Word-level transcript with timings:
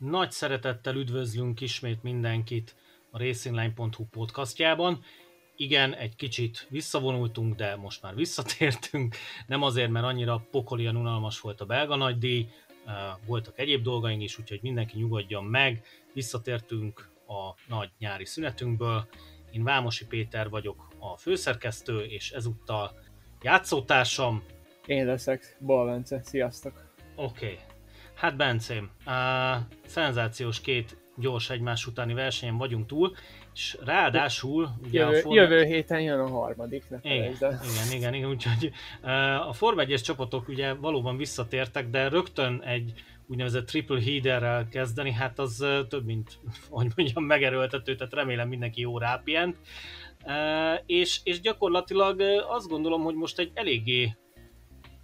Nagy 0.00 0.30
szeretettel 0.30 0.96
üdvözlünk 0.96 1.60
ismét 1.60 2.02
mindenkit 2.02 2.76
a 3.10 3.18
racingline.hu 3.18 4.04
podcastjában. 4.10 5.02
Igen, 5.56 5.94
egy 5.94 6.16
kicsit 6.16 6.66
visszavonultunk, 6.70 7.54
de 7.54 7.76
most 7.76 8.02
már 8.02 8.14
visszatértünk. 8.14 9.16
Nem 9.46 9.62
azért, 9.62 9.90
mert 9.90 10.04
annyira 10.04 10.46
pokolian 10.50 10.96
unalmas 10.96 11.40
volt 11.40 11.60
a 11.60 11.64
belga 11.64 11.96
nagydíj, 11.96 12.48
voltak 13.26 13.58
egyéb 13.58 13.82
dolgaink 13.82 14.22
is, 14.22 14.38
úgyhogy 14.38 14.58
mindenki 14.62 14.98
nyugodjon 14.98 15.44
meg. 15.44 15.84
Visszatértünk 16.12 17.10
a 17.26 17.54
nagy 17.68 17.90
nyári 17.98 18.24
szünetünkből. 18.24 19.08
Én 19.50 19.62
Vámosi 19.62 20.06
Péter 20.06 20.48
vagyok 20.48 20.88
a 20.98 21.16
főszerkesztő, 21.16 22.00
és 22.00 22.30
ezúttal 22.30 23.00
játszótársam. 23.42 24.42
Én 24.86 25.06
leszek, 25.06 25.56
Balvence, 25.60 26.22
sziasztok! 26.22 26.94
Oké, 27.16 27.44
okay. 27.44 27.69
Hát 28.20 28.36
Bencém, 28.36 28.90
a 29.04 29.56
szenzációs 29.86 30.60
két 30.60 30.96
gyors 31.16 31.50
egymás 31.50 31.86
utáni 31.86 32.14
versenyen 32.14 32.56
vagyunk 32.56 32.86
túl, 32.86 33.14
és 33.54 33.76
ráadásul... 33.84 34.70
Ugye 34.82 35.00
jövő, 35.00 35.16
a 35.16 35.20
Forma... 35.20 35.40
jövő 35.40 35.64
héten 35.64 36.00
jön 36.00 36.18
a 36.18 36.28
harmadik, 36.28 36.84
ne 36.88 36.98
igen, 37.02 37.32
igen, 37.32 37.92
igen, 37.92 38.14
igen, 38.14 38.28
úgyhogy 38.28 38.72
a 39.48 39.52
Forma 39.52 39.82
1 39.82 40.02
csapatok 40.02 40.48
ugye 40.48 40.74
valóban 40.74 41.16
visszatértek, 41.16 41.90
de 41.90 42.08
rögtön 42.08 42.62
egy 42.64 42.92
úgynevezett 43.26 43.66
triple 43.66 44.00
headerrel 44.00 44.68
kezdeni, 44.68 45.12
hát 45.12 45.38
az 45.38 45.66
több, 45.88 46.04
mint, 46.04 46.38
hogy 46.70 46.92
mondjam, 46.96 47.24
megerőltető, 47.24 47.94
tehát 47.94 48.14
remélem 48.14 48.48
mindenki 48.48 48.80
jó 48.80 48.98
rápient. 48.98 49.56
És, 50.86 51.20
és 51.24 51.40
gyakorlatilag 51.40 52.20
azt 52.48 52.68
gondolom, 52.68 53.02
hogy 53.02 53.14
most 53.14 53.38
egy 53.38 53.50
eléggé 53.54 54.16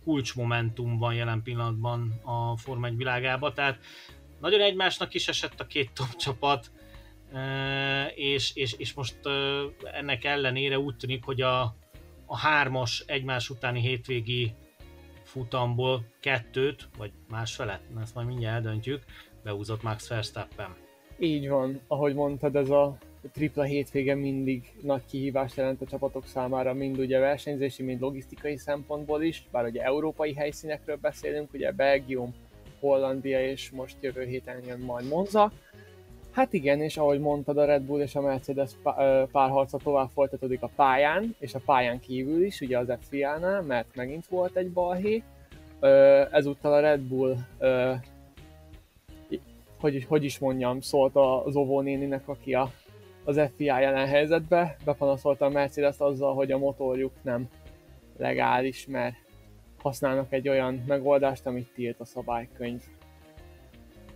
kulcsmomentum 0.06 0.98
van 0.98 1.14
jelen 1.14 1.42
pillanatban 1.42 2.20
a 2.24 2.56
Forma 2.56 2.86
1 2.86 2.96
világában, 2.96 3.54
tehát 3.54 3.78
nagyon 4.40 4.60
egymásnak 4.60 5.14
is 5.14 5.28
esett 5.28 5.60
a 5.60 5.66
két 5.66 5.90
top 5.92 6.16
csapat, 6.16 6.70
és, 8.14 8.54
és, 8.54 8.72
és 8.72 8.92
most 8.92 9.16
ennek 9.92 10.24
ellenére 10.24 10.78
úgy 10.78 10.96
tűnik, 10.96 11.24
hogy 11.24 11.40
a, 11.40 11.76
a 12.26 12.36
hármas 12.36 13.04
egymás 13.06 13.50
utáni 13.50 13.80
hétvégi 13.80 14.54
futamból 15.22 16.04
kettőt, 16.20 16.88
vagy 16.98 17.12
másfelet, 17.28 17.80
ezt 18.00 18.14
majd 18.14 18.26
mindjárt 18.26 18.54
eldöntjük, 18.54 19.04
beúzott 19.42 19.82
Max 19.82 20.08
Verstappen. 20.08 20.74
Így 21.18 21.48
van, 21.48 21.80
ahogy 21.86 22.14
mondtad, 22.14 22.56
ez 22.56 22.70
a 22.70 22.98
tripla 23.32 23.62
hétvége 23.62 24.14
mindig 24.14 24.72
nagy 24.82 25.02
kihívást 25.10 25.56
jelent 25.56 25.80
a 25.82 25.86
csapatok 25.86 26.26
számára, 26.26 26.74
mind 26.74 26.98
ugye 26.98 27.18
versenyzési, 27.18 27.82
mind 27.82 28.00
logisztikai 28.00 28.56
szempontból 28.56 29.22
is, 29.22 29.46
bár 29.50 29.64
ugye 29.64 29.82
európai 29.82 30.34
helyszínekről 30.34 30.96
beszélünk, 31.00 31.52
ugye 31.52 31.72
Belgium, 31.72 32.34
Hollandia 32.80 33.50
és 33.50 33.70
most 33.70 33.96
jövő 34.00 34.24
héten 34.24 34.62
jön 34.66 34.78
majd 34.78 35.08
Monza. 35.08 35.52
Hát 36.30 36.52
igen, 36.52 36.80
és 36.80 36.96
ahogy 36.96 37.20
mondtad, 37.20 37.58
a 37.58 37.64
Red 37.64 37.82
Bull 37.82 38.00
és 38.00 38.14
a 38.14 38.20
Mercedes 38.20 38.70
párharca 39.32 39.76
tovább 39.76 40.08
folytatódik 40.08 40.62
a 40.62 40.70
pályán, 40.76 41.34
és 41.38 41.54
a 41.54 41.60
pályán 41.64 42.00
kívül 42.00 42.44
is, 42.44 42.60
ugye 42.60 42.78
az 42.78 42.92
FIA-nál, 43.08 43.62
mert 43.62 43.94
megint 43.94 44.26
volt 44.26 44.56
egy 44.56 44.70
balhé. 44.70 45.22
Ezúttal 46.30 46.72
a 46.72 46.80
Red 46.80 47.00
Bull 47.00 47.36
hogy, 49.80 50.04
hogy 50.08 50.24
is 50.24 50.38
mondjam, 50.38 50.80
szólt 50.80 51.16
az 51.16 51.56
Ovó 51.56 51.80
néninek, 51.80 52.28
aki 52.28 52.54
a 52.54 52.70
az 53.26 53.40
FIA 53.56 53.78
jelen 53.78 54.06
helyzetbe, 54.06 54.76
bepanaszolta 54.84 55.44
a 55.44 55.48
Mercedes 55.48 55.98
azzal, 55.98 56.34
hogy 56.34 56.52
a 56.52 56.58
motorjuk 56.58 57.12
nem 57.22 57.48
legális, 58.18 58.86
mert 58.86 59.14
használnak 59.82 60.32
egy 60.32 60.48
olyan 60.48 60.84
megoldást, 60.86 61.46
amit 61.46 61.72
tilt 61.74 62.00
a 62.00 62.04
szabálykönyv. 62.04 62.80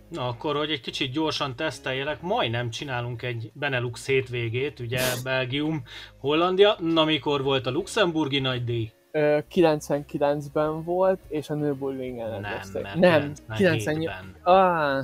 Na 0.09 0.27
akkor, 0.27 0.55
hogy 0.55 0.71
egy 0.71 0.81
kicsit 0.81 1.11
gyorsan 1.11 1.55
teszteljelek, 1.55 2.21
majdnem 2.21 2.69
csinálunk 2.69 3.21
egy 3.21 3.51
Benelux 3.53 4.05
hétvégét, 4.05 4.79
ugye 4.79 4.99
Belgium, 5.23 5.83
Hollandia, 6.17 6.75
na 6.79 7.05
mikor 7.05 7.43
volt 7.43 7.65
a 7.65 7.71
luxemburgi 7.71 8.39
nagydíj? 8.39 8.91
99-ben 9.13 10.83
volt, 10.83 11.19
és 11.27 11.49
a 11.49 11.53
Nürburgringen 11.53 12.41
Nem, 12.41 12.59
nem, 12.95 13.33
97-ben. 13.47 14.35
Ah, 14.41 15.03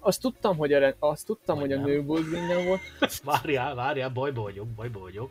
azt 0.00 0.20
tudtam, 0.20 0.56
hogy 0.56 0.72
a, 0.72 0.94
azt 0.98 1.26
tudtam, 1.26 1.58
hogy 1.58 1.72
a 1.72 1.78
Nürburgringen 1.78 2.66
volt. 2.66 2.80
várjál, 3.24 3.74
várjál, 3.74 4.08
bajba 4.08 4.42
vagyok, 4.42 4.66
bajba 4.66 5.00
vagyok. 5.00 5.30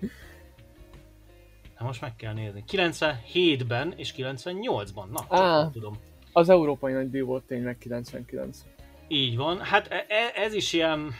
Na 1.79 1.85
most 1.85 2.01
meg 2.01 2.15
kell 2.15 2.33
nézni. 2.33 2.63
97-ben 2.71 3.93
és 3.97 4.13
98-ban. 4.17 5.05
Na, 5.11 5.37
Á, 5.37 5.69
tudom. 5.71 5.97
Az 6.33 6.49
európai 6.49 6.93
nagydíj 6.93 7.21
volt 7.21 7.43
tényleg 7.43 7.77
99. 7.77 8.57
Így 9.07 9.35
van. 9.35 9.59
Hát 9.59 9.87
e- 9.87 10.05
e- 10.07 10.41
ez 10.41 10.53
is 10.53 10.73
ilyen 10.73 11.11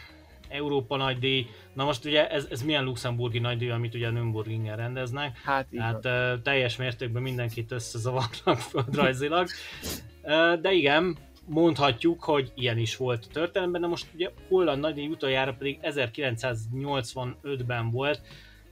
Európa 0.50 0.96
nagydíj. 0.96 1.48
Na 1.74 1.84
most 1.84 2.06
ugye 2.06 2.30
ez, 2.30 2.48
ez 2.50 2.62
milyen 2.62 2.84
luxemburgi 2.84 3.40
nagydíj, 3.40 3.70
amit 3.70 3.96
ugye 3.96 4.10
Nürburgringen 4.10 4.76
rendeznek. 4.76 5.38
Hát 5.44 5.68
így 5.70 5.80
hát 5.80 6.06
uh, 6.06 6.42
teljes 6.42 6.76
mértékben 6.76 7.22
mindenkit 7.22 7.72
összezavarnak 7.72 8.60
földrajzilag. 8.72 9.48
Uh, 10.24 10.54
de 10.54 10.72
igen, 10.72 11.18
mondhatjuk, 11.46 12.24
hogy 12.24 12.52
ilyen 12.56 12.78
is 12.78 12.98
volt 12.98 13.26
a 13.30 13.34
történelemben, 13.34 13.82
de 13.82 13.88
most 13.88 14.08
ugye 14.14 14.32
holland 14.48 14.82
nagydíj 14.82 15.08
utoljára 15.08 15.54
pedig 15.54 15.80
1985-ben 15.82 17.92
volt, 17.92 18.22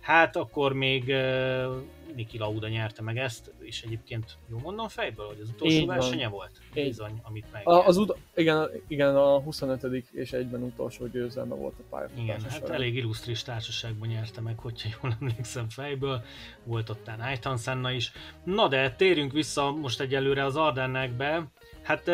hát 0.01 0.35
akkor 0.35 0.73
még 0.73 1.03
uh, 1.07 1.75
Niki 2.15 2.37
Lauda 2.37 2.67
nyerte 2.67 3.01
meg 3.01 3.17
ezt, 3.17 3.51
és 3.59 3.81
egyébként 3.81 4.37
jó 4.49 4.57
mondom 4.57 4.87
fejből, 4.87 5.27
hogy 5.27 5.39
az 5.41 5.49
utolsó 5.49 5.75
Így 5.75 5.85
versenye 5.85 6.27
van. 6.27 6.31
volt? 6.31 6.51
Így. 6.73 6.83
Bizony, 6.83 7.21
amit 7.23 7.45
meg. 7.51 7.67
Az 7.67 7.97
ut- 7.97 8.17
igen, 8.35 8.69
igen, 8.87 9.15
a 9.15 9.39
25. 9.39 9.83
és 10.11 10.33
egyben 10.33 10.63
utolsó 10.63 11.07
győzelme 11.07 11.55
volt 11.55 11.73
a 11.79 11.83
pálya. 11.89 12.09
Igen, 12.17 12.41
hát 12.49 12.69
elég 12.69 12.95
illusztris 12.95 13.43
társaságban 13.43 14.07
nyerte 14.07 14.41
meg, 14.41 14.59
hogyha 14.59 14.89
jól 15.01 15.15
emlékszem 15.19 15.69
fejből. 15.69 16.21
Volt 16.63 16.89
ott 16.89 17.09
Ayrton 17.19 17.57
Senna 17.57 17.91
is. 17.91 18.11
Na 18.43 18.67
de 18.67 18.91
térjünk 18.91 19.31
vissza 19.31 19.71
most 19.71 19.99
egyelőre 19.99 20.45
az 20.45 20.55
Ardennekbe. 20.55 21.51
Hát 21.83 22.07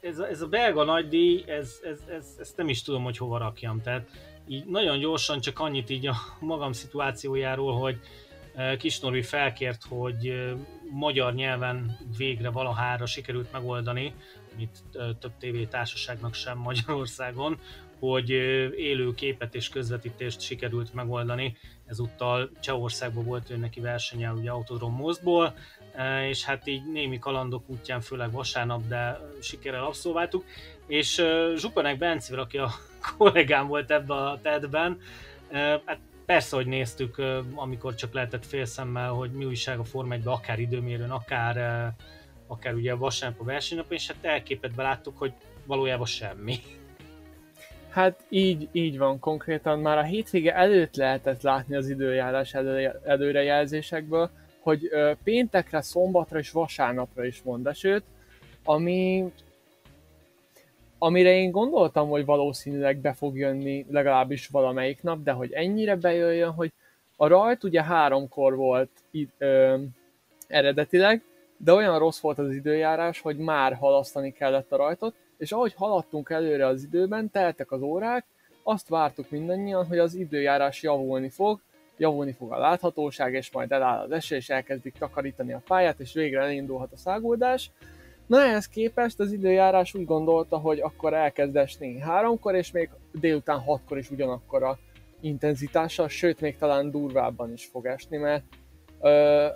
ez, 0.00 0.18
ez 0.18 0.40
a 0.40 0.46
belga 0.46 0.84
nagydíj, 0.84 1.44
ez, 1.46 1.80
ez, 1.84 1.98
ez, 2.08 2.36
ezt 2.38 2.56
nem 2.56 2.68
is 2.68 2.82
tudom, 2.82 3.02
hogy 3.02 3.16
hova 3.16 3.38
rakjam. 3.38 3.82
Tehát 3.82 4.08
így 4.48 4.64
nagyon 4.64 4.98
gyorsan 4.98 5.40
csak 5.40 5.58
annyit 5.58 5.90
így 5.90 6.06
a 6.06 6.14
magam 6.40 6.72
szituációjáról, 6.72 7.78
hogy 7.78 7.98
Kisnorvi 8.78 9.22
felkért, 9.22 9.84
hogy 9.88 10.52
magyar 10.90 11.34
nyelven 11.34 11.98
végre 12.16 12.50
valahára 12.50 13.06
sikerült 13.06 13.52
megoldani, 13.52 14.14
amit 14.54 14.82
több 14.92 15.32
tévétársaságnak 15.38 16.34
sem 16.34 16.58
Magyarországon, 16.58 17.60
hogy 17.98 18.30
élő 18.76 19.14
képet 19.14 19.54
és 19.54 19.68
közvetítést 19.68 20.40
sikerült 20.40 20.94
megoldani. 20.94 21.56
Ezúttal 21.86 22.50
Csehországban 22.60 23.24
volt 23.24 23.50
ő 23.50 23.56
neki 23.56 23.80
versenye 23.80 24.32
ugye 24.32 24.50
Autodrom 24.50 24.94
Mostból, 24.94 25.54
és 26.28 26.44
hát 26.44 26.66
így 26.66 26.92
némi 26.92 27.18
kalandok 27.18 27.68
útján, 27.68 28.00
főleg 28.00 28.32
vasárnap, 28.32 28.86
de 28.88 29.20
sikerrel 29.40 29.84
abszolváltuk, 29.84 30.44
és 30.86 31.22
Zsupanek 31.56 31.98
Bencivel, 31.98 32.40
aki 32.40 32.58
a 32.58 32.70
kollégám 33.16 33.66
volt 33.66 33.90
ebben 33.90 34.16
a 34.16 34.40
TED-ben, 34.40 34.98
hát 35.84 35.98
persze, 36.26 36.56
hogy 36.56 36.66
néztük, 36.66 37.22
amikor 37.54 37.94
csak 37.94 38.12
lehetett 38.12 38.46
félszemmel, 38.46 39.10
hogy 39.10 39.30
mi 39.30 39.44
újság 39.44 39.78
a 39.78 39.84
Forma 39.84 40.14
1 40.14 40.22
akár 40.24 40.58
időmérőn, 40.58 41.10
akár, 41.10 41.92
akár 42.46 42.74
ugye 42.74 42.92
a 42.92 42.96
vasárnap 42.96 43.40
a 43.40 43.44
versenynap, 43.44 43.92
és 43.92 44.06
hát 44.06 44.24
elképet 44.24 44.74
beláttuk, 44.74 45.18
hogy 45.18 45.32
valójában 45.66 46.06
semmi. 46.06 46.58
Hát 47.94 48.24
így, 48.28 48.68
így 48.72 48.98
van 48.98 49.18
konkrétan. 49.18 49.78
Már 49.78 49.98
a 49.98 50.02
hétvége 50.02 50.54
előtt 50.54 50.96
lehetett 50.96 51.42
látni 51.42 51.76
az 51.76 51.88
időjárás 51.88 52.54
elő, 52.54 53.00
előrejelzésekből, 53.04 54.30
hogy 54.64 54.90
péntekre, 55.24 55.80
szombatra 55.80 56.38
és 56.38 56.50
vasárnapra 56.50 57.24
is 57.24 57.42
mond 57.42 57.66
esőt, 57.66 58.04
ami 58.64 59.32
amire 60.98 61.32
én 61.32 61.50
gondoltam, 61.50 62.08
hogy 62.08 62.24
valószínűleg 62.24 62.96
be 62.96 63.12
fog 63.12 63.36
jönni 63.36 63.86
legalábbis 63.90 64.46
valamelyik 64.46 65.02
nap, 65.02 65.22
de 65.22 65.32
hogy 65.32 65.52
ennyire 65.52 65.96
bejöjjön, 65.96 66.50
hogy 66.50 66.72
a 67.16 67.26
rajt 67.26 67.64
ugye 67.64 67.82
háromkor 67.82 68.56
volt 68.56 68.90
ö, 69.38 69.76
eredetileg, 70.46 71.22
de 71.56 71.72
olyan 71.72 71.98
rossz 71.98 72.20
volt 72.20 72.38
az 72.38 72.54
időjárás, 72.54 73.20
hogy 73.20 73.36
már 73.36 73.74
halasztani 73.74 74.32
kellett 74.32 74.72
a 74.72 74.76
rajtot, 74.76 75.14
és 75.38 75.52
ahogy 75.52 75.74
haladtunk 75.74 76.30
előre 76.30 76.66
az 76.66 76.82
időben, 76.82 77.30
teltek 77.30 77.72
az 77.72 77.82
órák, 77.82 78.24
azt 78.62 78.88
vártuk 78.88 79.30
mindannyian, 79.30 79.86
hogy 79.86 79.98
az 79.98 80.14
időjárás 80.14 80.82
javulni 80.82 81.28
fog, 81.28 81.60
javulni 81.96 82.32
fog 82.32 82.52
a 82.52 82.58
láthatóság, 82.58 83.34
és 83.34 83.52
majd 83.52 83.72
eláll 83.72 84.04
az 84.04 84.10
eső, 84.10 84.36
és 84.36 84.48
elkezdik 84.48 84.94
takarítani 84.98 85.52
a 85.52 85.62
pályát, 85.66 86.00
és 86.00 86.12
végre 86.12 86.40
elindulhat 86.40 86.92
a 86.92 86.96
száguldás. 86.96 87.70
Na 88.26 88.42
ehhez 88.42 88.68
képest 88.68 89.20
az 89.20 89.32
időjárás 89.32 89.94
úgy 89.94 90.04
gondolta, 90.04 90.58
hogy 90.58 90.80
akkor 90.80 91.14
elkezd 91.14 91.56
esni 91.56 91.98
háromkor, 91.98 92.54
és 92.54 92.70
még 92.70 92.90
délután 93.12 93.58
hatkor 93.58 93.98
is 93.98 94.10
ugyanakkor 94.10 94.62
a 94.62 94.78
intenzitással, 95.20 96.08
sőt 96.08 96.40
még 96.40 96.56
talán 96.56 96.90
durvábban 96.90 97.52
is 97.52 97.64
fog 97.64 97.86
esni, 97.86 98.16
mert 98.16 98.44
ö, 99.00 99.46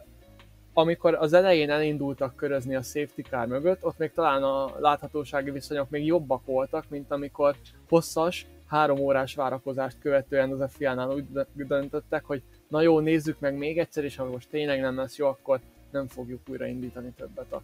amikor 0.72 1.14
az 1.14 1.32
elején 1.32 1.70
elindultak 1.70 2.36
körözni 2.36 2.74
a 2.74 2.82
safety 2.82 3.20
car 3.20 3.46
mögött, 3.46 3.84
ott 3.84 3.98
még 3.98 4.12
talán 4.12 4.42
a 4.42 4.72
láthatósági 4.78 5.50
viszonyok 5.50 5.90
még 5.90 6.06
jobbak 6.06 6.44
voltak, 6.44 6.84
mint 6.88 7.10
amikor 7.10 7.56
hosszas, 7.88 8.46
három 8.68 8.98
órás 8.98 9.34
várakozást 9.34 9.98
követően 10.00 10.50
az 10.50 10.72
FIA-nál 10.72 11.08
úgy 11.08 11.24
döntöttek, 11.54 12.24
hogy 12.24 12.42
na 12.68 12.80
jó, 12.80 13.00
nézzük 13.00 13.40
meg 13.40 13.56
még 13.56 13.78
egyszer, 13.78 14.04
és 14.04 14.16
ha 14.16 14.24
most 14.24 14.48
tényleg 14.48 14.80
nem 14.80 14.96
lesz 14.96 15.16
jó, 15.16 15.26
akkor 15.26 15.60
nem 15.90 16.06
fogjuk 16.06 16.40
újraindítani 16.48 17.12
többet 17.16 17.52
a 17.52 17.62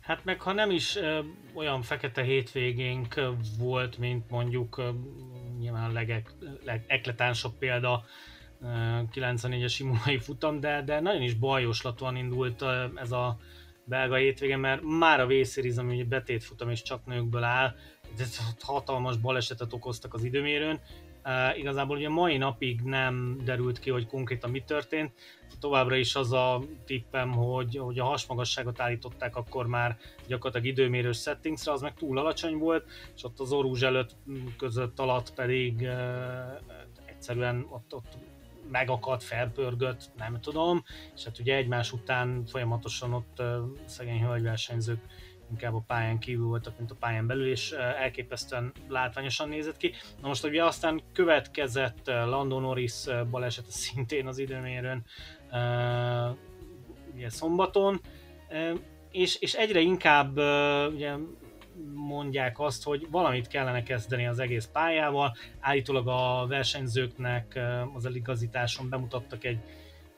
Hát 0.00 0.24
meg 0.24 0.40
ha 0.40 0.52
nem 0.52 0.70
is 0.70 0.96
ö, 0.96 1.18
olyan 1.54 1.82
fekete 1.82 2.22
hétvégénk 2.22 3.14
volt, 3.58 3.98
mint 3.98 4.30
mondjuk 4.30 4.78
ö, 4.78 4.88
nyilván 5.58 5.90
a 5.90 5.92
legek, 5.92 6.32
legekletánsabb 6.64 7.52
példa 7.58 8.04
94-es 9.14 9.76
imulai 9.78 10.18
futam, 10.18 10.60
de, 10.60 10.82
de 10.82 11.00
nagyon 11.00 11.22
is 11.22 11.34
bajoslatúan 11.34 12.16
indult 12.16 12.64
ez 12.94 13.12
a 13.12 13.38
belga 13.84 14.16
hétvége, 14.16 14.56
mert 14.56 14.82
már 14.82 15.20
a 15.20 15.26
V-Series, 15.26 15.76
ami 15.76 16.02
betétfutam 16.02 16.70
és 16.70 16.82
csak 16.82 17.06
nőkből 17.06 17.42
áll, 17.42 17.74
hatalmas 18.60 19.16
balesetet 19.16 19.72
okoztak 19.72 20.14
az 20.14 20.24
időmérőn. 20.24 20.80
Uh, 21.24 21.58
igazából 21.58 21.96
ugye 21.96 22.08
mai 22.08 22.36
napig 22.36 22.80
nem 22.80 23.40
derült 23.44 23.78
ki, 23.78 23.90
hogy 23.90 24.06
konkrétan 24.06 24.50
mi 24.50 24.62
történt. 24.62 25.12
Továbbra 25.60 25.96
is 25.96 26.14
az 26.14 26.32
a 26.32 26.62
tippem, 26.86 27.32
hogy, 27.32 27.76
hogy 27.76 27.98
a 27.98 28.04
hasmagasságot 28.04 28.80
állították 28.80 29.36
akkor 29.36 29.66
már 29.66 29.98
gyakorlatilag 30.26 30.66
időmérős 30.66 31.20
settingsre, 31.20 31.72
az 31.72 31.80
meg 31.80 31.94
túl 31.94 32.18
alacsony 32.18 32.58
volt, 32.58 32.86
és 33.16 33.24
ott 33.24 33.40
az 33.40 33.52
orúzs 33.52 33.82
előtt 33.82 34.16
között 34.58 34.98
alatt 34.98 35.34
pedig 35.34 35.80
uh, 35.80 35.90
egyszerűen 37.04 37.66
ott, 37.70 37.94
ott 37.94 38.16
megakadt, 38.70 39.22
felpörgött, 39.22 40.10
nem 40.16 40.40
tudom, 40.40 40.84
és 41.14 41.24
hát 41.24 41.38
ugye 41.38 41.54
egymás 41.54 41.92
után 41.92 42.44
folyamatosan 42.46 43.12
ott 43.12 43.38
uh, 43.38 43.46
szegény 43.86 44.22
hölgyversenyzők 44.22 45.00
inkább 45.50 45.74
a 45.74 45.84
pályán 45.86 46.18
kívül 46.18 46.46
voltak, 46.46 46.78
mint 46.78 46.90
a 46.90 46.96
pályán 47.00 47.26
belül, 47.26 47.50
és 47.50 47.70
elképesztően 47.72 48.72
látványosan 48.88 49.48
nézett 49.48 49.76
ki. 49.76 49.92
Na 50.20 50.28
most 50.28 50.44
ugye 50.44 50.64
aztán 50.64 51.02
következett 51.12 52.06
Lando 52.06 52.60
Norris 52.60 53.04
balesete 53.30 53.70
szintén 53.70 54.26
az 54.26 54.38
időmérőn, 54.38 55.04
ugye 57.14 57.28
szombaton, 57.28 58.00
és, 59.10 59.36
és 59.40 59.54
egyre 59.54 59.80
inkább 59.80 60.38
ugye 60.92 61.14
mondják 61.94 62.60
azt, 62.60 62.84
hogy 62.84 63.06
valamit 63.10 63.48
kellene 63.48 63.82
kezdeni 63.82 64.26
az 64.26 64.38
egész 64.38 64.68
pályával. 64.72 65.36
Állítólag 65.60 66.08
a 66.08 66.46
versenyzőknek 66.48 67.60
az 67.94 68.06
eligazításon 68.06 68.88
bemutattak 68.88 69.44
egy 69.44 69.58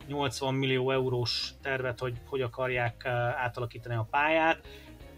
80 0.06 0.54
millió 0.54 0.90
eurós 0.90 1.54
tervet, 1.62 1.98
hogy 1.98 2.20
hogy 2.26 2.40
akarják 2.40 3.04
átalakítani 3.36 3.94
a 3.94 4.06
pályát. 4.10 4.60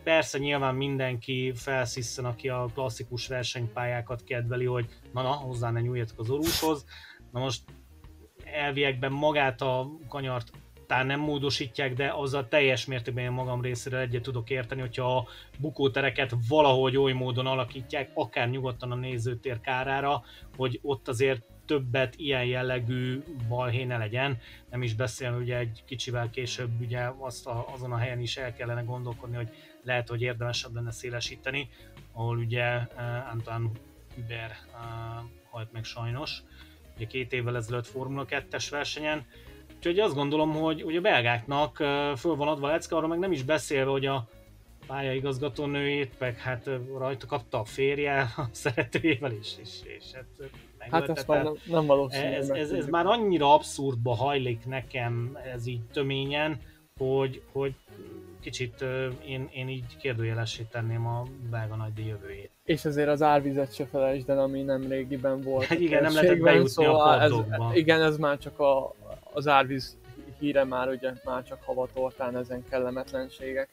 Persze 0.05 0.39
nyilván 0.39 0.75
mindenki 0.75 1.53
felszisszen, 1.55 2.25
aki 2.25 2.49
a 2.49 2.69
klasszikus 2.75 3.27
versenypályákat 3.27 4.25
kedveli, 4.25 4.65
hogy 4.65 4.87
na 5.13 5.23
na, 5.23 5.29
hozzá 5.29 5.71
ne 5.71 5.81
nyúljatok 5.81 6.19
az 6.19 6.31
orúshoz. 6.31 6.85
Na 7.33 7.41
most 7.41 7.63
elviekben 8.45 9.13
magát 9.13 9.61
a 9.61 9.91
kanyart 10.09 10.51
talán 10.87 11.07
nem 11.07 11.21
módosítják, 11.21 11.95
de 11.95 12.13
azzal 12.17 12.49
teljes 12.49 12.87
mértékben 12.87 13.25
én 13.25 13.31
magam 13.31 13.63
részéről 13.63 14.01
egyet 14.01 14.23
tudok 14.23 14.51
érteni, 14.51 14.81
hogyha 14.81 15.17
a 15.17 15.27
bukótereket 15.59 16.35
valahogy 16.49 16.97
oly 16.97 17.13
módon 17.13 17.47
alakítják, 17.47 18.11
akár 18.15 18.51
nyugodtan 18.51 18.91
a 18.91 18.95
nézőtér 18.95 19.61
kárára, 19.61 20.23
hogy 20.57 20.79
ott 20.83 21.09
azért 21.09 21.43
többet 21.67 22.15
ilyen 22.17 22.45
jellegű 22.45 23.23
balhé 23.49 23.85
ne 23.85 23.97
legyen. 23.97 24.39
Nem 24.71 24.83
is 24.83 24.95
beszélni, 24.95 25.43
ugye 25.43 25.59
egy 25.59 25.83
kicsivel 25.87 26.31
később 26.31 26.81
ugye 26.81 27.11
azt 27.19 27.47
a, 27.47 27.67
azon 27.73 27.93
a 27.93 27.97
helyen 27.97 28.21
is 28.21 28.37
el 28.37 28.55
kellene 28.55 28.83
gondolkodni, 28.83 29.37
hogy 29.37 29.49
lehet, 29.85 30.09
hogy 30.09 30.23
érdemesebb 30.23 30.75
lenne 30.75 30.91
szélesíteni, 30.91 31.69
ahol 32.13 32.39
ugye 32.39 32.77
uh, 32.77 33.33
Antoine 33.33 33.71
Hubert 34.15 34.67
uh, 34.73 34.81
halt 35.51 35.73
meg 35.73 35.85
sajnos, 35.85 36.43
ugye 36.97 37.07
két 37.07 37.33
évvel 37.33 37.57
ezelőtt 37.57 37.87
Formula 37.87 38.27
2-es 38.29 38.67
versenyen, 38.71 39.27
Úgyhogy 39.87 39.99
azt 39.99 40.15
gondolom, 40.15 40.53
hogy, 40.53 40.83
hogy 40.83 40.97
a 40.97 41.01
belgáknak 41.01 41.77
föl 42.17 42.37
van 42.37 42.49
adva 42.49 42.67
lecke, 42.67 42.97
arra 42.97 43.07
meg 43.07 43.19
nem 43.19 43.33
is 43.33 43.43
beszélve, 43.43 43.91
hogy 43.91 44.07
a 44.07 44.29
pályaigazgató 44.87 45.67
nőjét, 45.67 46.15
meg 46.19 46.39
hát 46.39 46.71
rajta 46.99 47.27
kapta 47.27 47.61
a 47.61 47.65
férje 47.65 48.33
a 48.37 48.49
szeretőjével 48.53 49.33
is, 49.33 49.55
és, 49.61 49.81
és 49.85 50.05
hát 50.13 50.27
Hát 50.91 51.09
ez 51.09 51.25
már 51.25 51.43
nem, 51.43 51.55
nem 51.65 51.87
valószínű. 51.87 52.27
Ez, 52.27 52.49
ez, 52.49 52.71
ez, 52.71 52.87
már 52.87 53.07
annyira 53.07 53.55
abszurdba 53.55 54.15
hajlik 54.15 54.67
nekem 54.67 55.39
ez 55.55 55.67
így 55.67 55.83
töményen, 55.93 56.61
hogy, 56.99 57.43
hogy 57.53 57.75
kicsit 58.45 58.85
én, 59.27 59.49
én 59.53 59.69
így 59.69 59.97
kérdőjelessé 59.97 60.67
tenném 60.71 61.07
a 61.07 61.23
belga 61.51 61.75
nagydíj 61.75 62.07
jövőjét. 62.07 62.51
És 62.65 62.85
azért 62.85 63.09
az 63.09 63.23
árvizet 63.23 63.75
se 63.75 63.87
felejtsd 63.87 64.31
el, 64.31 64.39
ami 64.39 64.63
nem 64.63 64.89
régiben 64.89 65.41
volt. 65.41 65.65
Hát 65.65 65.79
igen, 65.79 66.03
nem 66.03 66.15
lehetett 66.15 66.39
bejutni 66.39 66.69
szóval 66.69 67.19
a 67.19 67.23
ez, 67.23 67.33
Igen, 67.73 68.03
ez 68.03 68.17
már 68.17 68.39
csak 68.39 68.59
a, 68.59 68.95
az 69.33 69.49
árvíz 69.49 69.97
híre 70.39 70.65
már 70.65 70.89
ugye 70.89 71.13
már 71.25 71.43
csak 71.45 71.63
havatortán 71.63 72.37
ezen 72.37 72.65
kellemetlenségek 72.71 73.69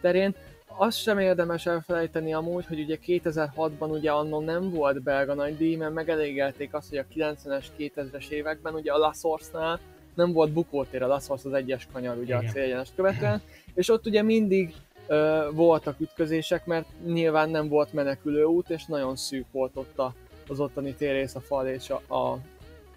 terén. 0.00 0.34
Azt 0.66 0.98
sem 0.98 1.18
érdemes 1.18 1.66
elfelejteni 1.66 2.34
amúgy, 2.34 2.66
hogy 2.66 2.80
ugye 2.80 2.98
2006-ban 3.06 3.90
ugye 3.90 4.10
annól 4.10 4.44
nem 4.44 4.70
volt 4.70 5.02
belga 5.02 5.34
nagy 5.34 5.56
díj, 5.56 5.76
mert 5.76 5.92
megelégelték 5.92 6.74
azt, 6.74 6.88
hogy 6.88 6.98
a 6.98 7.14
90-es, 7.14 7.64
2000-es 7.78 8.28
években 8.28 8.74
ugye 8.74 8.92
a 8.92 8.98
Lassorsnál 8.98 9.80
nem 10.18 10.32
volt 10.32 10.52
bukótér, 10.52 11.02
a 11.02 11.06
Lassos 11.06 11.44
az 11.44 11.52
egyes 11.52 11.88
kanyar 11.92 12.16
ugye 12.16 12.36
Igen. 12.36 12.48
a 12.48 12.52
céljenes 12.52 12.88
követően, 12.96 13.40
és 13.74 13.90
ott 13.90 14.06
ugye 14.06 14.22
mindig 14.22 14.74
ö, 15.06 15.48
voltak 15.52 16.00
ütközések, 16.00 16.66
mert 16.66 16.86
nyilván 17.06 17.50
nem 17.50 17.68
volt 17.68 17.92
menekülő 17.92 18.44
út, 18.44 18.70
és 18.70 18.84
nagyon 18.84 19.16
szűk 19.16 19.46
volt 19.52 19.72
ott 19.74 19.98
a, 19.98 20.14
az 20.48 20.60
ottani 20.60 20.94
térrész 20.94 21.34
a 21.34 21.40
fal 21.40 21.66
és 21.66 21.90
a, 21.90 22.14
a 22.14 22.38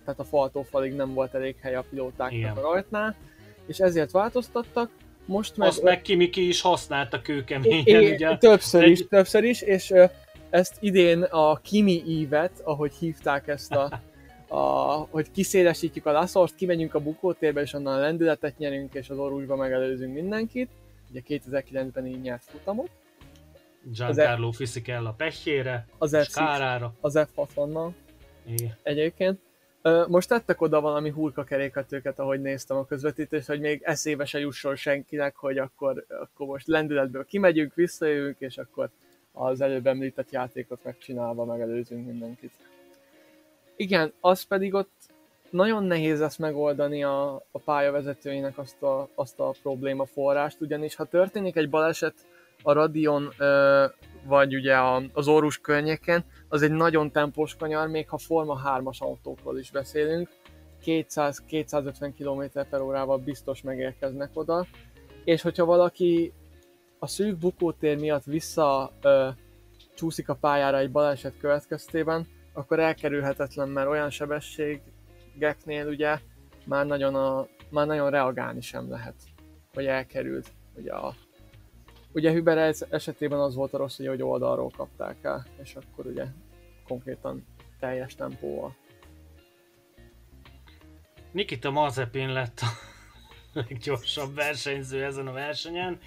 tehát 0.06 0.20
a 0.20 0.24
faltól 0.24 0.64
falig 0.64 0.94
nem 0.94 1.14
volt 1.14 1.34
elég 1.34 1.56
hely 1.62 1.76
a 1.76 1.86
pilótáknak 1.90 2.40
Igen. 2.40 2.58
a 2.58 2.62
rajtnál, 2.62 3.16
és 3.66 3.80
ezért 3.80 4.12
változtattak. 4.12 4.90
Most 5.26 5.58
meg... 5.58 5.68
Azt 5.68 5.84
meg 5.84 6.02
Kimiki 6.02 6.48
is 6.48 6.62
használta 6.62 7.22
kőkeményen, 7.22 8.02
é, 8.02 8.14
ugye? 8.14 8.38
Többször 8.38 8.84
is, 8.84 9.08
többször 9.08 9.44
is, 9.44 9.62
és 9.62 9.94
ezt 10.50 10.76
idén 10.80 11.22
a 11.22 11.56
Kimi 11.56 12.04
ívet, 12.08 12.52
ahogy 12.64 12.94
hívták 13.00 13.48
ezt 13.48 13.72
a, 13.72 14.00
a 14.52 15.08
hogy 15.10 15.32
kiszélesítjük 15.32 16.06
a 16.06 16.12
laszort, 16.12 16.56
kimegyünk 16.56 16.94
a 16.94 17.00
bukótérbe, 17.00 17.62
és 17.62 17.74
onnan 17.74 17.94
a 17.94 18.00
lendületet 18.00 18.58
nyerünk, 18.58 18.94
és 18.94 19.10
az 19.10 19.18
orvusba 19.18 19.56
megelőzünk 19.56 20.14
mindenkit. 20.14 20.70
Ugye 21.10 21.22
2009-ben 21.28 22.06
így 22.06 22.22
nyert 22.22 22.44
futamot. 22.44 22.90
Giancarlo 23.84 24.48
e- 24.48 24.54
Fisichella 24.54 25.10
a 25.10 25.14
pehjére, 25.14 25.88
az 25.98 26.18
F- 26.18 26.34
kárára. 26.34 26.94
Az 27.02 27.20
F60-nal. 27.36 27.90
Igen. 28.46 28.78
Egyébként. 28.84 29.40
Most 30.08 30.28
tettek 30.28 30.62
oda 30.62 30.82
valami 30.82 31.10
hulka 31.10 31.44
keréketőket, 31.44 32.20
ahogy 32.20 32.42
néztem 32.42 32.78
a 32.78 32.86
közvetítést, 32.86 33.48
hogy 33.48 33.60
még 33.60 33.82
eszébe 33.84 34.26
se 34.26 34.40
jusson 34.40 34.76
senkinek, 34.76 35.36
hogy 35.36 35.58
akkor, 35.58 36.06
akkor 36.10 36.48
most 36.48 36.68
lendületből 36.68 37.26
kimegyünk, 37.26 37.76
visszajövünk, 37.76 38.36
és 38.40 38.58
akkor 38.58 38.90
az 39.32 39.62
előbb 39.62 39.88
említett 39.88 40.32
játékot 40.32 40.84
megcsinálva 40.84 41.46
megelőzünk 41.46 42.06
mindenkit. 42.06 42.52
Igen, 43.82 44.14
az 44.20 44.42
pedig 44.42 44.74
ott 44.74 44.92
nagyon 45.50 45.84
nehéz 45.84 46.20
lesz 46.20 46.38
megoldani 46.38 47.04
a, 47.04 47.34
a 47.52 47.60
pályavezetőinek 47.60 48.58
azt 48.58 48.84
a, 48.84 49.10
azt 49.16 49.40
a 49.40 49.54
probléma 49.62 50.06
forrást, 50.06 50.62
ugyanis 50.62 50.96
ha 50.96 51.06
történik 51.06 51.56
egy 51.56 51.70
baleset 51.70 52.14
a 52.64 52.72
Radion 52.72 53.34
vagy 54.24 54.56
ugye 54.56 54.78
az 55.14 55.28
Orus 55.28 55.58
környéken, 55.58 56.26
az 56.50 56.62
egy 56.62 56.72
nagyon 56.72 57.12
tempós 57.12 57.56
kanyar, 57.56 57.88
még 57.88 58.10
ha 58.10 58.18
Forma 58.18 58.62
3-as 58.66 58.98
autókról 58.98 59.60
is 59.60 59.72
beszélünk, 59.72 60.30
200-250 60.86 62.12
km 62.18 62.60
per 62.70 62.82
órával 62.82 63.18
biztos 63.18 63.62
megérkeznek 63.62 64.30
oda, 64.34 64.66
és 65.24 65.42
hogyha 65.42 65.66
valaki 65.66 66.34
a 67.00 67.08
szűk 67.08 67.38
bukótér 67.38 68.00
miatt 68.00 68.24
vissza 68.24 68.92
ö, 69.02 69.30
csúszik 69.96 70.30
a 70.30 70.36
pályára 70.36 70.78
egy 70.78 70.92
baleset 70.92 71.34
következtében, 71.40 72.28
akkor 72.54 72.80
elkerülhetetlen, 72.80 73.70
mert 73.70 73.88
olyan 73.88 74.10
sebességeknél 74.10 75.88
ugye 75.88 76.20
már 76.66 76.86
nagyon, 76.86 77.16
a, 77.16 77.48
már 77.70 77.88
nagyon 77.88 78.10
reagálni 78.10 78.62
sem 78.62 78.90
lehet, 78.90 79.16
hogy 79.74 79.86
elkerült 79.86 80.52
ugye 80.76 80.94
a 80.94 81.16
Ugye 82.14 82.32
Hüber 82.32 82.76
esetében 82.90 83.40
az 83.40 83.56
volt 83.56 83.74
a 83.74 83.78
rossz, 83.78 83.98
hogy 83.98 84.22
oldalról 84.22 84.72
kapták 84.78 85.18
el, 85.22 85.46
és 85.62 85.76
akkor 85.76 86.06
ugye 86.06 86.26
konkrétan 86.88 87.46
teljes 87.80 88.16
tempóval. 88.16 88.76
Nikita 91.32 91.72
Mazepin 91.72 92.30
lett 92.30 92.60
a 92.60 92.68
leggyorsabb 93.60 94.36
versenyző 94.36 95.04
ezen 95.04 95.28
a 95.28 95.32
versenyen. 95.32 96.00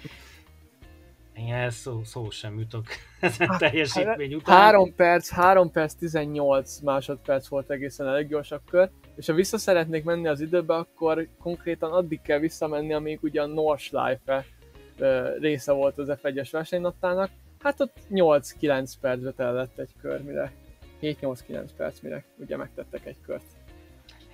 Én 1.37 1.69
szó, 1.69 2.03
szó 2.03 2.29
sem 2.29 2.59
jutok 2.59 2.85
ezen 3.19 3.47
Hát, 3.47 3.59
teljesítmény 3.59 4.33
után. 4.33 4.57
3 4.57 4.95
perc, 4.95 5.29
3 5.29 5.71
perc 5.71 5.93
18 5.93 6.79
másodperc 6.79 7.47
volt 7.47 7.69
egészen 7.69 8.07
a 8.07 8.11
leggyorsabb 8.11 8.61
kör, 8.69 8.89
és 9.15 9.27
ha 9.27 9.33
vissza 9.33 9.57
szeretnék 9.57 10.03
menni 10.03 10.27
az 10.27 10.41
időbe, 10.41 10.75
akkor 10.75 11.27
konkrétan 11.39 11.91
addig 11.91 12.21
kell 12.21 12.39
visszamenni, 12.39 12.93
amíg 12.93 13.19
ugyan 13.21 13.49
Nordschleife 13.49 14.45
ö, 14.97 15.37
része 15.39 15.71
volt 15.71 15.97
az 15.97 16.17
F1-es 16.21 16.47
versenynaptának. 16.51 17.29
Hát 17.59 17.79
ott 17.79 17.97
8-9 18.11 18.91
percbe 19.01 19.31
tellett 19.31 19.79
egy 19.79 19.91
kör, 20.01 20.21
mire 20.21 20.51
7-8-9 21.01 21.69
perc, 21.77 21.99
mire 21.99 22.23
ugye 22.37 22.57
megtettek 22.57 23.05
egy 23.05 23.17
kört. 23.25 23.45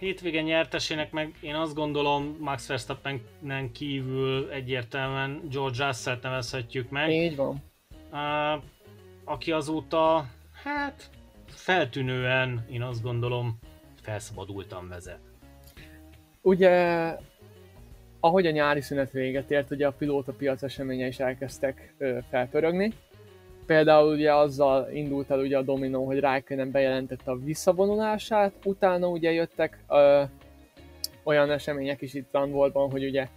Hétvége 0.02 0.42
nyertesének 0.42 1.12
meg 1.12 1.36
én 1.42 1.56
azt 1.56 1.74
gondolom 1.74 2.38
Max 2.40 2.68
Verstappenen 2.68 3.72
kívül 3.72 4.50
egyértelműen 4.50 5.42
George 5.52 5.86
russell 5.86 6.20
nevezhetjük 6.22 6.90
meg. 6.90 7.10
Így 7.10 7.36
van. 7.36 7.64
Uh, 8.12 8.64
aki 9.24 9.52
azóta, 9.52 10.30
hát 10.64 11.10
feltűnően, 11.48 12.66
én 12.72 12.82
azt 12.82 13.02
gondolom, 13.02 13.60
felszabadultan 14.02 14.88
vezet. 14.88 15.20
Ugye, 16.42 17.16
ahogy 18.20 18.46
a 18.46 18.52
nyári 18.52 18.82
szünet 18.82 19.12
véget 19.12 19.52
ért, 19.52 19.72
ugye 19.72 19.88
a 19.88 19.92
pilóta 19.92 20.34
piac 20.34 20.64
eseménye 20.64 21.08
is 21.08 21.20
elkezdtek 21.20 21.94
ö, 21.98 22.18
felpörögni. 22.30 22.94
Például 23.66 24.14
ugye 24.14 24.34
azzal 24.34 24.92
indult 24.92 25.30
el 25.30 25.40
ugye 25.40 25.58
a 25.58 25.62
dominó, 25.62 26.06
hogy 26.06 26.20
Raikkonen 26.20 26.72
bejelentette 26.72 27.32
a 27.32 27.38
visszavonulását, 27.38 28.54
utána 28.64 29.08
ugye 29.08 29.32
jöttek 29.32 29.84
ö, 29.90 30.24
olyan 31.24 31.52
események 31.52 32.02
is 32.02 32.14
itt 32.14 32.30
Zandvoortban, 32.32 32.92
hogy 32.92 33.06
ugye 33.06 33.28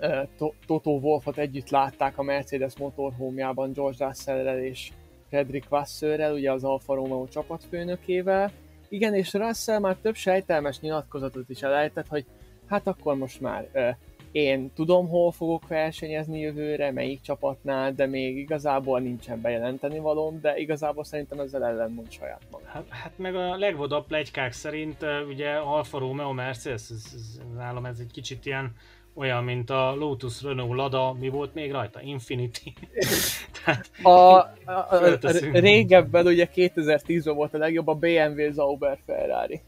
ö, 0.00 0.20
To- 0.38 0.54
Toto 0.66 0.90
Wolfot 0.90 1.38
együtt 1.38 1.70
látták 1.70 2.18
a 2.18 2.22
Mercedes 2.22 2.76
motorhómjában 2.78 3.72
George 3.72 4.06
Russell-rel 4.06 4.58
és 4.58 4.90
Fredrik 5.28 5.68
Vassörrel, 5.68 6.32
ugye 6.32 6.52
az 6.52 6.64
Alfa 6.64 6.94
Romeo 6.94 7.26
csapatfőnökével. 7.28 8.50
Igen, 8.88 9.14
és 9.14 9.32
Russell 9.32 9.78
már 9.78 9.96
több 10.02 10.14
sejtelmes 10.14 10.80
nyilatkozatot 10.80 11.48
is 11.48 11.62
elejtett, 11.62 12.06
hogy 12.08 12.24
hát 12.66 12.86
akkor 12.86 13.14
most 13.14 13.40
már 13.40 13.68
ö, 13.72 13.88
én 14.32 14.70
tudom, 14.74 15.08
hol 15.08 15.32
fogok 15.32 15.68
versenyezni 15.68 16.40
jövőre, 16.40 16.92
melyik 16.92 17.20
csapatnál, 17.20 17.92
de 17.92 18.06
még 18.06 18.36
igazából 18.36 19.00
nincsen 19.00 19.40
bejelenteni 19.40 19.98
valóm, 19.98 20.40
de 20.40 20.56
igazából 20.56 21.04
szerintem 21.04 21.40
ezzel 21.40 21.64
ellenmond 21.64 22.10
saját 22.10 22.42
maga. 22.50 22.64
Hát, 22.66 22.84
hát 22.88 23.12
meg 23.16 23.34
a 23.34 23.56
legvodabb 23.56 24.06
plegykák 24.06 24.52
szerint 24.52 25.04
ugye 25.28 25.50
Alfa 25.50 25.98
Romeo 25.98 26.32
Mercedes, 26.32 26.90
ez, 26.90 27.04
ez, 27.14 27.40
nálam 27.56 27.84
ez 27.84 27.98
egy 27.98 28.10
kicsit 28.12 28.46
ilyen 28.46 28.72
olyan, 29.14 29.44
mint 29.44 29.70
a 29.70 29.94
Lotus 29.94 30.42
Renault 30.42 30.76
Lada, 30.76 31.16
mi 31.18 31.28
volt 31.28 31.54
még 31.54 31.72
rajta? 31.72 32.00
Infinity. 32.02 32.72
Tehát, 33.64 33.90
a, 34.02 34.10
a, 34.10 34.46
a, 34.64 34.96
Fölteszünk. 34.96 35.56
régebben 35.56 36.26
ugye 36.26 36.48
2010-ben 36.54 37.34
volt 37.34 37.54
a 37.54 37.58
legjobb 37.58 37.86
a 37.86 37.94
BMW 37.94 38.52
Zauber 38.52 38.98
Ferrari. 39.06 39.60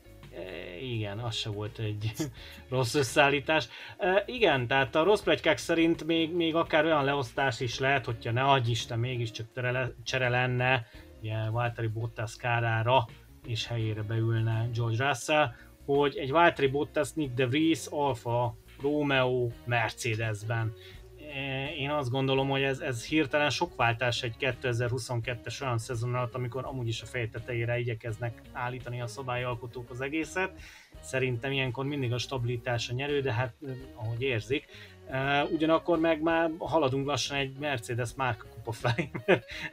Igen, 0.81 1.19
az 1.19 1.35
se 1.35 1.51
volt 1.51 1.79
egy 1.79 2.13
rossz 2.71 2.95
összeállítás. 2.95 3.69
E, 3.99 4.23
igen, 4.27 4.67
tehát 4.67 4.95
a 4.95 5.03
rossz 5.03 5.21
plegykák 5.23 5.59
szerint 5.59 6.05
még, 6.05 6.35
még 6.35 6.55
akár 6.55 6.85
olyan 6.85 7.05
leosztás 7.05 7.61
is 7.61 7.79
lehet, 7.79 8.05
hogyha 8.05 8.33
ne 8.33 8.43
adj 8.43 8.71
Isten, 8.71 8.99
mégiscsak 8.99 9.47
tere 9.53 9.71
le- 9.71 9.93
csere 10.05 10.29
lenne, 10.29 10.87
ugye 11.21 11.51
Valtteri 11.51 11.87
Bottas 11.87 12.37
kárára, 12.37 13.07
és 13.47 13.67
helyére 13.67 14.03
beülne 14.03 14.69
George 14.75 15.07
Russell, 15.07 15.53
hogy 15.85 16.17
egy 16.17 16.31
Valtteri 16.31 16.69
Bottas, 16.69 17.13
Nick 17.13 17.35
de 17.35 17.47
Vries, 17.47 17.87
Alfa 17.87 18.57
Romeo 18.83 19.49
Mercedesben. 19.65 20.73
Én 21.79 21.91
azt 21.91 22.11
gondolom, 22.11 22.49
hogy 22.49 22.63
ez, 22.63 22.79
ez 22.81 23.05
hirtelen 23.05 23.51
sok 23.51 23.77
váltás 23.77 24.23
egy 24.23 24.35
2022-es 24.41 25.63
olyan 25.63 25.79
szezon 25.79 26.15
alatt, 26.15 26.35
amikor 26.35 26.65
amúgy 26.65 26.89
is 26.89 27.03
a 27.03 27.07
fej 27.07 27.29
tetejére 27.29 27.79
igyekeznek 27.79 28.43
állítani 28.53 29.01
a 29.01 29.07
szabályalkotók 29.07 29.91
az 29.91 30.01
egészet. 30.01 30.51
Szerintem 31.01 31.53
ilyenkor 31.53 31.85
mindig 31.85 32.13
a 32.13 32.19
stabilitás 32.19 32.89
a 32.89 32.95
nyerő, 32.95 33.21
de 33.21 33.33
hát 33.33 33.53
eh, 33.67 33.73
ahogy 33.95 34.23
érzik. 34.23 34.67
Eh, 35.11 35.51
Ugyanakkor 35.53 35.99
meg 35.99 36.23
már 36.23 36.51
haladunk 36.59 37.07
lassan 37.07 37.37
egy 37.37 37.53
Mercedes 37.59 38.11
márka 38.17 38.47
kupa 38.55 38.73
felé, 38.73 39.11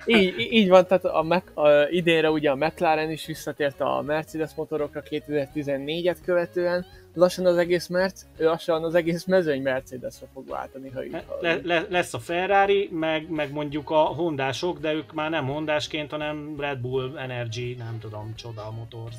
Így, 0.05 0.47
így 0.51 0.69
van, 0.69 0.87
tehát 0.87 1.05
a, 1.05 1.23
Mac, 1.23 1.57
a, 1.57 1.87
idénre 1.89 2.31
ugye 2.31 2.51
a 2.51 2.55
McLaren 2.55 3.11
is 3.11 3.25
visszatért 3.25 3.81
a 3.81 4.01
Mercedes 4.01 4.51
motorokra 4.55 5.03
2014-et 5.09 6.17
követően, 6.25 6.85
lassan 7.17 7.45
az 7.45 7.57
egész 7.57 7.87
Merc, 7.87 8.25
lassan 8.37 8.83
az 8.83 8.95
egész 8.95 9.25
mezőny 9.25 9.61
Mercedesre 9.61 10.27
fog 10.33 10.47
váltani, 10.47 10.89
ha 10.89 11.03
így 11.03 11.23
le, 11.39 11.59
le, 11.63 11.85
lesz 11.89 12.13
a 12.13 12.19
Ferrari, 12.19 12.89
meg, 12.91 13.29
meg 13.29 13.51
mondjuk 13.51 13.89
a 13.89 13.99
hondások, 13.99 14.79
de 14.79 14.93
ők 14.93 15.13
már 15.13 15.29
nem 15.29 15.45
hondásként, 15.45 16.11
hanem 16.11 16.55
Red 16.59 16.79
Bull 16.79 17.17
Energy, 17.17 17.75
nem 17.77 17.97
tudom, 17.99 18.33
Csoda 18.35 18.71
Motors, 18.71 19.15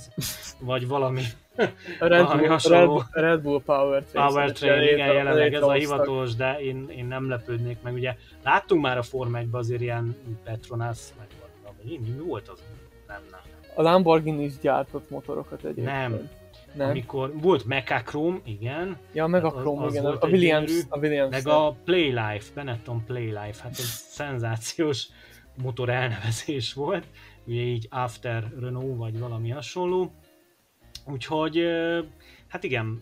vagy 0.59 0.89
valami 0.89 1.23
Red 1.99 2.23
valami 2.23 2.41
Bull, 2.41 2.49
hasonló. 2.49 3.03
Red, 3.11 3.25
Red 3.25 3.41
Bull 3.41 3.63
Power 3.63 4.03
Train. 4.03 4.27
Powertrain, 4.27 4.83
igen, 4.83 5.13
jelenleg 5.13 5.55
ez 5.55 5.63
a 5.63 5.73
hivatalos, 5.73 6.35
de 6.35 6.61
én, 6.61 6.89
én 6.89 7.07
nem 7.07 7.29
lepődnék 7.29 7.83
meg. 7.83 7.95
Ugye 7.95 8.17
láttunk 8.43 8.83
már 8.83 8.99
a 8.99 9.03
Forma 9.03 9.39
1 9.39 9.49
azért 9.51 9.81
ilyen 9.81 10.17
Petronas, 10.45 10.99
meg 11.19 11.27
valami, 11.63 11.99
mi, 11.99 12.11
mi 12.11 12.19
volt 12.27 12.49
az? 12.49 12.59
Nem, 13.07 13.21
nem. 13.31 13.41
A 13.75 13.83
Lamborghini 13.83 14.45
is 14.45 14.59
gyártott 14.59 15.11
motorokat 15.11 15.65
egyébként. 15.65 15.87
Nem. 15.87 16.31
Nem. 16.79 16.89
Amikor 16.91 17.41
volt 17.41 17.65
Mechachrome, 17.65 18.39
igen, 18.45 18.97
Ja, 19.13 19.27
meg 19.27 19.45
a 19.45 19.49
Az- 19.55 19.61
Chrome, 19.61 19.85
az 19.85 19.93
igen, 19.93 20.05
volt 20.05 20.23
a 20.23 20.27
egy 20.27 20.33
Williams, 20.33 20.67
gyönyörű, 20.71 20.87
a 20.89 20.99
Williams. 20.99 21.31
meg 21.31 21.47
a 21.47 21.77
Playlife, 21.85 22.55
Benetton 22.55 23.05
Playlife, 23.05 23.63
hát 23.63 23.71
ez 23.71 23.85
szenzációs 24.09 25.09
motor 25.63 25.89
elnevezés 25.89 26.73
volt, 26.75 27.07
ugye 27.45 27.61
így 27.61 27.87
After 27.91 28.53
Renault, 28.61 28.97
vagy 28.97 29.19
valami 29.19 29.51
hasonló. 29.51 30.13
Úgyhogy, 31.07 31.63
hát 32.49 32.65
igen, 32.65 33.01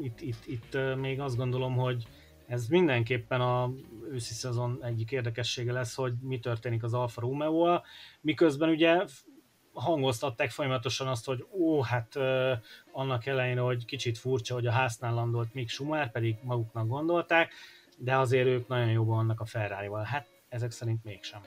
itt, 0.00 0.20
itt, 0.20 0.46
itt 0.46 0.78
még 1.00 1.20
azt 1.20 1.36
gondolom, 1.36 1.76
hogy 1.76 2.04
ez 2.46 2.66
mindenképpen 2.68 3.40
a 3.40 3.70
őszi 4.12 4.34
szezon 4.34 4.78
egyik 4.82 5.10
érdekessége 5.12 5.72
lesz, 5.72 5.94
hogy 5.94 6.12
mi 6.22 6.38
történik 6.38 6.82
az 6.82 6.94
Alfa 6.94 7.20
Romeo-val, 7.20 7.84
miközben 8.20 8.68
ugye 8.68 9.02
hangoztatták 9.74 10.50
folyamatosan 10.50 11.06
azt, 11.06 11.26
hogy 11.26 11.46
ó, 11.58 11.82
hát 11.82 12.16
ö, 12.16 12.52
annak 12.92 13.26
elején, 13.26 13.58
hogy 13.58 13.84
kicsit 13.84 14.18
furcsa, 14.18 14.54
hogy 14.54 14.66
a 14.66 14.70
háznál 14.70 15.14
landolt 15.14 15.54
Mick 15.54 15.68
Schumacher, 15.68 16.10
pedig 16.10 16.36
maguknak 16.42 16.88
gondolták, 16.88 17.52
de 17.98 18.16
azért 18.16 18.46
ők 18.46 18.68
nagyon 18.68 18.90
jobban 18.90 19.16
vannak 19.16 19.40
a 19.40 19.44
Ferrari-val. 19.44 20.02
Hát 20.02 20.26
ezek 20.48 20.70
szerint 20.70 21.04
mégsem. 21.04 21.40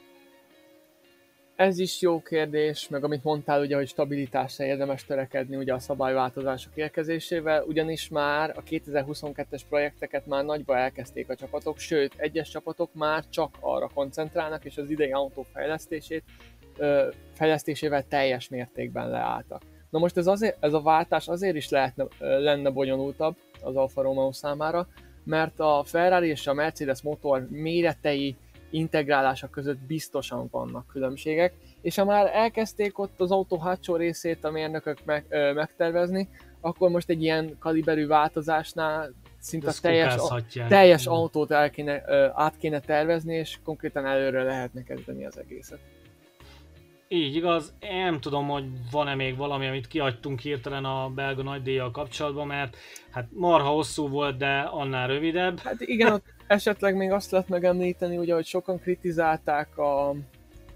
Ez 1.58 1.80
is 1.80 2.02
jó 2.02 2.22
kérdés, 2.22 2.88
meg 2.88 3.04
amit 3.04 3.24
mondtál, 3.24 3.62
ugye, 3.62 3.76
hogy 3.76 3.88
stabilitásra 3.88 4.66
érdemes 4.66 5.06
törekedni 5.06 5.56
ugye 5.56 5.74
a 5.74 5.80
szabályváltozások 5.80 6.72
érkezésével, 6.76 7.64
ugyanis 7.64 8.10
már 8.10 8.54
a 8.58 8.64
2022-es 8.64 9.62
projekteket 9.70 10.26
már 10.26 10.46
nagyba 10.46 10.78
elkezdték 10.78 11.30
a 11.30 11.36
csapatok, 11.36 11.78
sőt, 11.78 12.14
egyes 12.18 12.50
csapatok 12.50 12.94
már 12.94 13.24
csak 13.30 13.58
arra 13.60 13.90
koncentrálnak, 13.94 14.66
és 14.66 14.78
az 14.78 14.90
idei 14.90 15.12
autó 15.12 15.46
fejlesztését, 15.54 16.24
fejlesztésével 17.34 18.08
teljes 18.08 18.50
mértékben 18.50 19.10
leálltak. 19.10 19.62
Na 19.90 20.00
most 20.00 20.18
ez, 20.18 20.28
azért, 20.28 20.58
ez 20.60 20.74
a 20.74 20.82
váltás 20.82 21.28
azért 21.28 21.56
is 21.56 21.70
lehetne, 21.70 22.06
lenne 22.20 22.70
bonyolultabb 22.70 23.36
az 23.62 23.76
Alfa 23.76 24.02
Romeo 24.02 24.32
számára, 24.32 24.88
mert 25.24 25.60
a 25.60 25.84
Ferrari 25.86 26.28
és 26.28 26.48
a 26.48 26.54
Mercedes 26.54 27.02
motor 27.02 27.48
méretei, 27.50 28.36
integrálása 28.70 29.48
között 29.50 29.78
biztosan 29.78 30.48
vannak 30.52 30.88
különbségek, 30.88 31.54
és 31.82 31.96
ha 31.96 32.06
már 32.06 32.30
elkezdték 32.34 33.00
ott 33.00 33.22
az 33.22 33.32
autó 33.32 33.60
hátsó 33.60 33.96
részét 33.96 34.44
a 34.44 34.52
mérnökök 34.52 34.98
meg, 35.06 35.26
ö, 35.30 35.54
megtervezni, 35.54 36.30
akkor 36.62 36.90
most 36.90 37.10
egy 37.10 37.22
ilyen 37.22 37.56
kaliberű 37.60 38.08
változásnál 38.08 39.14
szinte 39.40 39.68
Ezt 39.68 39.82
teljes, 39.82 40.16
a, 40.16 40.42
teljes 40.68 41.06
autót 41.06 41.52
el 41.52 41.70
kéne, 41.70 42.04
ö, 42.08 42.28
át 42.34 42.58
kéne 42.58 42.80
tervezni, 42.80 43.36
és 43.36 43.58
konkrétan 43.64 44.06
előre 44.06 44.44
lehetne 44.44 44.84
kezdeni 44.84 45.26
az 45.26 45.38
egészet. 45.40 45.80
Így 47.10 47.36
igaz, 47.36 47.74
nem 47.80 48.20
tudom, 48.20 48.48
hogy 48.48 48.66
van-e 48.92 49.16
még 49.16 49.38
valami, 49.38 49.68
amit 49.68 49.88
kiadtunk 49.88 50.40
hirtelen 50.40 50.86
a 50.86 51.10
belga 51.10 51.44
nagydíjjal 51.44 51.92
kapcsolatban, 51.92 52.48
mert 52.48 52.78
hát 53.12 53.28
marha 53.32 53.70
hosszú 53.70 54.08
volt, 54.08 54.38
de 54.38 54.60
annál 54.60 55.08
rövidebb. 55.08 55.60
Hát 55.60 55.82
igen, 55.82 56.22
esetleg 56.48 56.96
még 56.96 57.12
azt 57.12 57.32
lehet 57.32 57.50
megemlíteni, 57.50 58.18
ugye, 58.18 58.34
hogy 58.34 58.46
sokan 58.46 58.80
kritizálták 58.80 59.78
a, 59.78 60.10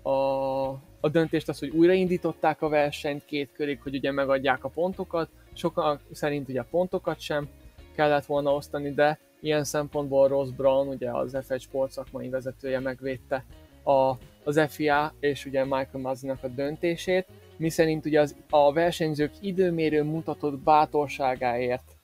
a, 0.01 0.67
a 0.99 1.09
döntést, 1.11 1.49
az, 1.49 1.59
hogy 1.59 1.69
újraindították 1.69 2.61
a 2.61 2.69
versenyt 2.69 3.25
két 3.25 3.51
körig, 3.53 3.81
hogy 3.81 3.95
ugye 3.95 4.11
megadják 4.11 4.63
a 4.63 4.69
pontokat. 4.69 5.29
Sokan 5.53 5.99
szerint 6.11 6.49
ugye 6.49 6.59
a 6.59 6.67
pontokat 6.69 7.19
sem 7.19 7.49
kellett 7.95 8.25
volna 8.25 8.53
osztani, 8.53 8.93
de 8.93 9.19
ilyen 9.41 9.63
szempontból 9.63 10.27
Ross 10.27 10.49
Brown, 10.49 10.87
ugye 10.87 11.09
az 11.11 11.37
F1 11.47 11.61
sport 11.61 11.91
szakmai 11.91 12.29
vezetője 12.29 12.79
megvédte 12.79 13.45
a, 13.83 14.17
az 14.43 14.61
FIA 14.69 15.13
és 15.19 15.45
ugye 15.45 15.63
Michael 15.63 16.01
Mazzinak 16.01 16.43
a 16.43 16.47
döntését, 16.47 17.27
miszerint 17.57 18.05
ugye 18.05 18.19
az, 18.19 18.35
a 18.49 18.73
versenyzők 18.73 19.31
időmérő 19.41 20.03
mutatott 20.03 20.59
bátorságáért 20.59 21.95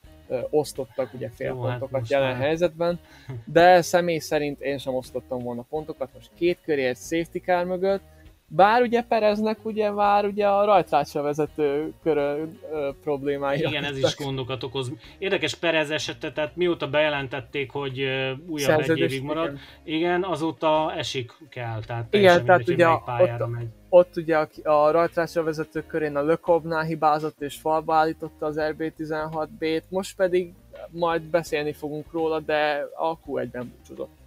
osztottak 0.50 1.14
ugye 1.14 1.30
hát 1.38 1.48
pontokat 1.52 1.90
most 1.90 2.10
jelen 2.10 2.32
már. 2.32 2.40
helyzetben, 2.40 2.98
de 3.44 3.82
személy 3.82 4.18
szerint 4.18 4.60
én 4.60 4.78
sem 4.78 4.94
osztottam 4.94 5.42
volna 5.42 5.62
pontokat, 5.62 6.10
most 6.14 6.30
két 6.34 6.58
köré 6.64 6.86
egy 6.86 6.96
safety 6.96 7.38
car 7.38 7.64
mögött, 7.64 8.02
bár 8.50 8.82
ugye 8.82 9.02
Pereznek 9.02 9.58
ugye 9.62 9.90
már 9.90 10.24
ugye 10.24 10.46
a 10.48 10.64
rajtrácsra 10.64 11.22
vezető 11.22 11.92
körön 12.02 12.58
ö, 12.72 12.88
problémái 13.02 13.58
Igen, 13.58 13.84
ez 13.84 13.98
is 13.98 14.16
gondokat 14.16 14.62
okoz. 14.62 14.92
Érdekes 15.18 15.54
Perez 15.54 15.90
esete, 15.90 16.32
tehát 16.32 16.56
mióta 16.56 16.88
bejelentették, 16.88 17.70
hogy 17.70 17.98
újabb 17.98 18.48
egy 18.50 18.58
Szerződést, 18.58 19.12
évig 19.12 19.24
marad, 19.24 19.58
igen. 19.84 19.98
igen, 19.98 20.24
azóta 20.24 20.92
esik 20.96 21.32
kell, 21.50 21.80
tehát 21.86 22.14
Igen, 22.14 22.44
tehát 22.44 22.66
mindegy, 22.66 22.86
hogy 22.86 22.94
ugye 22.94 23.04
pályára 23.04 23.44
ott- 23.44 23.50
megy. 23.52 23.66
Ott 23.90 24.16
ugye 24.16 24.36
a, 24.36 24.48
a 24.70 24.90
rajtrácsra 24.90 25.42
vezető 25.42 25.84
körén 25.86 26.16
a 26.16 26.22
Lökobnál 26.22 26.84
hibázott 26.84 27.40
és 27.40 27.56
falba 27.56 27.94
állította 27.94 28.46
az 28.46 28.56
RB16B-t, 28.58 29.82
most 29.88 30.16
pedig 30.16 30.52
majd 30.90 31.22
beszélni 31.22 31.72
fogunk 31.72 32.12
róla, 32.12 32.40
de 32.40 32.86
a 32.96 33.18
Q1-ben 33.18 33.74
búcsúzott. 33.76 34.17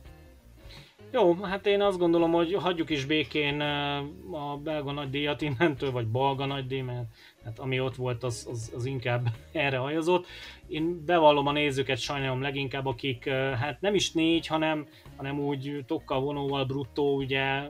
Jó, 1.14 1.34
hát 1.36 1.66
én 1.66 1.82
azt 1.82 1.98
gondolom, 1.98 2.32
hogy 2.32 2.54
hagyjuk 2.54 2.90
is 2.90 3.06
békén 3.06 3.60
ö, 3.60 3.98
a 4.32 4.58
belga 4.64 4.92
nagydíjat 4.92 5.42
innentől, 5.42 5.92
vagy 5.92 6.08
balga 6.08 6.46
nagydíj, 6.46 6.82
mert 6.82 7.06
hát 7.44 7.60
ami 7.60 7.80
ott 7.80 7.96
volt, 7.96 8.24
az, 8.24 8.48
az, 8.52 8.72
az 8.76 8.86
inkább 8.86 9.28
erre 9.52 9.78
hajazott. 9.78 10.26
Én 10.68 11.06
bevallom 11.06 11.48
a 11.48 11.52
nézőket 11.52 11.98
sajnálom 11.98 12.42
leginkább, 12.42 12.86
akik 12.86 13.26
ö, 13.26 13.32
hát 13.32 13.82
nem 13.82 13.96
is 13.96 14.12
négy, 14.12 14.48
hanem, 14.48 14.88
hanem 15.16 15.40
úgy 15.40 15.84
tokkal 15.88 16.22
vonóval 16.22 16.66
bruttó, 16.66 17.16
ugye 17.16 17.70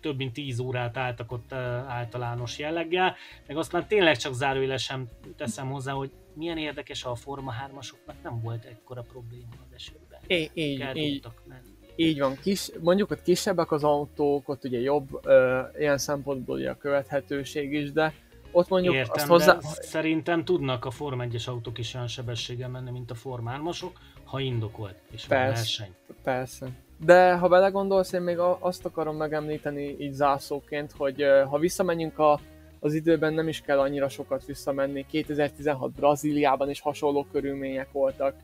több 0.00 0.16
mint 0.16 0.32
10 0.32 0.58
órát 0.58 0.96
álltak 0.96 1.32
ott 1.32 1.52
ö, 1.52 1.56
általános 1.86 2.58
jelleggel, 2.58 3.16
meg 3.46 3.56
azt 3.56 3.72
már 3.72 3.86
tényleg 3.86 4.16
csak 4.16 4.34
zárójelesen 4.34 5.08
teszem 5.36 5.70
hozzá, 5.70 5.92
hogy 5.92 6.10
milyen 6.34 6.58
érdekes 6.58 7.04
a 7.04 7.14
Forma 7.14 7.52
3-asoknak 7.66 8.22
nem 8.22 8.40
volt 8.42 8.64
ekkora 8.64 9.02
probléma 9.02 9.52
az 9.66 9.74
esőben. 9.74 10.20
Így, 10.26 10.50
így, 10.54 10.96
így, 10.96 11.26
menni. 11.46 11.80
Így 12.02 12.18
van, 12.18 12.36
kis, 12.42 12.70
mondjuk 12.80 13.10
ott 13.10 13.22
kisebbek 13.22 13.72
az 13.72 13.84
autók, 13.84 14.48
ott 14.48 14.64
ugye 14.64 14.78
jobb 14.78 15.20
ö, 15.22 15.60
ilyen 15.78 15.98
szempontból 15.98 16.56
ugye 16.56 16.70
a 16.70 16.76
követhetőség 16.76 17.72
is, 17.72 17.92
de 17.92 18.14
ott 18.52 18.68
mondjuk 18.68 18.94
Értem, 18.94 19.14
azt 19.14 19.26
hozzá... 19.26 19.58
szerintem 19.60 20.44
tudnak 20.44 20.84
a 20.84 20.90
Forma 20.90 21.24
1-es 21.28 21.48
autók 21.48 21.78
is 21.78 21.94
olyan 21.94 22.06
sebességgel 22.06 22.68
menni, 22.68 22.90
mint 22.90 23.10
a 23.10 23.14
Forma 23.14 23.52
3-asok, 23.62 23.90
ha 24.24 24.40
indokolt, 24.40 24.94
és 25.10 25.26
van 25.26 25.38
Persze. 25.38 25.54
verseny. 25.54 25.94
Persze. 26.22 26.68
De 27.04 27.36
ha 27.36 27.48
belegondolsz, 27.48 28.12
én 28.12 28.20
még 28.20 28.38
azt 28.38 28.84
akarom 28.84 29.16
megemlíteni 29.16 29.96
így 29.98 30.12
zászlóként, 30.12 30.92
hogy 30.96 31.24
ha 31.48 31.58
visszamegyünk 31.58 32.18
a, 32.18 32.40
az 32.80 32.94
időben, 32.94 33.34
nem 33.34 33.48
is 33.48 33.60
kell 33.60 33.78
annyira 33.78 34.08
sokat 34.08 34.44
visszamenni. 34.44 35.06
2016 35.10 35.92
Brazíliában 35.92 36.70
is 36.70 36.80
hasonló 36.80 37.26
körülmények 37.32 37.92
voltak. 37.92 38.34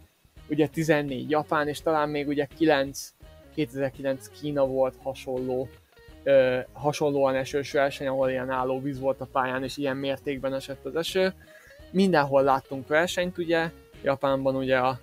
Ugye 0.48 0.68
14 0.68 1.30
Japán, 1.30 1.68
és 1.68 1.80
talán 1.82 2.08
még 2.08 2.28
ugye 2.28 2.46
9, 2.56 3.12
2009 3.58 4.28
Kína 4.40 4.66
volt 4.66 4.94
hasonló, 5.02 5.68
ö, 6.22 6.58
hasonlóan 6.72 7.34
esős 7.34 7.72
verseny, 7.72 8.06
ahol 8.06 8.30
ilyen 8.30 8.50
álló 8.50 8.80
víz 8.80 9.00
volt 9.00 9.20
a 9.20 9.28
pályán, 9.32 9.64
és 9.64 9.76
ilyen 9.76 9.96
mértékben 9.96 10.54
esett 10.54 10.84
az 10.84 10.96
eső. 10.96 11.32
Mindenhol 11.90 12.42
láttunk 12.42 12.88
versenyt, 12.88 13.38
ugye, 13.38 13.70
Japánban 14.02 14.56
ugye 14.56 14.78
a 14.78 14.98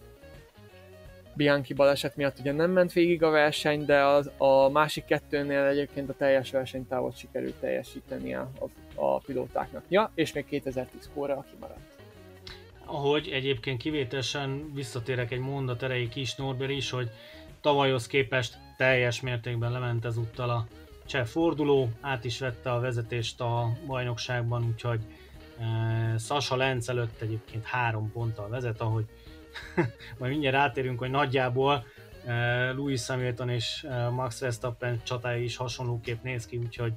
Bianchi 1.34 1.74
baleset 1.74 2.16
miatt 2.16 2.40
ugye 2.40 2.52
nem 2.52 2.72
ment 2.72 2.94
végig 2.94 3.24
a 3.24 3.30
verseny, 3.30 3.86
de 3.86 4.04
az, 4.04 4.32
a 4.38 4.70
másik 4.70 5.06
kettőnél 5.06 5.64
egyébként 5.64 6.10
a 6.10 6.16
teljes 6.18 6.52
versenytávot 6.52 7.18
sikerült 7.18 7.56
teljesítenie 7.56 8.40
a, 8.40 8.66
a 8.96 9.20
pilótáknak. 9.20 9.84
Ja, 9.88 10.12
és 10.16 10.34
még 10.34 10.46
2010 10.46 11.10
kóra 11.14 11.46
kimaradt. 11.52 11.94
Ahogy 12.86 13.30
egyébként 13.30 13.82
kivételesen 13.82 14.72
visszatérek 14.74 15.32
egy 15.32 15.40
mondat 15.40 15.84
erejéig 15.84 16.10
Kis 16.10 16.36
Norbert 16.36 16.72
is, 16.72 16.90
hogy 16.90 17.10
tavalyhoz 17.66 18.08
képest 18.08 18.58
teljes 18.78 19.22
mértékben 19.22 19.72
lement 19.72 20.06
ezúttal 20.06 20.50
a 20.50 20.66
cseh 21.06 21.26
forduló, 21.26 21.90
át 22.02 22.24
is 22.24 22.40
vette 22.40 22.72
a 22.72 22.80
vezetést 22.80 23.42
a 23.42 23.70
bajnokságban, 23.88 24.66
úgyhogy 24.66 25.00
e, 25.60 26.18
Sasa 26.18 26.56
Lenz 26.56 26.90
előtt 26.90 27.22
egyébként 27.22 27.66
három 27.66 28.12
ponttal 28.12 28.50
vezet, 28.50 28.82
ahogy 28.82 29.06
majd 30.20 30.32
mindjárt 30.32 30.56
rátérünk, 30.56 31.00
hogy 31.00 31.10
nagyjából 31.10 31.86
e, 32.26 32.72
Louis 32.72 33.08
Hamilton 33.08 33.50
és 33.50 33.86
e, 33.90 34.10
Max 34.10 34.40
Verstappen 34.40 35.02
csatája 35.04 35.44
is 35.44 35.56
hasonlóképp 35.56 36.24
néz 36.24 36.46
ki, 36.46 36.58
úgyhogy 36.58 36.94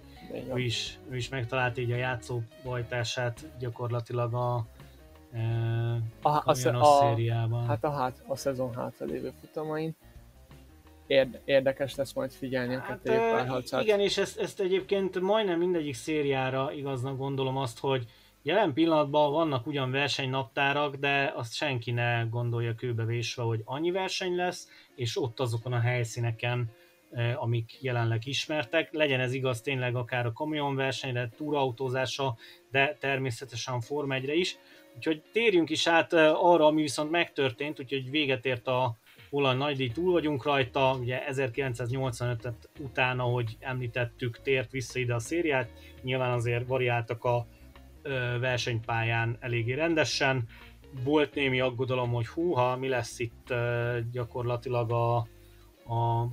ő 0.54 0.58
is, 0.58 0.98
ő 1.10 1.16
is 1.16 1.28
megtalált 1.28 1.78
így 1.78 1.92
a 1.92 1.96
játszóbajtását 1.96 3.46
gyakorlatilag 3.58 4.34
a, 4.34 4.66
e, 5.32 5.40
a, 6.22 6.28
a, 6.28 6.42
a, 6.44 6.54
szériában. 7.00 7.66
hát 7.66 7.84
a, 7.84 7.90
hát, 7.90 8.22
a 8.26 8.36
szezon 8.36 8.74
hátralévő 8.74 9.32
futamain. 9.40 9.96
Érde, 11.08 11.40
érdekes 11.44 11.94
lesz 11.94 12.12
majd 12.12 12.30
figyelni 12.32 12.74
a 12.74 12.80
Hát, 12.80 12.88
kettőjük 12.88 13.22
ö, 13.22 13.30
párharcát. 13.30 13.82
igen, 13.82 14.00
és 14.00 14.18
ezt, 14.18 14.38
ezt 14.38 14.60
egyébként 14.60 15.20
majdnem 15.20 15.58
mindegyik 15.58 15.94
szériára 15.94 16.72
igaznak 16.72 17.16
gondolom 17.16 17.56
azt, 17.56 17.78
hogy 17.78 18.04
jelen 18.42 18.72
pillanatban 18.72 19.32
vannak 19.32 19.66
ugyan 19.66 19.90
versenynaptárak, 19.90 20.94
de 20.94 21.32
azt 21.36 21.54
senki 21.54 21.90
ne 21.90 22.22
gondolja 22.30 22.74
kőbevésve, 22.74 23.42
hogy 23.42 23.62
annyi 23.64 23.90
verseny 23.90 24.34
lesz, 24.36 24.68
és 24.94 25.20
ott 25.20 25.40
azokon 25.40 25.72
a 25.72 25.80
helyszíneken, 25.80 26.70
amik 27.34 27.82
jelenleg 27.82 28.26
ismertek. 28.26 28.92
Legyen 28.92 29.20
ez 29.20 29.32
igaz 29.32 29.60
tényleg 29.60 29.96
akár 29.96 30.26
a 30.26 30.32
kamionversenyre, 30.32 31.28
túrautózásra, 31.36 32.36
de 32.70 32.96
természetesen 33.00 33.74
a 33.74 33.80
Forma 33.80 34.14
1-re 34.18 34.34
is. 34.34 34.58
Úgyhogy 34.96 35.22
térjünk 35.32 35.70
is 35.70 35.86
át 35.86 36.12
arra, 36.12 36.66
ami 36.66 36.82
viszont 36.82 37.10
megtörtént, 37.10 37.80
úgyhogy 37.80 38.10
véget 38.10 38.46
ért 38.46 38.66
a 38.66 38.96
holland 39.30 39.58
nagydíj, 39.58 39.90
túl 39.90 40.12
vagyunk 40.12 40.44
rajta, 40.44 40.96
ugye 41.00 41.26
1985 41.26 42.68
után, 42.80 43.20
ahogy 43.20 43.56
említettük, 43.60 44.40
tért 44.42 44.70
vissza 44.70 44.98
ide 44.98 45.14
a 45.14 45.18
szériát, 45.18 45.70
nyilván 46.02 46.32
azért 46.32 46.66
variáltak 46.66 47.24
a 47.24 47.46
ö, 48.02 48.38
versenypályán 48.40 49.36
eléggé 49.40 49.72
rendesen, 49.72 50.48
volt 51.04 51.34
némi 51.34 51.60
aggodalom, 51.60 52.12
hogy 52.12 52.26
húha, 52.26 52.76
mi 52.76 52.88
lesz 52.88 53.18
itt 53.18 53.50
ö, 53.50 53.98
gyakorlatilag 54.12 54.90
a, 54.90 55.16
a 55.94 56.28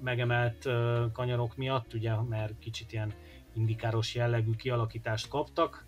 megemelt 0.00 0.66
ö, 0.66 1.04
kanyarok 1.12 1.56
miatt, 1.56 1.94
ugye, 1.94 2.14
mert 2.28 2.58
kicsit 2.58 2.92
ilyen 2.92 3.12
indikáros 3.54 4.14
jellegű 4.14 4.50
kialakítást 4.50 5.28
kaptak. 5.28 5.86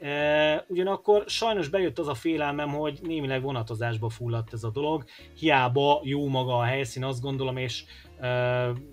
E, 0.00 0.64
ugyanakkor 0.68 1.24
sajnos 1.26 1.68
bejött 1.68 1.98
az 1.98 2.08
a 2.08 2.14
félelmem, 2.14 2.68
hogy 2.68 2.98
némileg 3.02 3.42
vonatozásba 3.42 4.08
fulladt 4.08 4.52
ez 4.52 4.64
a 4.64 4.70
dolog. 4.70 5.04
Hiába 5.38 6.00
jó 6.04 6.28
maga 6.28 6.56
a 6.56 6.62
helyszín, 6.62 7.04
azt 7.04 7.20
gondolom, 7.20 7.56
és 7.56 7.84
e, 8.20 8.28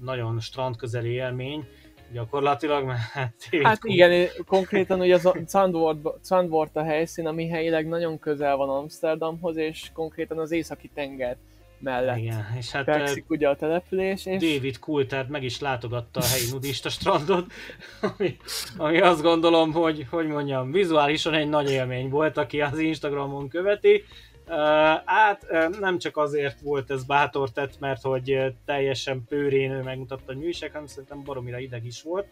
nagyon 0.02 0.40
strandközeli 0.40 1.10
élmény, 1.10 1.68
gyakorlatilag, 2.12 2.86
mert 2.86 3.00
hát, 3.00 3.34
Hát 3.64 3.80
igen, 3.82 4.28
konkrétan 4.46 5.00
ugye 5.00 5.16
az 5.16 5.32
Zandvoort, 5.46 6.00
Zandvoort 6.24 6.76
a 6.76 6.84
helyszín, 6.84 7.28
ami 7.28 7.48
helyileg 7.48 7.88
nagyon 7.88 8.20
közel 8.20 8.56
van 8.56 8.70
Amsterdamhoz, 8.70 9.58
és 9.58 9.90
konkrétan 9.94 10.40
az 10.40 10.52
északi 10.52 10.90
tenger 10.94 11.38
mellett 11.80 12.18
Igen, 12.18 12.46
és 12.58 12.72
hát 12.72 12.84
fekszik 12.84 13.30
ugye 13.30 13.50
a 13.50 13.56
település, 13.56 14.26
és 14.26 14.42
David 14.42 14.80
Coulthard 14.80 15.30
meg 15.30 15.44
is 15.44 15.60
látogatta 15.60 16.20
a 16.20 16.26
helyi 16.26 16.50
nudista 16.52 16.90
strandot, 16.90 17.46
ami, 18.18 18.38
ami 18.78 19.00
azt 19.00 19.22
gondolom, 19.22 19.72
hogy, 19.72 20.06
hogy 20.10 20.28
mondjam, 20.28 20.72
vizuálisan 20.72 21.34
egy 21.34 21.50
nagy 21.50 21.70
élmény 21.70 22.10
volt, 22.10 22.38
aki 22.38 22.62
az 22.62 22.80
Instagramon 22.80 23.48
követi. 23.48 24.04
Uh, 24.50 24.56
hát 25.06 25.46
uh, 25.50 25.80
nem 25.80 25.98
csak 25.98 26.18
azért 26.18 26.62
volt 26.62 26.92
ez 26.92 27.04
bátor 27.04 27.52
tett, 27.52 27.80
mert 27.80 28.02
hogy 28.02 28.32
uh, 28.32 28.48
teljesen 28.66 29.24
pőrén 29.28 29.72
ő 29.72 29.82
megmutatta, 29.82 30.24
hogy 30.26 30.38
műség, 30.38 30.72
hanem 30.72 30.88
szerintem 30.88 31.24
baromira 31.24 31.60
ideg 31.60 31.86
is 31.86 32.02
volt, 32.02 32.28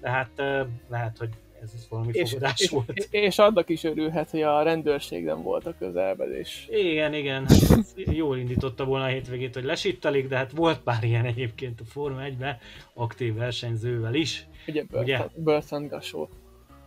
de 0.00 0.10
hát 0.10 0.30
uh, 0.36 0.66
lehet, 0.88 1.18
hogy 1.18 1.30
ez 1.62 1.86
valami 1.88 2.10
és, 2.12 2.30
fogadás 2.30 2.60
és, 2.60 2.70
volt. 2.70 2.90
és, 2.92 3.06
és 3.10 3.38
annak 3.38 3.68
is 3.68 3.84
örülhet, 3.84 4.30
hogy 4.30 4.42
a 4.42 4.62
rendőrség 4.62 5.24
nem 5.24 5.42
volt 5.42 5.66
a 5.66 5.74
közelben, 5.78 6.32
és 6.32 6.66
Igen, 6.70 7.14
igen, 7.14 7.46
hát 7.48 7.94
jól 7.94 8.38
indította 8.38 8.84
volna 8.84 9.04
a 9.04 9.08
hétvégét, 9.08 9.54
hogy 9.54 9.64
lesittelik, 9.64 10.28
de 10.28 10.36
hát 10.36 10.50
volt 10.50 10.80
pár 10.80 11.04
ilyen 11.04 11.24
egyébként 11.24 11.80
a 11.80 11.84
Forma 11.84 12.20
1-ben, 12.22 12.58
aktív 12.94 13.34
versenyzővel 13.34 14.14
is. 14.14 14.46
ugye 14.66 14.84
Ugye? 14.90 15.20
Burton, 15.34 15.86
Gasol. 15.86 16.28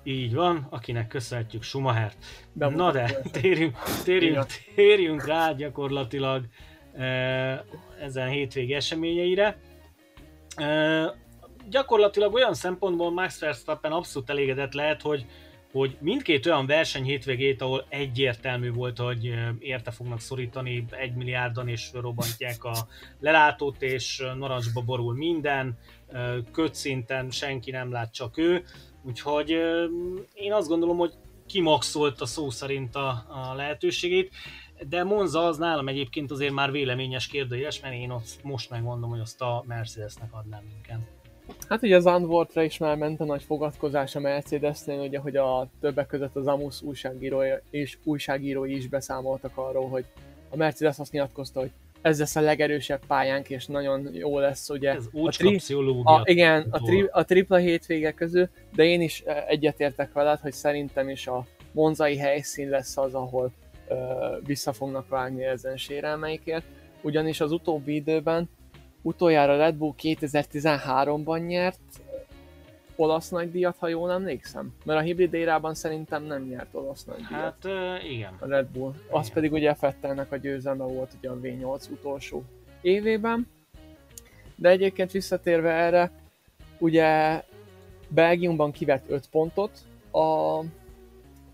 Így 0.04 0.34
van, 0.34 0.68
akinek 0.70 1.08
köszönhetjük 1.08 1.64
Schumachert. 1.64 2.18
Na 2.54 2.92
de, 2.92 3.22
térjünk, 3.32 3.78
térjünk, 4.04 4.46
térjünk 4.76 5.26
rá 5.26 5.52
gyakorlatilag 5.52 6.46
e, 6.94 7.06
ezen 8.00 8.30
hétvégi 8.30 8.74
eseményeire. 8.74 9.58
Gyakorlatilag 11.72 12.34
olyan 12.34 12.54
szempontból 12.54 13.12
Max 13.12 13.40
Verstappen 13.40 13.92
abszolút 13.92 14.30
elégedett 14.30 14.74
lehet, 14.74 15.02
hogy 15.02 15.26
hogy 15.72 15.98
mindkét 16.00 16.46
olyan 16.46 16.66
verseny 16.66 17.04
hétvégét, 17.04 17.62
ahol 17.62 17.86
egyértelmű 17.90 18.72
volt, 18.72 18.98
hogy 18.98 19.34
érte 19.60 19.92
fognak 19.92 20.20
szorítani 20.20 20.86
egy 20.90 21.16
milliárdan, 21.16 21.68
és 21.68 21.90
robbantják 21.94 22.64
a 22.64 22.88
lelátót, 23.20 23.82
és 23.82 24.24
narancsba 24.38 24.82
borul 24.82 25.14
minden, 25.14 25.78
kötszinten 26.52 27.30
senki 27.30 27.72
nem 27.72 27.92
lát, 27.92 28.14
csak 28.14 28.38
ő. 28.38 28.64
Úgyhogy 29.04 29.50
én 30.34 30.54
azt 30.54 30.68
gondolom, 30.68 30.98
hogy 30.98 31.14
kimaxolt 31.48 32.22
a 32.22 32.26
szó 32.26 32.50
szerint 32.50 32.96
a, 32.96 33.26
a 33.30 33.54
lehetőségét. 33.56 34.32
de 34.90 35.04
Monza 35.04 35.46
az 35.46 35.58
nálam 35.58 35.88
egyébként 35.88 36.32
azért 36.32 36.54
már 36.54 36.72
véleményes 36.72 37.28
kérdőjes, 37.28 37.80
mert 37.80 37.96
én 37.96 38.10
ott 38.10 38.40
most 38.44 38.70
megmondom, 38.70 39.10
hogy 39.10 39.20
azt 39.20 39.42
a 39.42 39.64
Mercedesnek 39.68 40.34
adnám 40.34 40.64
inkább. 40.78 41.21
Hát 41.68 41.84
ugye 41.84 41.96
az 41.96 42.04
Zandvoortra 42.04 42.64
is 42.64 42.78
már 42.78 42.98
ment 42.98 43.20
a 43.20 43.26
nagy 43.26 43.44
fogadkozás 43.44 44.16
a 44.16 44.20
Mercedesnél, 44.20 45.00
ugye, 45.00 45.20
hogy 45.20 45.36
a 45.36 45.68
többek 45.82 46.08
között 46.08 46.36
az 46.36 46.48
Amus 46.48 46.82
újságírói 46.82 47.50
és 47.70 47.98
újságírói 48.04 48.76
is 48.76 48.88
beszámoltak 48.88 49.52
arról, 49.58 49.90
hogy 49.90 50.06
a 50.50 50.56
Mercedes 50.56 51.00
azt 51.00 51.12
nyilatkozta, 51.12 51.60
hogy 51.60 51.72
ez 52.02 52.20
lesz 52.20 52.36
a 52.36 52.42
legerősebb 52.42 53.06
pályánk, 53.08 53.50
és 53.50 53.66
nagyon 53.66 54.10
jó 54.14 54.40
lesz, 54.40 54.70
ugye. 54.70 54.94
Ez 54.94 55.06
a, 55.28 55.32
tri- 55.38 55.54
a 56.04 56.22
Igen, 56.24 56.68
a, 56.70 56.80
tri- 56.80 57.10
a 57.12 57.24
tripla 57.26 57.58
hétvége 57.58 58.12
közül, 58.12 58.50
de 58.76 58.84
én 58.84 59.02
is 59.02 59.24
egyetértek 59.48 60.14
veled, 60.14 60.40
hogy 60.40 60.54
szerintem 60.54 61.10
is 61.10 61.28
a 61.28 61.46
monzai 61.72 62.18
helyszín 62.18 62.70
lesz 62.70 62.98
az, 62.98 63.14
ahol 63.14 63.52
ö, 63.88 63.96
vissza 64.46 64.74
fognak 64.74 65.08
vágni 65.08 65.44
ezen 65.44 65.78
sérelmeikért, 65.78 66.66
ugyanis 67.02 67.42
az 67.42 67.52
utóbbi 67.52 67.96
időben 67.96 68.50
utoljára 69.02 69.58
Red 69.58 69.76
Bull 69.76 69.94
2013-ban 70.02 71.48
nyert 71.48 71.80
olasz 72.96 73.30
nagydíjat, 73.30 73.78
ha 73.78 73.88
jól 73.88 74.12
emlékszem. 74.12 74.74
Mert 74.86 75.00
a 75.00 75.04
hibrid 75.04 75.34
érában 75.34 75.74
szerintem 75.74 76.24
nem 76.24 76.44
nyert 76.44 76.68
olasz 76.72 77.06
nagydíjat. 77.06 77.32
Hát 77.32 77.66
uh, 77.66 78.12
igen. 78.12 78.34
A 78.40 78.48
Red 78.48 78.66
Bull. 78.66 78.94
Igen. 78.94 79.20
Az 79.20 79.30
pedig 79.30 79.52
ugye 79.52 79.74
Fettelnek 79.74 80.32
a 80.32 80.38
győzelme 80.38 80.84
volt 80.84 81.12
ugye 81.18 81.30
a 81.30 81.40
V8 81.40 81.90
utolsó 81.90 82.44
évében. 82.82 83.48
De 84.56 84.70
egyébként 84.70 85.12
visszatérve 85.12 85.72
erre, 85.72 86.12
ugye 86.78 87.42
Belgiumban 88.08 88.72
kivett 88.72 89.10
5 89.10 89.28
pontot 89.32 89.72
a, 90.12 90.60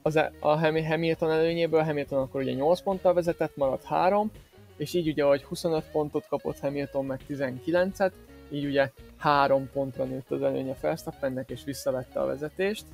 az, 0.01 0.15
e- 0.15 0.31
a 0.39 0.59
Hamilton 0.59 1.31
előnyéből, 1.31 1.83
Hamilton 1.83 2.21
akkor 2.21 2.41
ugye 2.41 2.53
8 2.53 2.81
ponttal 2.81 3.13
vezetett, 3.13 3.55
maradt 3.55 3.83
3, 3.83 4.31
és 4.77 4.93
így 4.93 5.07
ugye, 5.07 5.23
hogy 5.23 5.43
25 5.43 5.83
pontot 5.91 6.27
kapott 6.27 6.59
Hamilton, 6.59 7.05
meg 7.05 7.19
19-et, 7.29 8.11
így 8.49 8.65
ugye 8.65 8.91
3 9.17 9.69
pontra 9.73 10.03
nőtt 10.03 10.31
az 10.31 10.41
előnye 10.41 10.75
Verstappennek, 10.81 11.49
és 11.49 11.63
visszavette 11.63 12.19
a 12.19 12.25
vezetést. 12.25 12.85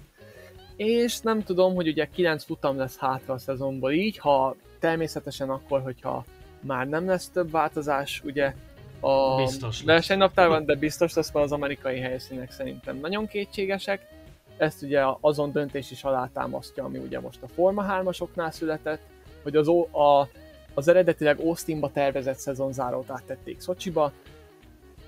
És 0.76 1.20
nem 1.20 1.44
tudom, 1.44 1.76
hogy 1.76 1.88
ugye 1.88 2.06
9 2.06 2.44
futam 2.44 2.78
lesz 2.78 2.98
hátra 2.98 3.34
a 3.34 3.38
szezonból 3.38 3.92
így, 3.92 4.18
ha 4.18 4.56
természetesen 4.80 5.50
akkor, 5.50 5.82
hogyha 5.82 6.26
már 6.60 6.88
nem 6.88 7.08
lesz 7.08 7.30
több 7.30 7.52
változás, 7.52 8.22
ugye 8.26 8.54
a 9.00 9.36
biztos 9.36 9.82
versenynaptárban, 9.82 10.66
de 10.66 10.76
biztos 10.76 11.14
lesz, 11.14 11.32
mert 11.32 11.46
az 11.46 11.52
amerikai 11.52 12.00
helyszínek 12.00 12.52
szerintem 12.52 12.98
nagyon 12.98 13.28
kétségesek. 13.28 14.08
Ezt 14.58 14.82
ugye 14.82 15.02
azon 15.20 15.52
döntés 15.52 15.92
is 15.92 16.04
alátámasztja, 16.04 16.84
ami 16.84 16.98
ugye 16.98 17.20
most 17.20 17.42
a 17.42 17.48
Forma 17.48 17.86
3-asoknál 17.90 18.52
született, 18.52 19.02
hogy 19.44 19.56
az, 19.56 19.68
a, 19.68 20.28
az 20.74 20.88
eredetileg 20.88 21.40
Austinba 21.40 21.92
tervezett 21.92 22.38
szezonzárót 22.38 23.10
áttették 23.10 23.60
Szocsiba. 23.60 24.12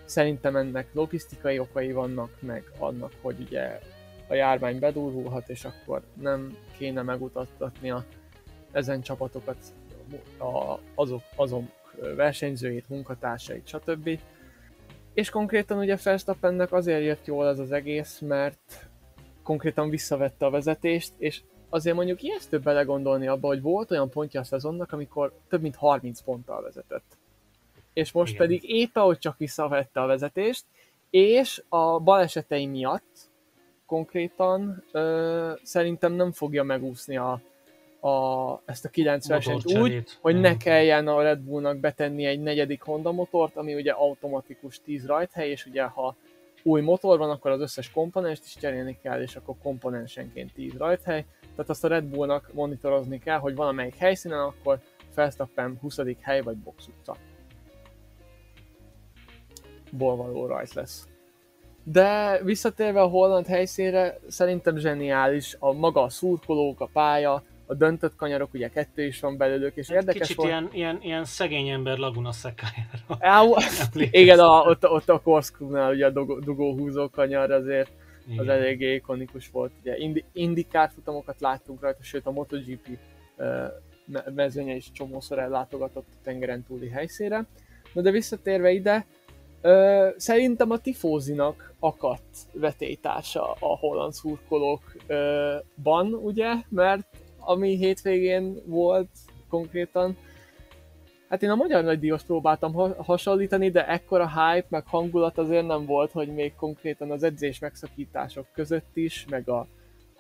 Szerintem 0.06 0.56
ennek 0.56 0.88
logisztikai 0.93 1.60
okai 1.60 1.91
vannak, 1.91 2.30
meg 2.39 2.63
annak, 2.78 3.12
hogy 3.21 3.39
ugye 3.39 3.80
a 4.28 4.34
járvány 4.34 4.80
bedurulhat, 4.80 5.49
és 5.49 5.65
akkor 5.65 6.01
nem 6.21 6.58
kéne 6.78 7.01
megutattatni 7.01 7.91
a, 7.91 8.06
ezen 8.71 9.01
csapatokat, 9.01 9.58
a, 10.38 10.80
azok, 10.95 11.21
azok 11.36 11.63
versenyzőit, 12.15 12.89
munkatársait, 12.89 13.67
stb. 13.67 14.19
És 15.13 15.30
konkrétan 15.30 15.78
ugye 15.78 15.97
Verstappennek 16.04 16.73
azért 16.73 17.04
jött 17.04 17.25
jól 17.25 17.47
ez 17.47 17.60
az 17.60 17.71
egész, 17.71 18.19
mert 18.19 18.89
konkrétan 19.43 19.89
visszavette 19.89 20.45
a 20.45 20.49
vezetést, 20.49 21.13
és 21.17 21.41
azért 21.75 21.95
mondjuk 21.95 22.21
ijesztő 22.21 22.59
belegondolni 22.59 23.27
abba, 23.27 23.47
hogy 23.47 23.61
volt 23.61 23.91
olyan 23.91 24.09
pontja 24.09 24.39
a 24.39 24.43
szezonnak, 24.43 24.91
amikor 24.91 25.33
több 25.49 25.61
mint 25.61 25.75
30 25.75 26.21
ponttal 26.21 26.61
vezetett. 26.61 27.17
És 27.93 28.11
most 28.11 28.33
Igen. 28.33 28.47
pedig 28.47 28.69
éppen, 28.69 29.03
hogy 29.03 29.17
csak 29.17 29.38
visszavette 29.38 30.01
a 30.01 30.05
vezetést, 30.05 30.65
és 31.09 31.63
a 31.69 31.99
balesetei 31.99 32.65
miatt 32.65 33.29
konkrétan 33.85 34.83
ö, 34.91 35.51
szerintem 35.63 36.13
nem 36.13 36.31
fogja 36.31 36.63
megúszni 36.63 37.17
a, 37.17 37.41
a, 38.07 38.61
ezt 38.65 38.85
a 38.85 38.89
9 38.89 39.27
versenyt 39.27 39.77
úgy, 39.77 40.03
hogy 40.21 40.39
ne 40.39 40.57
kelljen 40.57 41.07
a 41.07 41.21
Red 41.21 41.39
Bullnak 41.39 41.77
betenni 41.77 42.25
egy 42.25 42.41
negyedik 42.41 42.81
Honda 42.81 43.11
motort, 43.11 43.55
ami 43.55 43.75
ugye 43.75 43.91
automatikus 43.91 44.81
10 44.83 45.05
rajthely, 45.05 45.49
és 45.49 45.65
ugye 45.65 45.83
ha 45.83 46.15
új 46.67 46.82
motor 46.82 47.17
van, 47.17 47.30
akkor 47.30 47.51
az 47.51 47.60
összes 47.60 47.91
komponenst 47.91 48.45
is 48.45 48.56
cserélni 48.56 48.97
kell, 49.01 49.21
és 49.21 49.36
akkor 49.36 49.56
komponensenként 49.63 50.54
10 50.54 50.73
rajthely. 50.78 51.25
Tehát 51.41 51.69
azt 51.69 51.84
a 51.84 51.88
Red 51.88 52.04
Bullnak 52.04 52.54
monitorozni 52.54 53.19
kell, 53.19 53.38
hogy 53.38 53.56
valamelyik 53.56 53.95
helyszínen, 53.95 54.39
akkor 54.39 54.80
Verstappen 55.15 55.78
20. 55.82 55.97
hely 56.21 56.41
vagy 56.41 56.58
box 56.58 56.88
utca. 56.88 57.17
Ból 59.91 60.15
való 60.15 60.45
rajt 60.45 60.73
lesz. 60.73 61.08
De 61.84 62.39
visszatérve 62.43 63.01
a 63.01 63.08
holland 63.08 63.45
helyszínre, 63.45 64.19
szerintem 64.28 64.78
zseniális 64.78 65.56
a 65.60 65.71
maga 65.71 66.01
a 66.01 66.10
szurkolók, 66.10 66.80
a 66.80 66.89
pálya, 66.93 67.43
a 67.65 67.73
döntött 67.73 68.15
kanyarok, 68.15 68.54
ugye 68.54 68.69
kettő 68.69 69.06
is 69.06 69.19
van 69.19 69.38
belőlük, 69.38 69.75
és 69.75 69.88
hát 69.88 69.97
érdekes 69.97 70.21
Kicsit 70.21 70.36
volt. 70.36 70.49
Ilyen, 70.49 70.69
ilyen, 70.73 70.97
ilyen 71.01 71.25
szegény 71.25 71.69
ember 71.69 71.97
Laguna 71.97 72.32
szekájára. 72.32 73.60
Igen, 74.21 74.39
a, 74.39 74.62
ott, 74.62 74.89
ott 74.89 75.10
a 75.10 75.19
Korszkúnál 75.19 75.93
ugye 75.93 76.06
a 76.06 76.10
dugó, 76.10 76.39
dugóhúzó 76.39 77.10
kanyar 77.10 77.51
azért 77.51 77.89
igen. 78.28 78.39
az 78.39 78.47
eléggé 78.47 78.93
ikonikus 78.93 79.49
volt. 79.49 79.71
Ugye 79.82 79.97
Indi, 79.97 80.23
Indikár 80.32 80.91
futamokat 80.93 81.39
láttunk 81.39 81.82
rajta, 81.82 82.04
sőt 82.04 82.25
a 82.25 82.32
MotoGP 82.32 82.88
uh, 83.38 83.65
mezőnye 84.36 84.75
is 84.75 84.91
csomószor 84.91 85.39
ellátogatott 85.39 86.08
a 86.12 86.17
tengeren 86.23 86.63
túli 86.63 86.89
helyszínre. 86.89 87.45
Na 87.93 88.01
de 88.01 88.12
visszatérve 88.12 88.71
ide, 88.71 89.06
uh, 89.62 90.08
szerintem 90.17 90.71
a 90.71 90.78
tifózinak 90.78 91.73
akadt 91.80 92.38
vetélytársa 92.51 93.51
a 93.51 93.78
holland 93.78 94.13
szurkolókban, 94.13 96.13
ugye, 96.13 96.54
mert 96.69 97.08
ami 97.45 97.75
hétvégén 97.75 98.62
volt 98.65 99.10
konkrétan. 99.49 100.17
Hát 101.29 101.43
én 101.43 101.49
a 101.49 101.55
magyar 101.55 101.84
nagydíjas 101.84 102.23
próbáltam 102.23 102.73
ha- 102.73 103.03
hasonlítani, 103.03 103.69
de 103.69 103.88
ekkora 103.88 104.27
hype, 104.27 104.67
meg 104.69 104.84
hangulat 104.88 105.38
azért 105.38 105.67
nem 105.67 105.86
volt, 105.86 106.12
hogy 106.12 106.27
még 106.27 106.55
konkrétan 106.55 107.12
az 107.12 107.23
edzés 107.23 107.60
megszakítások 107.60 108.45
között 108.53 108.95
is, 108.95 109.25
meg 109.29 109.49
a 109.49 109.67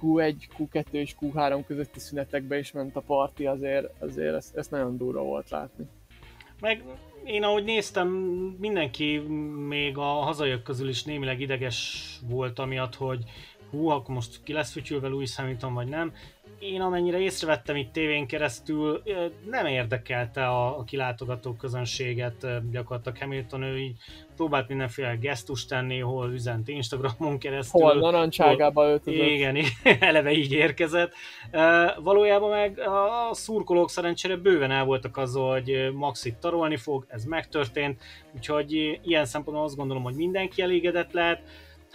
Q1, 0.01 0.35
Q2 0.57 0.85
és 0.91 1.15
Q3 1.21 1.63
közötti 1.67 1.99
szünetekbe 1.99 2.57
is 2.57 2.71
ment 2.71 2.95
a 2.95 3.01
parti, 3.01 3.45
azért, 3.45 4.01
azért 4.01 4.35
ezt, 4.35 4.57
ezt 4.57 4.71
nagyon 4.71 4.97
durva 4.97 5.21
volt 5.23 5.49
látni. 5.49 5.85
Meg 6.61 6.83
én 7.25 7.43
ahogy 7.43 7.63
néztem, 7.63 8.07
mindenki 8.59 9.17
még 9.67 9.97
a 9.97 10.03
hazaiak 10.03 10.63
közül 10.63 10.89
is 10.89 11.03
némileg 11.03 11.39
ideges 11.39 12.09
volt 12.29 12.59
amiatt, 12.59 12.95
hogy 12.95 13.23
hú, 13.69 13.87
akkor 13.87 14.15
most 14.15 14.43
ki 14.43 14.53
lesz 14.53 14.71
fütyülve 14.71 15.07
Louis 15.07 15.35
Hamilton 15.35 15.73
vagy 15.73 15.87
nem 15.87 16.13
én 16.71 16.81
amennyire 16.81 17.19
észrevettem 17.19 17.75
itt 17.75 17.91
tévén 17.91 18.27
keresztül, 18.27 19.01
nem 19.49 19.65
érdekelte 19.65 20.47
a, 20.47 20.77
a 20.77 20.83
kilátogató 20.83 21.53
közönséget 21.53 22.47
gyakorlatilag 22.71 23.17
Hamilton, 23.17 23.63
ő 23.63 23.77
így 23.77 23.95
próbált 24.35 24.67
mindenféle 24.67 25.15
gesztust 25.15 25.69
tenni, 25.69 25.99
hol 25.99 26.31
üzent 26.31 26.67
Instagramon 26.67 27.37
keresztül. 27.39 27.81
Hol 27.81 27.93
narancságába 27.93 28.87
öltözött. 28.87 29.25
Igen, 29.25 29.57
eleve 29.99 30.31
így 30.31 30.51
érkezett. 30.51 31.13
Valójában 32.03 32.49
meg 32.49 32.79
a 32.79 33.29
szurkolók 33.33 33.89
szerencsére 33.89 34.35
bőven 34.35 34.71
el 34.71 34.85
voltak 34.85 35.17
azzal, 35.17 35.51
hogy 35.51 35.93
Maxit 35.93 36.35
tarolni 36.35 36.77
fog, 36.77 37.05
ez 37.07 37.23
megtörtént, 37.23 38.01
úgyhogy 38.35 38.99
ilyen 39.03 39.25
szempontból 39.25 39.65
azt 39.65 39.75
gondolom, 39.75 40.03
hogy 40.03 40.15
mindenki 40.15 40.61
elégedett 40.61 41.11
lehet 41.11 41.41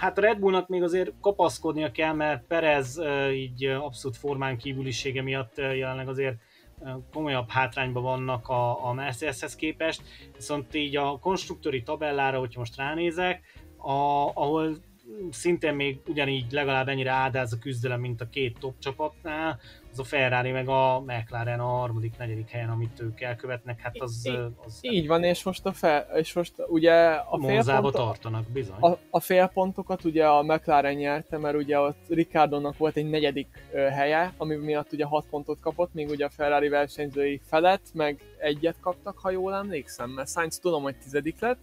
Hát 0.01 0.19
a 0.19 0.21
Red 0.21 0.39
Bullnak 0.39 0.69
még 0.69 0.83
azért 0.83 1.13
kapaszkodnia 1.21 1.91
kell, 1.91 2.13
mert 2.13 2.47
Perez 2.47 3.01
így 3.33 3.65
abszolút 3.65 4.17
formán 4.17 4.59
kívülisége 4.59 5.23
miatt 5.23 5.57
jelenleg 5.57 6.09
azért 6.09 6.37
komolyabb 7.13 7.49
hátrányban 7.49 8.03
vannak 8.03 8.49
a, 8.49 8.87
a 8.87 8.93
Mercedeshez 8.93 9.57
képest, 9.57 10.03
viszont 10.37 10.75
így 10.75 10.97
a 10.97 11.19
konstruktőri 11.19 11.83
tabellára, 11.83 12.39
hogyha 12.39 12.59
most 12.59 12.77
ránézek, 12.77 13.43
a, 13.77 13.91
ahol 14.35 14.77
szintén 15.31 15.75
még 15.75 16.01
ugyanígy 16.07 16.53
legalább 16.53 16.89
ennyire 16.89 17.11
ádáz 17.11 17.53
a 17.53 17.59
küzdelem, 17.59 18.01
mint 18.01 18.21
a 18.21 18.29
két 18.29 18.59
top 18.59 18.79
csapatnál, 18.79 19.61
az 19.93 19.99
a 19.99 20.05
Ferrari 20.05 20.51
meg 20.51 20.69
a 20.69 21.01
McLaren 21.07 21.61
a 21.61 21.65
harmadik, 21.65 22.19
negyedik 22.19 22.49
helyen, 22.49 22.71
amit 22.71 23.01
ők 23.01 23.21
elkövetnek, 23.21 23.81
hát 23.81 23.97
az... 23.99 24.31
Az 24.65 24.79
így 24.81 25.07
van, 25.07 25.25
és 25.25 25.43
most, 25.43 25.67
a 25.67 25.73
fel, 25.73 26.07
és 26.15 26.33
most 26.33 26.53
ugye 26.69 26.95
a 27.11 27.39
félpontok, 27.41 27.93
tartanak, 27.93 28.45
bizony. 28.53 28.81
A, 28.81 28.99
a 29.11 29.21
félpontokat 29.21 30.05
ugye 30.05 30.27
a 30.27 30.43
McLaren 30.43 30.95
nyerte, 30.95 31.39
mert 31.39 31.57
ugye 31.57 31.79
ott 31.79 32.09
Ricardónak 32.09 32.77
volt 32.77 32.97
egy 32.97 33.11
negyedik 33.11 33.49
helye, 33.73 34.33
ami 34.37 34.55
miatt 34.55 34.93
ugye 34.93 35.05
6 35.05 35.27
pontot 35.31 35.61
kapott, 35.61 35.95
míg 35.95 36.09
ugye 36.09 36.25
a 36.25 36.31
Ferrari 36.31 36.69
versenyzői 36.69 37.41
felett, 37.45 37.87
meg 37.95 38.21
egyet 38.39 38.77
kaptak, 38.81 39.19
ha 39.19 39.31
jól 39.31 39.55
emlékszem, 39.55 40.11
mert 40.11 40.29
Sainz 40.29 40.59
tudom, 40.59 40.83
hogy 40.83 40.97
tizedik 40.97 41.41
lett, 41.41 41.61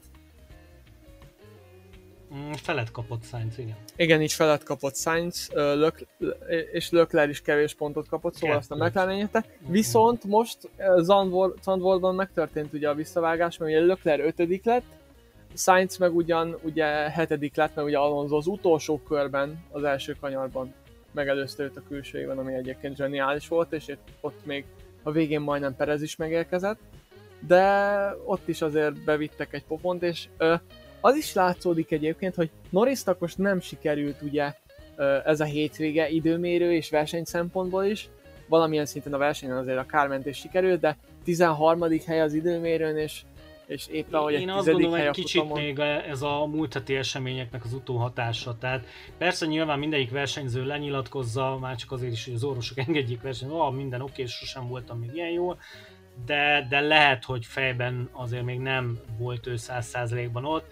felet 2.55 2.91
kapott 2.91 3.23
Sainz, 3.23 3.57
igen. 3.57 3.75
Igen, 3.95 4.21
így 4.21 4.33
felet 4.33 4.63
kapott 4.63 4.95
Sainz, 4.95 5.49
Lök, 5.53 6.07
és 6.71 6.89
Lökler 6.89 7.29
is 7.29 7.41
kevés 7.41 7.73
pontot 7.73 8.07
kapott, 8.07 8.35
szóval 8.35 8.57
azt 8.57 8.71
a 8.71 8.75
McLaren 8.75 9.15
nyerte. 9.15 9.45
Viszont 9.67 10.23
most 10.23 10.57
Zandvoortban 11.61 12.15
megtörtént 12.15 12.73
ugye 12.73 12.89
a 12.89 12.93
visszavágás, 12.93 13.57
mert 13.57 13.71
ugye 13.71 13.81
Lökler 13.81 14.19
ötödik 14.19 14.65
lett, 14.65 14.83
Sainz 15.53 15.97
meg 15.97 16.15
ugyan 16.15 16.57
ugye 16.63 16.85
hetedik 16.85 17.55
lett, 17.55 17.75
mert 17.75 17.87
ugye 17.87 17.97
Alonso 17.97 18.35
az 18.35 18.47
utolsó 18.47 18.99
körben, 18.99 19.63
az 19.71 19.83
első 19.83 20.15
kanyarban 20.19 20.73
megelőzte 21.11 21.63
őt 21.63 21.77
a 21.77 21.83
külsőjében, 21.87 22.37
ami 22.37 22.53
egyébként 22.53 22.95
zseniális 22.95 23.47
volt, 23.47 23.73
és 23.73 23.95
ott 24.21 24.45
még 24.45 24.65
a 25.03 25.11
végén 25.11 25.41
majdnem 25.41 25.75
Perez 25.75 26.01
is 26.01 26.15
megérkezett, 26.15 26.79
de 27.39 28.15
ott 28.25 28.47
is 28.47 28.61
azért 28.61 29.03
bevittek 29.03 29.53
egy 29.53 29.63
pofont, 29.63 30.03
és 30.03 30.27
ö, 30.37 30.55
az 31.01 31.15
is 31.15 31.33
látszódik 31.33 31.91
egyébként, 31.91 32.35
hogy 32.35 32.49
Norrisnak 32.69 33.19
most 33.19 33.37
nem 33.37 33.59
sikerült 33.59 34.21
ugye 34.21 34.53
ez 35.25 35.39
a 35.39 35.45
hétvége 35.45 36.09
időmérő 36.09 36.73
és 36.73 36.89
verseny 36.89 37.23
szempontból 37.23 37.83
is, 37.83 38.09
valamilyen 38.47 38.85
szinten 38.85 39.13
a 39.13 39.17
versenyen 39.17 39.57
azért 39.57 39.77
a 39.77 39.85
kármentés 39.85 40.37
sikerült, 40.37 40.79
de 40.79 40.97
13. 41.23 41.85
hely 42.05 42.21
az 42.21 42.33
időmérőn, 42.33 42.97
és 42.97 43.21
és 43.67 43.87
éppen 43.87 44.21
hogy 44.21 44.33
Én 44.33 44.49
azt 44.49 44.67
gondolom, 44.67 44.99
hogy 44.99 45.09
kicsit 45.09 45.41
futamon... 45.41 45.63
még 45.63 45.79
ez 46.09 46.21
a 46.21 46.45
múlt 46.45 46.73
heti 46.73 46.95
eseményeknek 46.95 47.63
az 47.63 47.73
utóhatása. 47.73 48.57
Tehát 48.59 48.85
persze 49.17 49.45
nyilván 49.45 49.79
mindegyik 49.79 50.11
versenyző 50.11 50.65
lenyilatkozza, 50.65 51.57
már 51.61 51.75
csak 51.75 51.91
azért 51.91 52.11
is, 52.11 52.25
hogy 52.25 52.33
az 52.33 52.43
orvosok 52.43 52.77
engedjék 52.77 53.21
versenyt, 53.21 53.51
ah, 53.51 53.73
minden 53.73 54.01
oké, 54.01 54.21
és 54.21 54.31
sosem 54.31 54.67
voltam 54.67 54.99
még 54.99 55.09
ilyen 55.13 55.29
jól, 55.29 55.59
de, 56.25 56.65
de 56.69 56.79
lehet, 56.79 57.23
hogy 57.23 57.45
fejben 57.45 58.09
azért 58.11 58.43
még 58.43 58.59
nem 58.59 58.99
volt 59.17 59.47
ő 59.47 59.55
száz 59.55 59.87
százalékban 59.87 60.45
ott. 60.45 60.65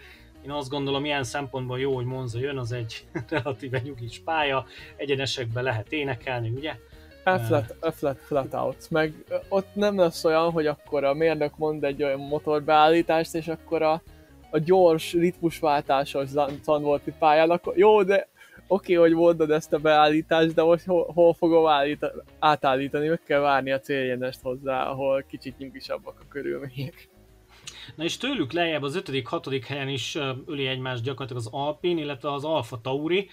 Én 0.46 0.52
azt 0.52 0.70
gondolom, 0.70 1.06
ilyen 1.06 1.24
szempontból 1.24 1.80
jó, 1.80 1.96
hogy 1.96 2.06
Monza 2.06 2.40
jön, 2.40 2.58
az 2.58 2.72
egy 2.72 3.06
relatíve 3.30 3.80
nyugis 3.80 4.22
pálya, 4.26 4.66
egyenesekben 4.96 5.64
lehet 5.64 5.92
énekelni, 5.92 6.50
ugye? 6.50 6.76
Flat, 7.24 7.96
flat, 7.96 8.18
flat 8.18 8.54
out. 8.54 8.90
Meg 8.90 9.14
ott 9.50 9.68
nem 9.74 10.00
lesz 10.00 10.26
olyan, 10.26 10.52
hogy 10.52 10.68
akkor 10.68 11.04
a 11.04 11.14
mérnök 11.14 11.58
mond 11.58 11.84
egy 11.84 12.04
olyan 12.04 12.20
motorbeállítást, 12.20 13.36
és 13.36 13.48
akkor 13.48 13.82
a, 13.82 14.02
a 14.50 14.58
gyors 14.58 15.14
ritmusváltásos 15.14 16.28
Zandvoorti 16.64 17.14
pályán, 17.20 17.50
akkor 17.50 17.78
jó, 17.78 18.04
de 18.04 18.28
oké, 18.68 18.96
okay, 18.96 19.10
hogy 19.10 19.20
mondod 19.20 19.52
ezt 19.52 19.74
a 19.74 19.80
beállítást, 19.80 20.54
de 20.54 20.64
most 20.64 20.86
hol, 20.86 21.12
hol 21.14 21.34
fogom 21.34 21.68
állítani, 21.68 22.14
átállítani, 22.40 23.08
meg 23.08 23.22
kell 23.26 23.40
várni 23.40 23.72
a 23.72 23.80
céljenest 23.80 24.42
hozzá, 24.42 24.90
ahol 24.90 25.26
kicsit 25.30 25.58
nyugisabbak 25.58 26.20
a 26.20 26.28
körülmények. 26.30 27.10
Na 27.96 28.04
és 28.04 28.18
tőlük 28.18 28.52
lejjebb 28.52 28.84
az 28.84 29.02
5.-6. 29.06 29.64
helyen 29.68 29.90
is 29.90 30.18
öli 30.46 30.68
egymást 30.68 31.04
gyakorlatilag 31.04 31.42
az 31.42 31.52
Alpin, 31.52 31.98
illetve 31.98 32.32
az 32.32 32.44
Alfa 32.44 32.82
Tauri 32.82 33.30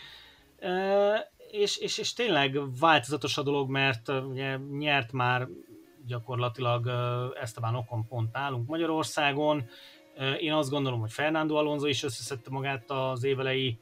és, 1.52 1.76
és, 1.76 1.98
és 1.98 2.12
tényleg 2.12 2.78
változatos 2.78 3.38
a 3.38 3.42
dolog, 3.42 3.70
mert 3.70 4.08
ugye 4.08 4.56
nyert 4.56 5.12
már 5.12 5.48
gyakorlatilag 6.06 6.90
Esteban 7.40 7.74
Okon 7.74 8.06
pont 8.06 8.32
nálunk 8.32 8.68
Magyarországon. 8.68 9.64
Én 10.40 10.52
azt 10.52 10.70
gondolom, 10.70 11.00
hogy 11.00 11.12
Fernando 11.12 11.54
Alonso 11.54 11.86
is 11.86 12.02
összeszedte 12.02 12.50
magát 12.50 12.90
az 12.90 13.24
évelei 13.24 13.78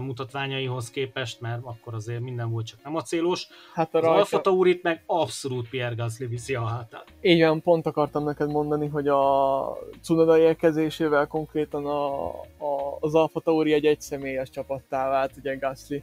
mutatványaihoz 0.00 0.90
képest, 0.90 1.40
mert 1.40 1.60
akkor 1.64 1.94
azért 1.94 2.20
minden 2.20 2.50
volt 2.50 2.66
csak 2.66 2.82
nem 2.84 2.96
acélos. 2.96 3.48
Hát 3.74 3.94
a 3.94 4.00
rajta... 4.00 4.14
az 4.14 4.18
Alfa 4.18 4.40
Taurit 4.40 4.82
meg 4.82 5.02
abszolút 5.06 5.68
Pierre 5.68 5.94
Gasly 5.94 6.24
viszi 6.24 6.54
a 6.54 6.64
hátát. 6.64 7.04
Így 7.20 7.40
van, 7.40 7.62
pont 7.62 7.86
akartam 7.86 8.24
neked 8.24 8.50
mondani, 8.50 8.86
hogy 8.86 9.08
a 9.08 9.78
Cunoda 10.02 10.38
érkezésével 10.38 11.26
konkrétan 11.26 11.86
a, 11.86 12.28
a, 12.40 12.96
az 13.00 13.14
Alfa 13.14 13.40
Tauri 13.40 13.72
egy 13.72 13.86
egyszemélyes 13.86 14.50
csapattá 14.50 15.08
vált, 15.08 15.32
ugye 15.36 15.56
Gasly 15.56 16.02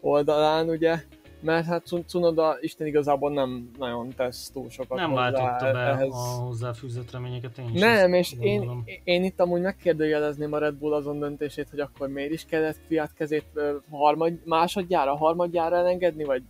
oldalán, 0.00 0.68
ugye, 0.68 1.02
mert 1.40 1.66
hát 1.66 1.86
Cunoda 2.06 2.56
Isten 2.60 2.86
igazából 2.86 3.32
nem 3.32 3.70
nagyon 3.78 4.08
tesz 4.16 4.50
túl 4.52 4.70
sokat 4.70 4.98
Nem 4.98 5.12
váltotta 5.12 5.72
be 5.72 5.78
ehhez. 5.78 6.08
a 6.12 6.42
hozzáfűzött 6.42 7.10
reményeket, 7.10 7.58
én 7.58 7.68
is 7.72 7.80
Nem, 7.80 8.12
és 8.12 8.34
én, 8.40 8.84
én 9.04 9.24
itt 9.24 9.40
amúgy 9.40 9.60
megkérdőjelezném 9.60 10.52
a 10.52 10.58
Red 10.58 10.74
Bull 10.74 10.92
azon 10.92 11.18
döntését, 11.18 11.68
hogy 11.70 11.80
akkor 11.80 12.08
miért 12.08 12.32
is 12.32 12.44
kellett 12.44 12.78
Fiat 12.86 13.12
kezét 13.12 13.46
harmad, 13.90 14.32
másodjára, 14.44 15.16
harmadjára 15.16 15.76
elengedni, 15.76 16.24
vagy 16.24 16.42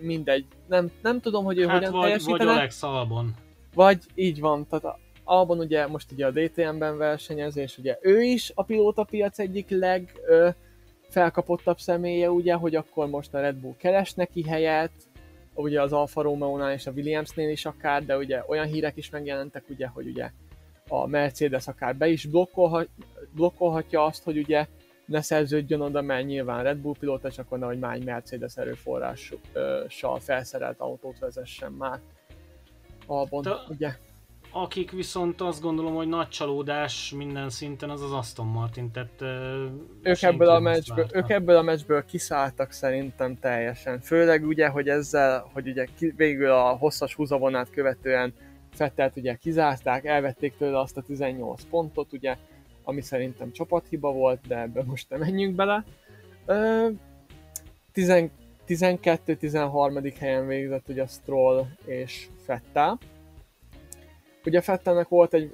mindegy. 0.00 0.46
Nem, 0.66 0.90
nem 1.02 1.20
tudom, 1.20 1.44
hogy 1.44 1.58
ő 1.58 1.66
hát 1.66 1.76
hogyan 1.76 1.92
vagy. 1.92 2.22
Vagy 2.24 2.40
Alex 2.40 2.82
Albon. 2.82 3.34
Vagy 3.74 3.98
így 4.14 4.40
van, 4.40 4.66
tehát 4.66 4.96
Albon 5.24 5.58
ugye 5.58 5.86
most 5.86 6.12
ugye 6.12 6.26
a 6.26 6.30
DTM-ben 6.30 6.96
versenyez, 6.96 7.56
és 7.56 7.78
ugye 7.78 7.98
ő 8.00 8.22
is 8.22 8.52
a 8.54 8.62
pilótapiac 8.62 9.38
egyik 9.38 9.70
leg... 9.70 10.12
Ö, 10.26 10.48
felkapottabb 11.08 11.78
személye, 11.78 12.30
ugye, 12.30 12.54
hogy 12.54 12.74
akkor 12.74 13.06
most 13.06 13.34
a 13.34 13.40
Red 13.40 13.56
Bull 13.56 13.74
keres 13.76 14.14
neki 14.14 14.42
helyet, 14.42 14.92
ugye 15.54 15.82
az 15.82 15.92
Alfa 15.92 16.22
Romeo-nál 16.22 16.72
és 16.72 16.86
a 16.86 16.90
Williamsnél 16.90 17.50
is 17.50 17.64
akár, 17.64 18.04
de 18.04 18.16
ugye 18.16 18.42
olyan 18.46 18.66
hírek 18.66 18.96
is 18.96 19.10
megjelentek, 19.10 19.64
ugye, 19.68 19.86
hogy 19.86 20.06
ugye 20.06 20.30
a 20.88 21.06
Mercedes 21.06 21.66
akár 21.66 21.96
be 21.96 22.08
is 22.08 22.24
blokkolhat, 22.24 22.88
blokkolhatja 23.30 24.04
azt, 24.04 24.22
hogy 24.22 24.38
ugye 24.38 24.66
ne 25.06 25.20
szerződjön 25.20 25.80
oda, 25.80 26.02
mert 26.02 26.26
nyilván 26.26 26.62
Red 26.62 26.78
Bull 26.78 26.94
pilóta, 26.98 27.30
csak 27.30 27.52
onnan, 27.52 27.68
hogy 27.68 27.78
már 27.78 27.94
egy 27.94 28.04
Mercedes 28.04 28.56
erőforrással 28.56 30.18
felszerelt 30.18 30.80
autót 30.80 31.18
vezessen 31.18 31.72
már. 31.72 32.00
Albon, 33.06 33.42
Te, 33.42 33.56
ugye? 33.68 33.92
Akik 34.52 34.90
viszont 34.90 35.40
azt 35.40 35.60
gondolom, 35.60 35.94
hogy 35.94 36.08
nagy 36.08 36.28
csalódás 36.28 37.12
minden 37.16 37.50
szinten, 37.50 37.90
az 37.90 38.02
az 38.02 38.12
Aston 38.12 38.46
Martin, 38.46 38.90
tehát 38.90 39.22
ők 40.02 40.22
ebből, 40.22 40.48
a 40.48 40.60
meccsből, 40.60 41.06
ők 41.12 41.28
ebből 41.30 41.56
a 41.56 41.62
meccsből 41.62 42.04
kiszálltak 42.04 42.72
szerintem 42.72 43.38
teljesen. 43.38 44.00
Főleg 44.00 44.46
ugye, 44.46 44.68
hogy 44.68 44.88
ezzel, 44.88 45.50
hogy 45.52 45.68
ugye 45.68 45.86
végül 46.16 46.50
a 46.50 46.76
hosszas 46.76 47.14
húzavonát 47.14 47.70
követően 47.70 48.32
Fettelt 48.72 49.16
ugye 49.16 49.34
kizárták, 49.34 50.04
elvették 50.04 50.56
tőle 50.56 50.78
azt 50.78 50.96
a 50.96 51.02
18 51.02 51.62
pontot, 51.70 52.12
ugye, 52.12 52.36
ami 52.84 53.00
szerintem 53.00 53.52
csapathiba 53.52 54.12
volt, 54.12 54.40
de 54.46 54.60
ebbe 54.60 54.82
most 54.82 55.10
nem 55.10 55.20
menjünk 55.20 55.54
bele. 55.54 55.84
12-13. 58.66 60.14
helyen 60.18 60.46
végzett 60.46 60.88
ugye 60.88 61.06
Stroll 61.06 61.66
és 61.84 62.28
Fettel 62.44 62.98
Ugye 64.48 64.60
Fettelnek 64.60 65.08
volt 65.08 65.34
egy 65.34 65.52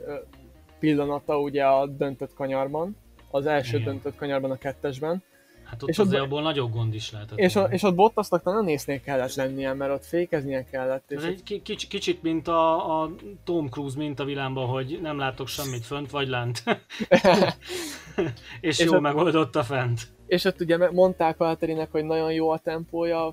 pillanata 0.79 1.39
ugye 1.41 1.65
a 1.65 1.87
döntött 1.87 2.35
kanyarban, 2.35 2.97
az 3.31 3.47
első 3.47 3.77
Igen. 3.77 3.89
döntött 3.89 4.17
kanyarban 4.17 4.51
a 4.51 4.57
kettesben. 4.57 5.23
Hát 5.65 5.83
ott 5.83 5.89
és 5.89 5.99
azért 5.99 6.21
ott, 6.21 6.27
abból 6.27 6.43
nagyobb 6.43 6.73
gond 6.73 6.95
is 6.95 7.13
lehetett. 7.13 7.39
És, 7.39 7.57
a, 7.57 7.63
és 7.63 7.83
ott 7.83 7.95
Bottasnak 7.95 8.45
nagyon 8.45 8.69
észnél 8.69 9.01
kellett 9.01 9.35
lennie, 9.35 9.73
mert 9.73 9.93
ott 9.93 10.05
fékeznie 10.05 10.65
kellett. 10.65 11.11
És 11.11 11.17
Ez 11.17 11.25
egy 11.25 11.43
kicsit, 11.43 11.89
kicsit 11.89 12.23
mint 12.23 12.49
a, 12.49 13.03
a 13.03 13.11
Tom 13.45 13.69
Cruise 13.69 13.99
mint 13.99 14.21
a 14.21 14.25
világban, 14.25 14.67
hogy 14.67 14.99
nem 15.03 15.19
látok 15.19 15.49
semmit 15.49 15.85
fönt 15.85 16.11
vagy 16.11 16.29
lent. 16.29 16.63
és, 18.61 18.79
és 18.79 18.81
jól 18.81 18.97
ott, 18.97 19.03
megoldotta 19.03 19.63
fent. 19.63 20.01
És 20.27 20.45
ott 20.45 20.61
ugye 20.61 20.91
mondták 20.91 21.37
Valterinek, 21.37 21.91
hogy 21.91 22.05
nagyon 22.05 22.33
jó 22.33 22.51
a 22.51 22.59
tempója, 22.59 23.33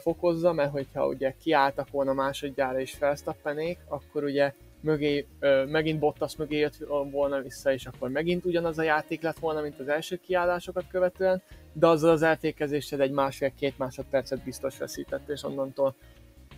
fokozza, 0.00 0.52
mert 0.52 0.70
hogyha 0.70 1.06
ugye 1.06 1.34
kiálltak 1.42 1.90
volna 1.90 2.12
másodjára 2.12 2.80
is 2.80 2.90
felsztappenék, 2.90 3.78
akkor 3.88 4.24
ugye 4.24 4.52
mögé, 4.82 5.26
ö, 5.40 5.64
megint 5.64 5.98
Bottas 5.98 6.36
mögé 6.36 6.58
jött 6.58 6.76
volna 7.10 7.40
vissza, 7.40 7.72
és 7.72 7.86
akkor 7.86 8.10
megint 8.10 8.44
ugyanaz 8.44 8.78
a 8.78 8.82
játék 8.82 9.22
lett 9.22 9.38
volna, 9.38 9.60
mint 9.60 9.80
az 9.80 9.88
első 9.88 10.16
kiállásokat 10.16 10.84
követően, 10.90 11.42
de 11.72 11.86
azzal 11.86 12.10
az 12.10 12.22
elfékezéssel 12.22 13.00
egy 13.00 13.10
másfél-két 13.10 13.78
másodpercet 13.78 14.44
biztos 14.44 14.78
veszített, 14.78 15.28
és 15.28 15.42
onnantól 15.42 15.94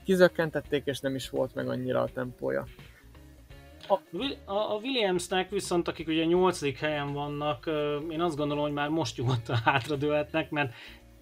kizökkentették, 0.04 0.86
és 0.86 1.00
nem 1.00 1.14
is 1.14 1.30
volt 1.30 1.54
meg 1.54 1.68
annyira 1.68 2.00
a 2.00 2.08
tempója. 2.14 2.66
A, 3.88 4.52
a 4.52 4.78
Williamsnek 4.82 5.50
viszont, 5.50 5.88
akik 5.88 6.08
ugye 6.08 6.24
8. 6.24 6.78
helyen 6.78 7.12
vannak, 7.12 7.70
én 8.10 8.20
azt 8.20 8.36
gondolom, 8.36 8.62
hogy 8.64 8.72
már 8.72 8.88
most 8.88 9.16
nyugodtan 9.16 9.56
hátradőlhetnek, 9.64 10.50
mert 10.50 10.72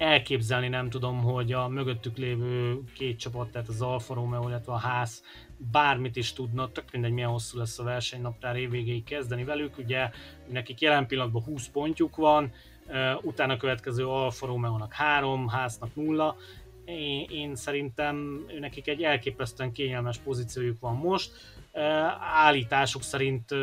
elképzelni 0.02 0.68
nem 0.68 0.90
tudom, 0.90 1.22
hogy 1.22 1.52
a 1.52 1.68
mögöttük 1.68 2.16
lévő 2.16 2.80
két 2.94 3.18
csapat, 3.18 3.50
tehát 3.50 3.68
az 3.68 3.82
Alfa 3.82 4.14
Romeo, 4.14 4.48
illetve 4.48 4.72
a 4.72 4.76
ház 4.76 5.22
bármit 5.56 6.16
is 6.16 6.32
tudna, 6.32 6.72
tök 6.72 6.84
mindegy 6.92 7.12
milyen 7.12 7.28
hosszú 7.28 7.58
lesz 7.58 7.78
a 7.78 7.82
versenynaptár 7.82 8.56
évvégéig 8.56 9.04
kezdeni 9.04 9.44
velük, 9.44 9.78
ugye 9.78 10.10
nekik 10.48 10.80
jelen 10.80 11.06
pillanatban 11.06 11.42
20 11.42 11.68
pontjuk 11.68 12.16
van, 12.16 12.52
utána 13.22 13.56
következő 13.56 14.06
Alfa 14.06 14.46
Romeo-nak 14.46 14.92
3, 14.92 15.48
háznak 15.48 15.94
0, 15.94 16.36
én, 16.84 17.26
én 17.30 17.54
szerintem 17.54 18.46
nekik 18.60 18.88
egy 18.88 19.02
elképesztően 19.02 19.72
kényelmes 19.72 20.18
pozíciójuk 20.18 20.80
van 20.80 20.96
most, 20.96 21.30
állításuk 22.34 23.02
szerint 23.02 23.54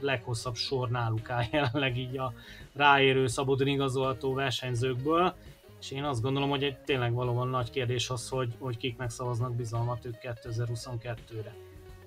leghosszabb 0.00 0.54
sor 0.54 0.90
náluk 0.90 1.30
áll 1.30 1.44
jelenleg 1.52 1.98
így 1.98 2.18
a 2.18 2.32
ráérő 2.74 3.26
szabadon 3.26 3.66
igazolható 3.66 4.34
versenyzőkből, 4.34 5.34
és 5.80 5.90
én 5.90 6.04
azt 6.04 6.22
gondolom, 6.22 6.50
hogy 6.50 6.62
egy 6.62 6.76
tényleg 6.76 7.12
valóban 7.12 7.48
nagy 7.48 7.70
kérdés 7.70 8.10
az, 8.10 8.28
hogy, 8.28 8.52
hogy 8.58 8.76
kik 8.76 8.96
megszavaznak 8.96 9.54
bizalmat 9.54 10.04
ők 10.04 10.14
2022-re. 10.22 11.54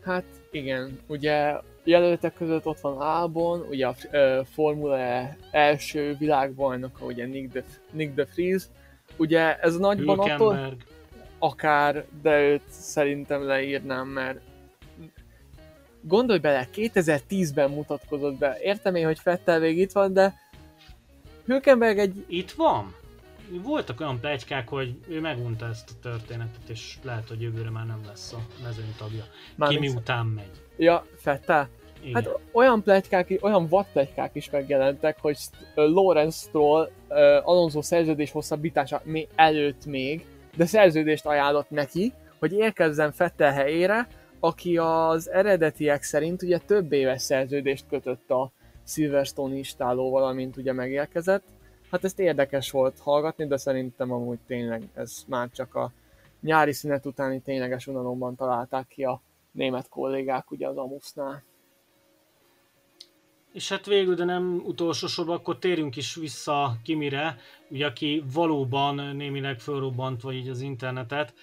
Hát 0.01 0.25
igen, 0.51 0.99
ugye 1.07 1.55
jelöltek 1.83 2.33
között 2.33 2.65
ott 2.65 2.79
van 2.79 2.97
Albon, 2.97 3.65
ugye 3.69 3.87
a 3.87 3.95
uh, 4.11 4.45
Formula 4.45 4.97
E 4.97 5.37
első 5.51 6.15
világbajnoka, 6.19 7.05
ugye 7.05 7.25
Nick 7.25 7.51
de, 7.51 7.63
Nick 7.91 8.13
de 8.13 8.27
Vries, 8.33 8.63
ugye 9.15 9.59
ez 9.59 9.77
nagyban 9.77 10.19
attól, 10.19 10.77
akár, 11.39 12.05
de 12.21 12.41
őt 12.41 12.69
szerintem 12.69 13.43
leírnám, 13.43 14.07
mert 14.07 14.39
gondolj 16.01 16.39
bele, 16.39 16.67
2010-ben 16.73 17.69
mutatkozott 17.69 18.37
be. 18.37 18.57
Értem 18.61 18.95
én, 18.95 19.05
hogy 19.05 19.19
Fettel 19.19 19.59
még 19.59 19.77
itt 19.77 19.91
van, 19.91 20.13
de 20.13 20.33
Hülkenberg 21.47 21.97
egy... 21.97 22.25
Itt 22.27 22.51
van? 22.51 22.95
Voltak 23.63 23.99
olyan 23.99 24.19
plegykák, 24.19 24.67
hogy 24.67 24.95
ő 25.07 25.19
megunta 25.19 25.67
ezt 25.67 25.89
a 25.89 25.99
történetet, 26.01 26.69
és 26.69 26.97
lehet, 27.03 27.27
hogy 27.27 27.41
jövőre 27.41 27.69
már 27.69 27.85
nem 27.85 28.01
lesz 28.05 28.33
a 28.33 28.37
mezőny 28.63 28.95
tagja. 28.97 29.23
Már 29.55 29.69
Kimi 29.69 29.87
után 29.87 30.25
megy. 30.25 30.51
Ja, 30.77 31.05
Fettel? 31.15 31.69
Igen. 32.01 32.13
Hát 32.13 32.39
olyan 32.51 32.83
plegykák, 32.83 33.37
olyan 33.41 33.67
vadplegykák 33.67 34.35
is 34.35 34.49
megjelentek, 34.49 35.17
hogy 35.21 35.37
Lawrence 35.75 36.47
Stroll 36.47 36.89
Alonso 37.43 37.81
szerződés 37.81 38.31
hosszabbítása 38.31 39.01
előtt 39.35 39.85
még, 39.85 40.25
de 40.55 40.65
szerződést 40.65 41.25
ajánlott 41.25 41.69
neki, 41.69 42.13
hogy 42.39 42.53
érkezzen 42.53 43.11
Fettel 43.11 43.51
helyére, 43.51 44.07
aki 44.39 44.77
az 44.77 45.29
eredetiek 45.29 46.03
szerint 46.03 46.41
ugye 46.41 46.57
több 46.57 46.91
éves 46.91 47.21
szerződést 47.21 47.85
kötött 47.89 48.29
a 48.29 48.51
Silverstone 48.87 49.55
istálóval, 49.55 50.23
amint 50.23 50.57
ugye 50.57 50.73
megérkezett. 50.73 51.43
Hát 51.91 52.03
ezt 52.03 52.19
érdekes 52.19 52.71
volt 52.71 52.99
hallgatni, 52.99 53.47
de 53.47 53.57
szerintem 53.57 54.11
amúgy 54.11 54.39
tényleg 54.47 54.89
ez 54.93 55.23
már 55.27 55.49
csak 55.51 55.75
a 55.75 55.91
nyári 56.41 56.73
szünet 56.73 57.05
utáni 57.05 57.41
tényleges 57.41 57.87
unalomban 57.87 58.35
találták 58.35 58.87
ki 58.87 59.03
a 59.03 59.21
német 59.51 59.89
kollégák 59.89 60.51
ugye 60.51 60.67
az 60.67 60.77
Amusnál. 60.77 61.43
És 63.53 63.69
hát 63.69 63.85
végül, 63.85 64.15
de 64.15 64.23
nem 64.23 64.61
utolsó 64.65 65.07
sorban, 65.07 65.35
akkor 65.35 65.57
térjünk 65.57 65.95
is 65.95 66.15
vissza 66.15 66.77
Kimire, 66.83 67.37
ugye 67.69 67.85
aki 67.85 68.23
valóban 68.33 69.15
némileg 69.15 69.59
fölrobbant, 69.59 70.21
vagy 70.21 70.35
így 70.35 70.49
az 70.49 70.61
internetet, 70.61 71.33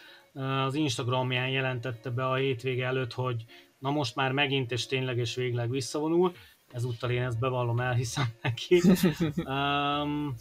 az 0.67 0.75
Instagramján 0.75 1.49
jelentette 1.49 2.11
be 2.11 2.27
a 2.27 2.35
hétvége 2.35 2.87
előtt, 2.87 3.13
hogy 3.13 3.45
na 3.79 3.91
most 3.91 4.15
már 4.15 4.33
megint 4.33 4.73
és 4.73 4.87
tényleg 4.87 5.19
és 5.19 5.35
végleg 5.35 5.71
visszavonul, 5.71 6.33
ezúttal 6.75 7.11
én 7.11 7.23
ezt 7.23 7.39
bevallom, 7.39 7.81
elhiszem 7.81 8.25
neki. 8.43 8.83
Um, 9.37 10.35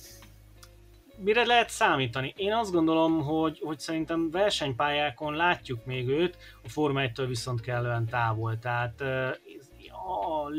mire 1.17 1.45
lehet 1.45 1.69
számítani? 1.69 2.33
Én 2.37 2.53
azt 2.53 2.71
gondolom, 2.71 3.21
hogy, 3.21 3.59
hogy 3.63 3.79
szerintem 3.79 4.29
versenypályákon 4.31 5.35
látjuk 5.35 5.85
még 5.85 6.07
őt, 6.07 6.37
a 6.63 6.69
Forma 6.69 7.01
1 7.01 7.27
viszont 7.27 7.61
kellően 7.61 8.05
távol. 8.05 8.59
Tehát 8.59 9.01
a 9.91 10.49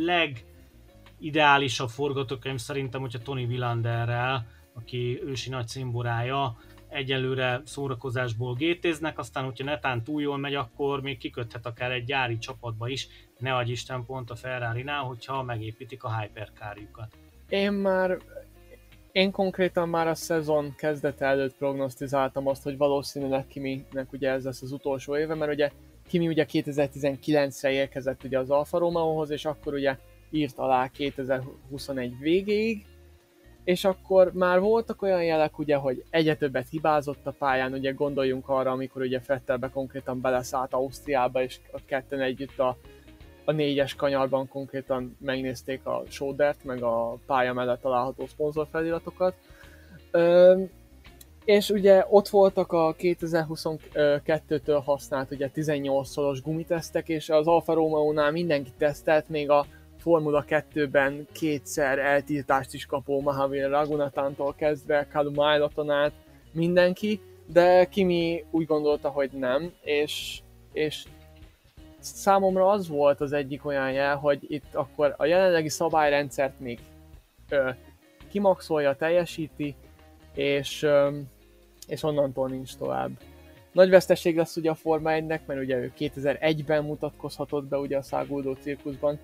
legideálisabb 1.19 1.89
forgatókönyv 1.89 2.59
szerintem, 2.59 3.01
hogyha 3.01 3.23
Tony 3.23 3.47
Villanderrel, 3.47 4.47
aki 4.75 5.21
ősi 5.25 5.51
nagy 5.51 5.69
szimborája, 5.69 6.57
egyelőre 6.95 7.63
szórakozásból 7.65 8.55
gétéznek, 8.55 9.19
aztán 9.19 9.45
hogyha 9.45 9.65
netán 9.65 10.03
túl 10.03 10.23
jól 10.23 10.39
megy, 10.39 10.55
akkor 10.55 11.03
még 11.03 11.19
kiköthet 11.19 11.67
akár 11.67 11.93
egy 11.93 12.05
gyári 12.05 12.39
csapatba 12.39 12.89
is, 12.89 13.09
ne 13.39 13.55
adj 13.55 13.71
Isten 13.71 14.05
pont 14.05 14.31
a 14.31 14.35
Ferrari-nál, 14.35 15.03
hogyha 15.03 15.43
megépítik 15.43 16.05
a 16.05 16.21
hyperkárjukat. 16.21 17.17
Én 17.49 17.73
már 17.73 18.19
én 19.13 19.31
konkrétan 19.31 19.89
már 19.89 20.09
a 20.09 20.15
szezon 20.15 20.75
kezdete 20.77 21.27
előtt 21.27 21.57
prognosztizáltam 21.57 22.47
azt, 22.47 22.63
hogy 22.63 22.77
valószínűleg 22.77 23.47
Kiminek 23.47 24.13
ugye 24.13 24.31
ez 24.31 24.45
lesz 24.45 24.63
az 24.63 24.73
utolsó 24.73 25.17
éve, 25.17 25.35
mert 25.35 25.53
ugye 25.53 25.71
Kimi 26.09 26.29
ugye 26.29 26.47
2019-re 26.53 27.71
érkezett 27.71 28.25
ugye 28.25 28.39
az 28.39 28.51
Alfa 28.51 28.79
Romeo-hoz, 28.79 29.31
és 29.31 29.45
akkor 29.45 29.75
ugye 29.75 29.99
írt 30.31 30.59
alá 30.59 30.89
2021 30.89 32.19
végéig, 32.19 32.85
és 33.65 33.85
akkor 33.85 34.33
már 34.33 34.61
voltak 34.61 35.03
olyan 35.03 35.25
jelek, 35.25 35.59
ugye, 35.59 35.77
hogy 35.77 36.05
egyre 36.11 36.37
többet 36.37 36.69
hibázott 36.71 37.27
a 37.27 37.35
pályán, 37.39 37.73
ugye 37.73 37.93
gondoljunk 37.93 38.49
arra, 38.49 38.71
amikor 38.71 39.03
ugye 39.03 39.21
Fettelbe 39.21 39.69
konkrétan 39.69 40.21
beleszállt 40.21 40.73
Ausztriába, 40.73 41.43
és 41.43 41.59
a 41.73 41.79
ketten 41.87 42.21
együtt 42.21 42.59
a, 42.59 42.77
a 43.45 43.53
négyes 43.53 43.95
kanyarban 43.95 44.49
konkrétan 44.49 45.17
megnézték 45.21 45.87
a 45.87 46.03
sódert, 46.09 46.65
meg 46.65 46.83
a 46.83 47.17
pálya 47.27 47.53
mellett 47.53 47.81
található 47.81 48.27
szponzorfeliratokat. 48.27 49.35
És 51.45 51.71
ugye 51.71 52.05
ott 52.09 52.29
voltak 52.29 52.73
a 52.73 52.95
2022-től 52.99 54.81
használt 54.85 55.31
ugye 55.31 55.51
18-szoros 55.55 56.39
gumitesztek, 56.43 57.09
és 57.09 57.29
az 57.29 57.47
Alfa 57.47 57.73
Romeo-nál 57.73 58.31
mindenki 58.31 58.73
tesztelt, 58.79 59.29
még 59.29 59.51
a 59.51 59.67
Formula 60.05 60.45
2-ben 60.49 61.27
kétszer 61.33 61.99
eltiltást 61.99 62.75
is 62.75 62.87
kapó 62.87 63.21
Mahavir 63.21 63.69
Ragunatántól 63.69 64.55
kezdve, 64.55 65.07
Callum 65.13 65.39
Ailoton 65.39 65.91
át 65.91 66.13
mindenki, 66.53 67.21
de 67.47 67.85
Kimi 67.85 68.45
úgy 68.51 68.67
gondolta, 68.67 69.09
hogy 69.09 69.31
nem, 69.33 69.73
és, 69.83 70.41
és 70.73 71.05
számomra 72.01 72.71
az 72.71 72.89
volt 72.89 73.21
az 73.21 73.33
egyik 73.33 73.65
olyan 73.65 73.93
jel, 73.93 74.17
hogy 74.17 74.39
itt 74.49 74.75
akkor 74.75 75.15
a 75.17 75.25
jelenlegi 75.25 75.69
szabályrendszert 75.69 76.61
még 76.61 76.79
ö, 77.49 77.71
kimaxolja, 78.31 78.97
teljesíti, 78.97 79.75
és, 80.35 80.83
ö, 80.83 81.19
és 81.89 82.03
onnantól 82.03 82.49
nincs 82.49 82.77
tovább. 82.77 83.11
Nagy 83.73 83.91
veszteség 83.91 84.37
lesz 84.37 84.57
ugye 84.57 84.71
a 84.71 84.75
Forma 84.75 85.11
1-nek, 85.13 85.41
mert 85.47 85.61
ugye 85.61 85.77
ő 85.77 85.93
2001-ben 85.99 86.85
mutatkozhatott 86.85 87.65
be 87.65 87.77
ugye 87.77 87.97
a 87.97 88.03
száguldó 88.03 88.53
cirkuszban, 88.53 89.19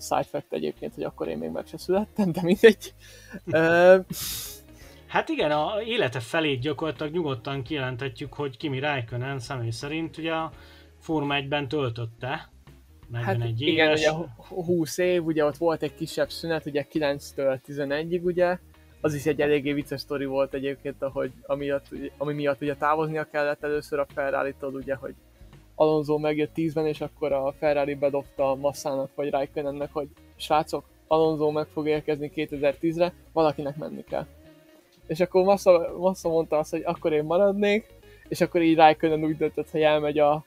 side 0.00 0.22
fact 0.22 0.52
egyébként, 0.52 0.94
hogy 0.94 1.04
akkor 1.04 1.28
én 1.28 1.38
még 1.38 1.50
meg 1.50 1.66
se 1.66 1.76
születtem, 1.76 2.32
de 2.32 2.40
mindegy. 2.42 2.94
Hát 5.06 5.28
igen, 5.28 5.50
a 5.50 5.82
élete 5.82 6.20
felét 6.20 6.60
gyakorlatilag 6.60 7.12
nyugodtan 7.12 7.62
kijelenthetjük, 7.62 8.32
hogy 8.32 8.56
Kimi 8.56 8.78
Räikkönen 8.78 9.38
személy 9.38 9.70
szerint 9.70 10.16
ugye 10.16 10.32
a 10.32 10.52
Forma 10.98 11.34
1-ben 11.38 11.68
töltötte, 11.68 12.50
41 13.08 13.40
hát 13.40 13.60
éves. 13.60 13.60
igen, 13.60 13.92
ugye 13.92 14.10
20 14.48 14.98
év, 14.98 15.24
ugye 15.24 15.44
ott 15.44 15.56
volt 15.56 15.82
egy 15.82 15.94
kisebb 15.94 16.30
szünet, 16.30 16.66
ugye 16.66 16.86
9-től 16.92 17.58
11-ig 17.66 18.22
ugye, 18.22 18.58
az 19.00 19.14
is 19.14 19.26
egy 19.26 19.40
eléggé 19.40 19.72
vicces 19.72 20.00
sztori 20.00 20.24
volt 20.24 20.54
egyébként, 20.54 21.02
ahogy, 21.02 21.32
amiatt, 21.42 21.86
ami 22.18 22.32
miatt 22.32 22.62
ugye 22.62 22.74
távoznia 22.74 23.24
kellett 23.24 23.62
először 23.62 23.98
a 23.98 24.06
ferrari 24.14 24.54
ugye, 24.60 24.94
hogy 24.94 25.14
Alonso 25.74 26.18
megjött 26.18 26.52
10-ben, 26.56 26.86
és 26.86 27.00
akkor 27.00 27.32
a 27.32 27.54
Ferrari 27.58 27.94
bedobta 27.94 28.54
Massának 28.54 29.10
vagy 29.14 29.30
Raikkonennek, 29.30 29.92
hogy 29.92 30.08
srácok, 30.36 30.84
Alonso 31.06 31.50
meg 31.50 31.66
fog 31.66 31.86
érkezni 31.86 32.30
2010-re, 32.34 33.12
valakinek 33.32 33.76
menni 33.76 34.04
kell. 34.04 34.26
És 35.06 35.20
akkor 35.20 35.44
Massa, 35.44 35.94
Massa 35.98 36.28
mondta 36.28 36.58
azt, 36.58 36.70
hogy 36.70 36.82
akkor 36.84 37.12
én 37.12 37.24
maradnék, 37.24 37.86
és 38.28 38.40
akkor 38.40 38.62
így 38.62 38.76
Raikkonen 38.76 39.24
úgy 39.24 39.36
döntött, 39.36 39.70
hogy 39.70 39.80
elmegy 39.80 40.18
a, 40.18 40.44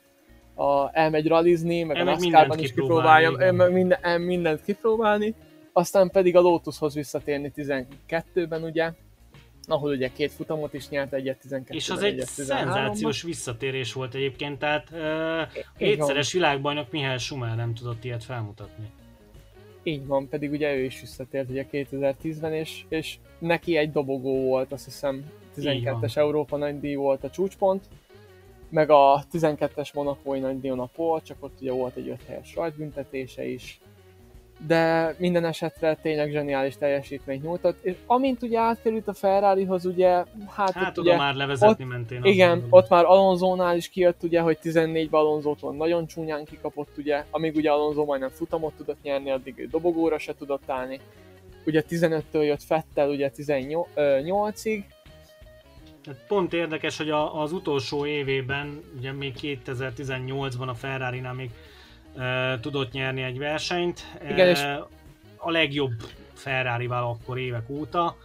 a 0.55 0.89
elmegy 0.91 1.27
rallizni, 1.27 1.83
meg 1.83 1.97
el 1.97 2.07
a 2.07 2.11
NASCAR-ban 2.11 2.59
is 2.59 2.73
kipróbálja, 2.73 3.51
minden, 3.71 4.21
mindent 4.21 4.63
kipróbálni, 4.63 5.35
aztán 5.73 6.09
pedig 6.09 6.35
a 6.35 6.41
Lotushoz 6.41 6.93
visszatérni 6.93 7.51
12-ben 7.55 8.63
ugye, 8.63 8.91
ahol 9.67 9.91
ugye 9.91 10.11
két 10.11 10.31
futamot 10.31 10.73
is 10.73 10.89
nyert, 10.89 11.13
egyet 11.13 11.39
12 11.39 11.77
És 11.77 11.89
az 11.89 12.03
egy 12.03 12.19
szenzációs 12.19 13.21
visszatérés 13.21 13.93
volt 13.93 14.13
egyébként, 14.13 14.59
tehát 14.59 14.89
uh, 14.91 15.63
hétszeres 15.77 16.33
világbajnok 16.33 16.91
Mihály 16.91 17.17
Schumer 17.17 17.55
nem 17.55 17.73
tudott 17.73 18.03
ilyet 18.03 18.23
felmutatni. 18.23 18.91
Így 19.83 20.05
van, 20.05 20.29
pedig 20.29 20.51
ugye 20.51 20.75
ő 20.75 20.83
is 20.83 20.99
visszatért 20.99 21.49
ugye 21.49 21.65
2010-ben, 21.71 22.53
és, 22.53 22.85
és 22.89 23.17
neki 23.39 23.77
egy 23.77 23.91
dobogó 23.91 24.41
volt, 24.41 24.71
azt 24.71 24.85
hiszem 24.85 25.25
12-es 25.57 26.17
Európa 26.17 26.57
nagydíj 26.57 26.95
volt 26.95 27.23
a 27.23 27.29
csúcspont, 27.29 27.83
meg 28.69 28.89
a 28.89 29.25
12-es 29.31 29.93
Monakói 29.93 30.39
nagydíjon 30.39 30.79
a 30.79 30.85
Pol, 30.85 31.21
csak 31.21 31.37
ott 31.39 31.61
ugye 31.61 31.71
volt 31.71 31.95
egy 31.95 32.09
5 32.09 32.23
helyes 32.27 32.55
rajtbüntetése 32.55 33.45
is, 33.45 33.79
de 34.67 35.15
minden 35.17 35.45
esetre 35.45 35.97
tényleg 36.01 36.31
zseniális 36.31 36.77
teljesítményt 36.77 37.43
nyújtott, 37.43 37.83
és 37.83 37.95
amint 38.05 38.41
ugye 38.41 38.59
átkerült 38.59 39.07
a 39.07 39.13
Ferrarihoz, 39.13 39.85
ugye, 39.85 40.23
hát, 40.47 40.71
hát 40.71 40.97
ugye, 40.97 41.17
már 41.17 41.35
levezetni 41.35 41.83
ott, 41.83 41.89
mentén. 41.89 42.23
Igen, 42.23 42.49
mondom. 42.49 42.67
ott 42.69 42.89
már 42.89 43.05
Alonso-nál 43.05 43.75
is 43.75 43.89
kijött 43.89 44.23
ugye, 44.23 44.39
hogy 44.39 44.57
14-ben 44.63 45.19
Alonso-tól 45.19 45.73
nagyon 45.73 46.07
csúnyán 46.07 46.45
kikapott 46.45 46.97
ugye, 46.97 47.23
amíg 47.31 47.55
ugye 47.55 47.71
Alonso 47.71 48.05
majdnem 48.05 48.29
futamot 48.29 48.73
tudott 48.73 49.01
nyerni, 49.01 49.31
addig 49.31 49.59
ő 49.59 49.67
dobogóra 49.67 50.17
se 50.17 50.35
tudott 50.35 50.69
állni. 50.69 50.99
Ugye 51.65 51.83
15-től 51.89 52.43
jött 52.43 52.63
Fettel 52.63 53.09
ugye 53.09 53.31
18-ig, 53.37 54.83
Hát 56.05 56.25
pont 56.27 56.53
érdekes, 56.53 56.97
hogy 56.97 57.09
a, 57.09 57.41
az 57.41 57.51
utolsó 57.51 58.05
évében, 58.05 58.81
ugye 58.97 59.11
még 59.11 59.33
2018-ban 59.41 60.67
a 60.67 60.73
Ferrari-nál 60.73 61.33
még 61.33 61.49
tudott 62.61 62.91
nyerni 62.91 63.21
egy 63.21 63.37
versenyt. 63.37 64.01
Igen, 64.29 64.47
és 64.47 64.59
a 65.37 65.51
legjobb 65.51 65.93
Ferrari-val 66.33 67.03
akkor 67.03 67.39
évek 67.39 67.69
óta, 67.69 68.15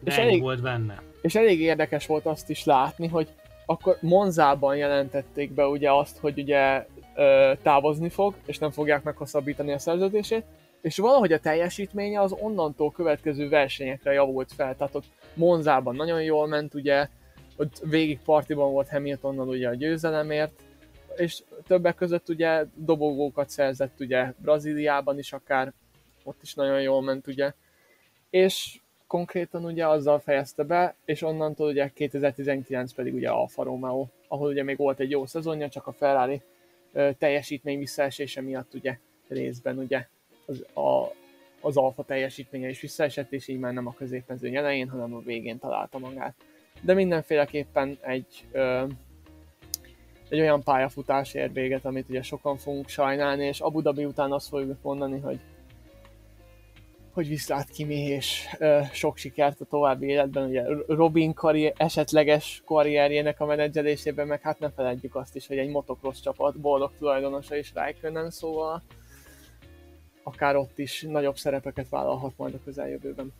de 0.00 0.10
és 0.10 0.16
elég, 0.16 0.40
volt 0.40 0.62
benne. 0.62 1.02
És 1.20 1.34
elég 1.34 1.60
érdekes 1.60 2.06
volt 2.06 2.26
azt 2.26 2.50
is 2.50 2.64
látni, 2.64 3.08
hogy 3.08 3.28
akkor 3.66 3.96
Monzában 4.00 4.76
jelentették 4.76 5.52
be 5.52 5.66
ugye 5.66 5.92
azt, 5.92 6.18
hogy 6.18 6.38
ugye 6.38 6.86
ö, 7.14 7.52
távozni 7.62 8.08
fog, 8.08 8.34
és 8.46 8.58
nem 8.58 8.70
fogják 8.70 9.02
meghosszabbítani 9.02 9.72
a 9.72 9.78
szerződését, 9.78 10.44
és 10.80 10.96
valahogy 10.96 11.32
a 11.32 11.38
teljesítménye 11.38 12.20
az 12.20 12.32
onnantól 12.32 12.92
következő 12.92 13.48
versenyekre 13.48 14.12
javult 14.12 14.52
fel, 14.52 14.76
tehát 14.76 14.94
ott 14.94 15.04
Monzában 15.34 15.94
nagyon 15.94 16.22
jól 16.22 16.46
ment, 16.46 16.74
ugye, 16.74 17.08
ott 17.56 17.82
végig 17.82 18.18
partiban 18.24 18.72
volt 18.72 18.88
Hamiltonnal 18.88 19.48
ugye 19.48 19.68
a 19.68 19.74
győzelemért, 19.74 20.52
és 21.16 21.42
többek 21.66 21.94
között 21.94 22.28
ugye 22.28 22.64
dobogókat 22.74 23.48
szerzett 23.48 24.00
ugye 24.00 24.32
Brazíliában 24.38 25.18
is 25.18 25.32
akár, 25.32 25.72
ott 26.24 26.42
is 26.42 26.54
nagyon 26.54 26.80
jól 26.80 27.02
ment 27.02 27.26
ugye, 27.26 27.52
és 28.30 28.78
konkrétan 29.06 29.64
ugye 29.64 29.86
azzal 29.86 30.18
fejezte 30.18 30.62
be, 30.62 30.94
és 31.04 31.22
onnantól 31.22 31.68
ugye 31.68 31.90
2019 31.94 32.92
pedig 32.92 33.14
ugye 33.14 33.28
Alfa 33.28 33.62
Romeo, 33.62 34.06
ahol 34.28 34.48
ugye 34.48 34.62
még 34.62 34.76
volt 34.76 35.00
egy 35.00 35.10
jó 35.10 35.26
szezonja, 35.26 35.68
csak 35.68 35.86
a 35.86 35.92
Ferrari 35.92 36.42
teljesítmény 37.18 37.78
visszaesése 37.78 38.40
miatt 38.40 38.74
ugye 38.74 38.98
részben 39.28 39.78
ugye 39.78 40.06
az, 40.46 40.64
a, 40.84 41.12
az 41.60 41.76
alfa 41.76 42.04
teljesítménye 42.04 42.68
is 42.68 42.80
visszaesett, 42.80 43.32
és 43.32 43.48
így 43.48 43.58
már 43.58 43.72
nem 43.72 43.86
a 43.86 43.94
középmezőny 43.94 44.56
elején, 44.56 44.88
hanem 44.88 45.14
a 45.14 45.20
végén 45.20 45.58
találta 45.58 45.98
magát. 45.98 46.34
De 46.80 46.94
mindenféleképpen 46.94 47.98
egy, 48.00 48.44
ö, 48.52 48.84
egy 50.34 50.40
olyan 50.40 50.62
pályafutás 50.62 51.34
ér 51.34 51.52
véget, 51.52 51.84
amit 51.84 52.08
ugye 52.08 52.22
sokan 52.22 52.56
fogunk 52.56 52.88
sajnálni, 52.88 53.44
és 53.44 53.60
Abu 53.60 53.80
Dhabi 53.80 54.04
után 54.04 54.32
azt 54.32 54.48
fogjuk 54.48 54.82
mondani, 54.82 55.20
hogy 55.20 55.40
hogy 57.12 57.28
viszlát 57.28 57.70
Kimi, 57.70 57.94
és 57.94 58.46
ö, 58.58 58.80
sok 58.92 59.16
sikert 59.16 59.60
a 59.60 59.64
további 59.64 60.06
életben, 60.06 60.48
ugye 60.48 60.64
Robin 60.86 61.34
karrier, 61.34 61.72
esetleges 61.76 62.62
karrierjének 62.64 63.40
a 63.40 63.46
menedzselésében, 63.46 64.26
meg 64.26 64.40
hát 64.40 64.58
ne 64.58 64.70
feledjük 64.70 65.14
azt 65.14 65.36
is, 65.36 65.46
hogy 65.46 65.58
egy 65.58 65.68
motocross 65.68 66.20
csapat 66.20 66.60
boldog 66.60 66.90
tulajdonosa 66.98 67.56
is 67.56 67.72
Raikkonen, 67.74 68.30
szóval 68.30 68.82
akár 70.22 70.56
ott 70.56 70.78
is 70.78 71.02
nagyobb 71.08 71.36
szerepeket 71.36 71.88
vállalhat 71.88 72.32
majd 72.36 72.54
a 72.54 72.62
közeljövőben. 72.64 73.32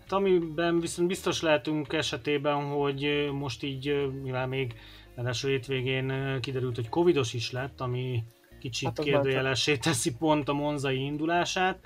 Hát 0.00 0.12
amiben 0.12 0.80
viszont 0.80 1.08
biztos 1.08 1.42
lehetünk 1.42 1.92
esetében, 1.92 2.62
hogy 2.62 3.28
most 3.32 3.62
így, 3.62 4.10
mivel 4.22 4.46
még 4.46 4.74
ráadásul 5.14 5.50
hétvégén 5.50 6.38
kiderült, 6.40 6.74
hogy 6.74 6.88
covidos 6.88 7.34
is 7.34 7.50
lett, 7.50 7.80
ami 7.80 8.22
kicsit 8.60 8.88
hát 8.88 9.00
kérdőjelessé 9.00 9.76
teszi 9.76 10.16
pont 10.16 10.48
a 10.48 10.52
monzai 10.52 11.04
indulását. 11.04 11.78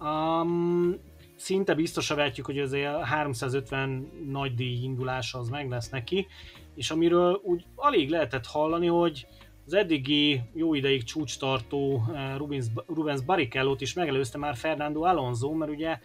Um, 0.00 0.96
szinte 1.36 1.74
biztosra 1.74 2.14
vetjük, 2.14 2.46
hogy 2.46 2.58
azért 2.58 3.02
350 3.02 4.10
nagy 4.28 4.54
díj 4.54 4.82
indulása 4.82 5.38
az 5.38 5.48
meg 5.48 5.68
lesz 5.68 5.88
neki, 5.88 6.26
és 6.74 6.90
amiről 6.90 7.40
úgy 7.44 7.64
alig 7.74 8.10
lehetett 8.10 8.46
hallani, 8.46 8.86
hogy 8.86 9.26
az 9.66 9.74
eddigi 9.74 10.40
jó 10.54 10.74
ideig 10.74 11.04
csúcstartó 11.04 12.02
Rubens, 12.36 12.66
Rubens 12.86 13.20
Barrichello-t 13.20 13.80
is 13.80 13.92
megelőzte 13.92 14.38
már 14.38 14.56
Fernando 14.56 15.02
Alonso, 15.02 15.52
mert 15.52 15.70
ugye 15.70 15.98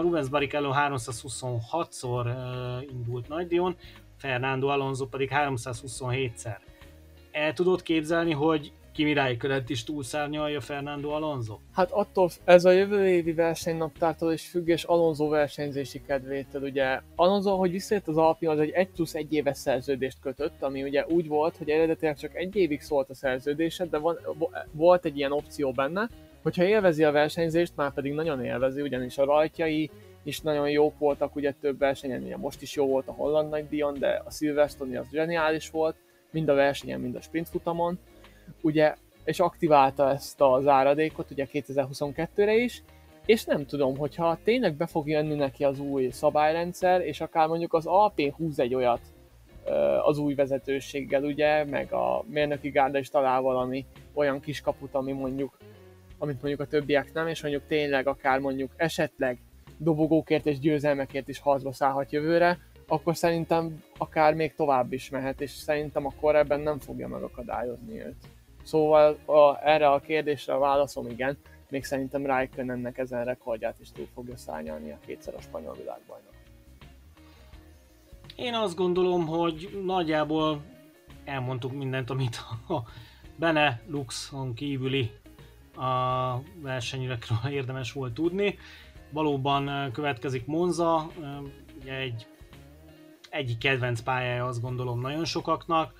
Rubens 0.00 0.28
Barrichello 0.28 0.72
326-szor 0.74 2.26
eh, 2.26 2.90
indult 2.90 3.28
nagydíjon, 3.28 3.76
Fernando 4.22 4.68
Alonso 4.68 5.06
pedig 5.06 5.30
327-szer. 5.34 6.56
El 7.30 7.52
tudod 7.52 7.82
képzelni, 7.82 8.32
hogy 8.32 8.72
Kimi 8.92 9.12
Räikkönen 9.12 9.64
is 9.66 9.84
túlszárnyalja 9.84 10.60
Fernando 10.60 11.10
Alonso? 11.10 11.58
Hát 11.72 11.90
attól 11.90 12.30
ez 12.44 12.64
a 12.64 12.70
jövő 12.70 13.08
évi 13.08 13.32
versenynaptártól 13.32 14.32
is 14.32 14.48
függ, 14.48 14.68
és 14.68 14.84
Alonso 14.84 15.28
versenyzési 15.28 16.02
kedvétől. 16.06 16.62
Ugye 16.62 17.00
Alonso, 17.16 17.56
hogy 17.56 17.70
visszajött 17.70 18.08
az 18.08 18.16
Alpin, 18.16 18.48
az 18.48 18.58
egy 18.58 18.70
1 18.70 18.88
plusz 18.88 19.14
1 19.14 19.32
éves 19.32 19.58
szerződést 19.58 20.20
kötött, 20.20 20.62
ami 20.62 20.82
ugye 20.82 21.06
úgy 21.08 21.28
volt, 21.28 21.56
hogy 21.56 21.68
eredetileg 21.68 22.16
csak 22.16 22.36
egy 22.36 22.56
évig 22.56 22.80
szólt 22.80 23.10
a 23.10 23.14
szerződésed, 23.14 23.90
de 23.90 23.98
van, 23.98 24.18
volt 24.72 25.04
egy 25.04 25.16
ilyen 25.16 25.32
opció 25.32 25.72
benne, 25.72 26.08
hogyha 26.42 26.64
élvezi 26.64 27.04
a 27.04 27.12
versenyzést, 27.12 27.72
már 27.76 27.92
pedig 27.92 28.12
nagyon 28.12 28.44
élvezi, 28.44 28.80
ugyanis 28.80 29.18
a 29.18 29.24
rajtjai 29.24 29.90
is 30.22 30.40
nagyon 30.40 30.70
jók 30.70 30.98
voltak, 30.98 31.36
ugye 31.36 31.52
több 31.60 31.78
versenyen, 31.78 32.22
ugye 32.22 32.36
most 32.36 32.62
is 32.62 32.74
jó 32.74 32.86
volt 32.86 33.08
a 33.08 33.12
holland 33.12 33.50
nagy 33.50 33.68
Dion, 33.68 33.98
de 33.98 34.22
a 34.24 34.30
Silverstone 34.30 34.98
az 34.98 35.06
zseniális 35.10 35.70
volt, 35.70 35.96
mind 36.30 36.48
a 36.48 36.54
versenyen, 36.54 37.00
mind 37.00 37.14
a 37.14 37.20
sprint 37.20 37.48
futamon, 37.48 37.98
ugye, 38.60 38.94
és 39.24 39.40
aktiválta 39.40 40.10
ezt 40.10 40.40
az 40.40 40.66
áradékot 40.66 41.30
ugye 41.30 41.46
2022-re 41.52 42.54
is, 42.54 42.82
és 43.26 43.44
nem 43.44 43.66
tudom, 43.66 43.96
hogyha 43.96 44.38
tényleg 44.44 44.74
be 44.74 44.86
fog 44.86 45.08
jönni 45.08 45.34
neki 45.34 45.64
az 45.64 45.78
új 45.78 46.10
szabályrendszer, 46.10 47.00
és 47.00 47.20
akár 47.20 47.48
mondjuk 47.48 47.74
az 47.74 47.86
AP 47.86 48.20
húz 48.36 48.58
egy 48.58 48.74
olyat 48.74 49.00
az 50.02 50.18
új 50.18 50.34
vezetőséggel, 50.34 51.24
ugye, 51.24 51.64
meg 51.64 51.92
a 51.92 52.24
mérnöki 52.26 52.70
gárda 52.70 52.98
is 52.98 53.08
talál 53.08 53.40
valami 53.40 53.86
olyan 54.14 54.40
kis 54.40 54.60
kaput, 54.60 54.94
ami 54.94 55.12
mondjuk, 55.12 55.58
amit 56.18 56.42
mondjuk 56.42 56.60
a 56.60 56.66
többiek 56.66 57.12
nem, 57.12 57.26
és 57.26 57.42
mondjuk 57.42 57.66
tényleg 57.66 58.06
akár 58.06 58.38
mondjuk 58.38 58.70
esetleg 58.76 59.38
dobogókért 59.82 60.46
és 60.46 60.58
győzelmekért 60.58 61.28
is 61.28 61.38
harcba 61.38 61.72
szállhat 61.72 62.12
jövőre, 62.12 62.58
akkor 62.88 63.16
szerintem 63.16 63.82
akár 63.98 64.34
még 64.34 64.54
tovább 64.54 64.92
is 64.92 65.08
mehet, 65.08 65.40
és 65.40 65.50
szerintem 65.50 66.06
akkor 66.06 66.36
ebben 66.36 66.60
nem 66.60 66.78
fogja 66.78 67.08
megakadályozni 67.08 68.00
őt. 68.00 68.16
Szóval 68.62 69.18
a, 69.24 69.68
erre 69.68 69.88
a 69.88 70.00
kérdésre 70.00 70.54
a 70.54 70.58
válaszom 70.58 71.08
igen, 71.08 71.38
még 71.70 71.84
szerintem 71.84 72.26
Raikkonennek 72.26 72.98
ezen 72.98 73.24
rekordját 73.24 73.80
is 73.80 73.92
túl 73.92 74.06
fogja 74.14 74.36
szárnyalni 74.36 74.90
a 74.90 74.98
kétszer 75.06 75.34
a 75.34 75.40
spanyol 75.40 75.74
világbajnok. 75.74 76.32
Én 78.36 78.54
azt 78.54 78.76
gondolom, 78.76 79.26
hogy 79.26 79.82
nagyjából 79.84 80.62
elmondtuk 81.24 81.72
mindent, 81.72 82.10
amit 82.10 82.36
a 82.68 82.82
Bene 83.36 83.80
Luxon 83.86 84.54
kívüli 84.54 85.10
a 85.76 86.38
versenyekről 86.60 87.52
érdemes 87.52 87.92
volt 87.92 88.14
tudni. 88.14 88.58
Valóban 89.12 89.90
következik 89.92 90.46
Monza, 90.46 91.10
ugye 91.80 91.94
egy 91.94 92.26
egyik 93.30 93.58
kedvenc 93.58 94.00
pályája 94.00 94.46
azt 94.46 94.60
gondolom 94.60 95.00
nagyon 95.00 95.24
sokaknak. 95.24 95.92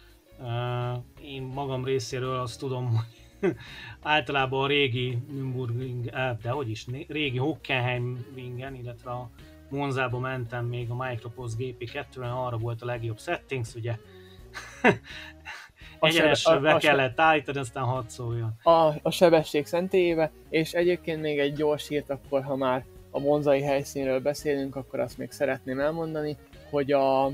Én 1.23 1.43
magam 1.43 1.85
részéről 1.85 2.39
azt 2.39 2.59
tudom, 2.59 2.87
hogy 2.87 3.57
általában 4.03 4.63
a 4.65 4.67
régi 4.67 5.19
Nürburgring, 5.31 6.05
de 6.43 6.51
hogy 6.51 6.71
is, 6.71 6.87
régi 7.09 7.39
Hockenheimringen, 7.39 8.75
illetve 8.75 9.11
a 9.11 9.31
Monzába 9.71 10.19
mentem 10.19 10.65
még 10.65 10.91
a 10.91 10.95
Micropost 10.95 11.55
GP2-ben, 11.59 12.31
arra 12.31 12.57
volt 12.57 12.83
a 12.83 12.87
legjobb 12.87 13.19
settings, 13.19 13.75
ugye 13.75 13.97
egyenesre 16.01 16.59
be 16.59 16.77
kellett 16.77 17.21
állítani, 17.21 17.59
aztán 17.59 17.85
hadd 17.85 18.07
szóljon. 18.07 18.55
A, 18.63 18.93
a 19.03 19.11
sebesség 19.11 19.67
szentélyébe, 19.67 20.33
és 20.49 20.73
egyébként 20.73 21.21
még 21.21 21.39
egy 21.39 21.55
gyors 21.55 21.89
hírt, 21.89 22.11
akkor 22.11 22.43
ha 22.43 22.57
már 22.57 22.85
a 23.15 23.21
monzai 23.21 23.63
helyszínről 23.63 24.21
beszélünk, 24.21 24.77
akkor 24.77 25.01
azt 25.01 25.19
még 25.19 25.31
szeretném 25.31 25.81
elmondani, 25.81 26.37
hogy 26.71 26.93
a, 26.93 27.25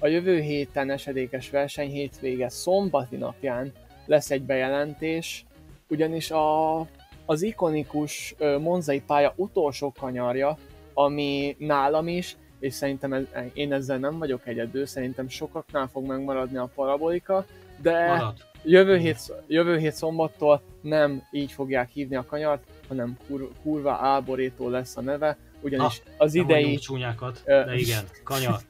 a 0.00 0.06
jövő 0.06 0.40
héten 0.40 0.90
esedékes 0.90 1.50
verseny 1.50 1.90
hétvége 1.90 2.48
szombati 2.48 3.16
napján 3.16 3.72
lesz 4.06 4.30
egy 4.30 4.42
bejelentés, 4.42 5.44
ugyanis 5.88 6.30
a, 6.30 6.78
az 7.26 7.42
ikonikus 7.42 8.34
Monzai 8.60 9.00
pálya 9.00 9.32
utolsó 9.36 9.92
kanyarja, 9.98 10.58
ami 10.94 11.56
nálam 11.58 12.08
is, 12.08 12.36
és 12.60 12.74
szerintem 12.74 13.12
ez, 13.12 13.24
én 13.52 13.72
ezzel 13.72 13.98
nem 13.98 14.18
vagyok 14.18 14.46
egyedül, 14.46 14.86
szerintem 14.86 15.28
sokaknál 15.28 15.86
fog 15.86 16.06
megmaradni 16.06 16.56
a 16.56 16.70
parabolika, 16.74 17.46
de 17.82 18.22
jövő 18.64 18.96
hét, 18.96 19.18
jövő 19.46 19.78
hét 19.78 19.92
szombattól 19.92 20.62
nem 20.80 21.22
így 21.30 21.52
fogják 21.52 21.88
hívni 21.88 22.16
a 22.16 22.24
kanyart, 22.24 22.62
hanem 22.88 23.16
kur, 23.26 23.50
kurva 23.62 23.92
áborétó 23.92 24.68
lesz 24.68 24.96
a 24.96 25.00
neve, 25.00 25.36
ugyanis 25.60 26.02
ha, 26.04 26.24
az 26.24 26.34
idei... 26.34 26.76
csúnyákat, 26.76 27.42
de 27.44 27.74
igen, 27.74 28.04
kanyar. 28.22 28.60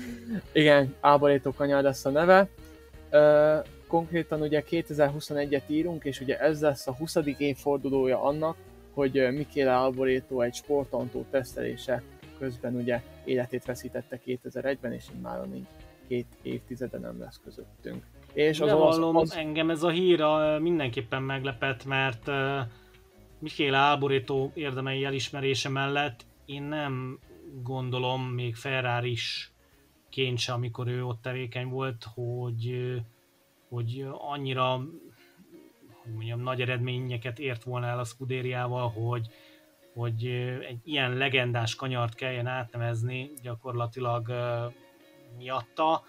igen, 0.52 0.94
áborétó 1.00 1.52
kanyar 1.52 1.82
lesz 1.82 2.04
a 2.04 2.10
neve. 2.10 2.48
Ö, 3.10 3.56
konkrétan 3.86 4.40
ugye 4.40 4.62
2021-et 4.70 5.62
írunk, 5.66 6.04
és 6.04 6.20
ugye 6.20 6.38
ez 6.38 6.60
lesz 6.60 6.86
a 6.86 6.94
20. 6.94 7.16
évfordulója 7.38 8.22
annak, 8.22 8.56
hogy 8.94 9.28
Mikéle 9.32 9.76
Alborétó 9.76 10.40
egy 10.40 10.54
sportantó 10.54 11.26
tesztelése 11.30 12.02
közben 12.38 12.74
ugye 12.74 13.02
életét 13.24 13.64
veszítette 13.64 14.20
2001-ben, 14.26 14.92
és 14.92 15.04
már 15.22 15.40
így 15.54 15.66
két 16.08 16.26
évtizede 16.42 16.98
nem 16.98 17.20
lesz 17.20 17.40
közöttünk. 17.44 18.04
És 18.32 18.60
az, 18.60 18.72
az, 18.72 18.98
az... 19.12 19.34
engem 19.36 19.70
ez 19.70 19.82
a 19.82 19.88
hír 19.88 20.24
mindenképpen 20.60 21.22
meglepett, 21.22 21.84
mert 21.84 22.30
Mikéle 23.38 23.88
Alborétó 23.88 24.50
érdemei 24.54 25.04
elismerése 25.04 25.68
mellett 25.68 26.26
én 26.44 26.62
nem 26.62 27.18
gondolom 27.62 28.22
még 28.22 28.54
Ferrari 28.54 29.10
is 29.10 29.52
kéntse, 30.08 30.52
amikor 30.52 30.88
ő 30.88 31.04
ott 31.04 31.22
tevékeny 31.22 31.68
volt, 31.68 32.06
hogy, 32.14 32.94
hogy 33.68 34.06
annyira 34.12 34.80
hogy 36.06 36.14
mondjam, 36.14 36.40
nagy 36.40 36.60
eredményeket 36.60 37.38
ért 37.38 37.62
volna 37.62 37.86
el 37.86 37.98
a 37.98 38.04
Scuderiával, 38.04 38.88
hogy, 38.88 39.28
hogy 39.94 40.26
egy 40.68 40.80
ilyen 40.84 41.16
legendás 41.16 41.74
kanyart 41.74 42.14
kelljen 42.14 42.46
átnevezni 42.46 43.30
gyakorlatilag 43.42 44.32
miatta. 45.38 46.02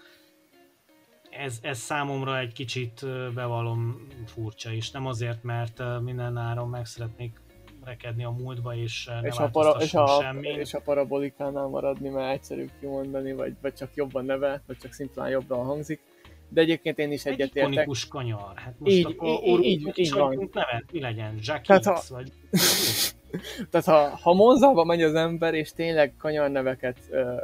Ez, 1.30 1.58
ez 1.62 1.78
számomra 1.78 2.38
egy 2.38 2.52
kicsit 2.52 3.06
bevallom 3.34 4.06
furcsa 4.26 4.70
is. 4.70 4.90
Nem 4.90 5.06
azért, 5.06 5.42
mert 5.42 5.82
minden 6.02 6.36
áron 6.36 6.68
meg 6.68 6.86
szeretnék 6.86 7.40
rekedni 7.84 8.24
a 8.24 8.30
múltba, 8.30 8.74
és 8.74 9.10
ne 9.20 9.28
és 9.28 9.36
a, 9.36 9.48
para, 9.48 9.70
és, 9.80 9.94
a, 9.94 10.06
semmi. 10.06 10.48
és 10.48 10.74
a 10.74 10.80
parabolikánál 10.80 11.66
maradni, 11.66 12.08
mert 12.08 12.32
egyszerű 12.32 12.66
kimondani, 12.80 13.32
vagy, 13.32 13.54
vagy 13.62 13.74
csak 13.74 13.90
jobban 13.94 14.24
neve, 14.24 14.62
vagy 14.66 14.76
csak 14.76 14.92
szimplán 14.92 15.28
jobban 15.28 15.64
hangzik. 15.64 16.00
De 16.48 16.60
egyébként 16.60 16.98
én 16.98 17.12
is 17.12 17.24
egy 17.24 17.32
egyetértek. 17.32 17.62
Egy 17.62 17.72
ikonikus 17.72 18.08
kanyar. 18.08 18.52
Hát 18.54 18.74
most 18.78 18.94
így, 18.94 19.04
akkor 19.04 19.60
így, 19.60 19.64
így, 19.64 19.92
így 19.94 20.12
van. 20.12 20.50
nevet, 20.52 20.84
mi 20.92 21.00
legyen? 21.00 21.38
Jack 21.42 21.66
Tehát, 21.66 21.84
ha... 21.84 22.00
vagy... 22.08 22.32
Tehát 23.70 23.86
ha, 23.86 24.16
ha 24.22 24.34
Monzába 24.34 24.84
megy 24.84 25.02
az 25.02 25.14
ember, 25.14 25.54
és 25.54 25.72
tényleg 25.72 26.14
kanyarneveket 26.18 26.98
uh, 27.10 27.40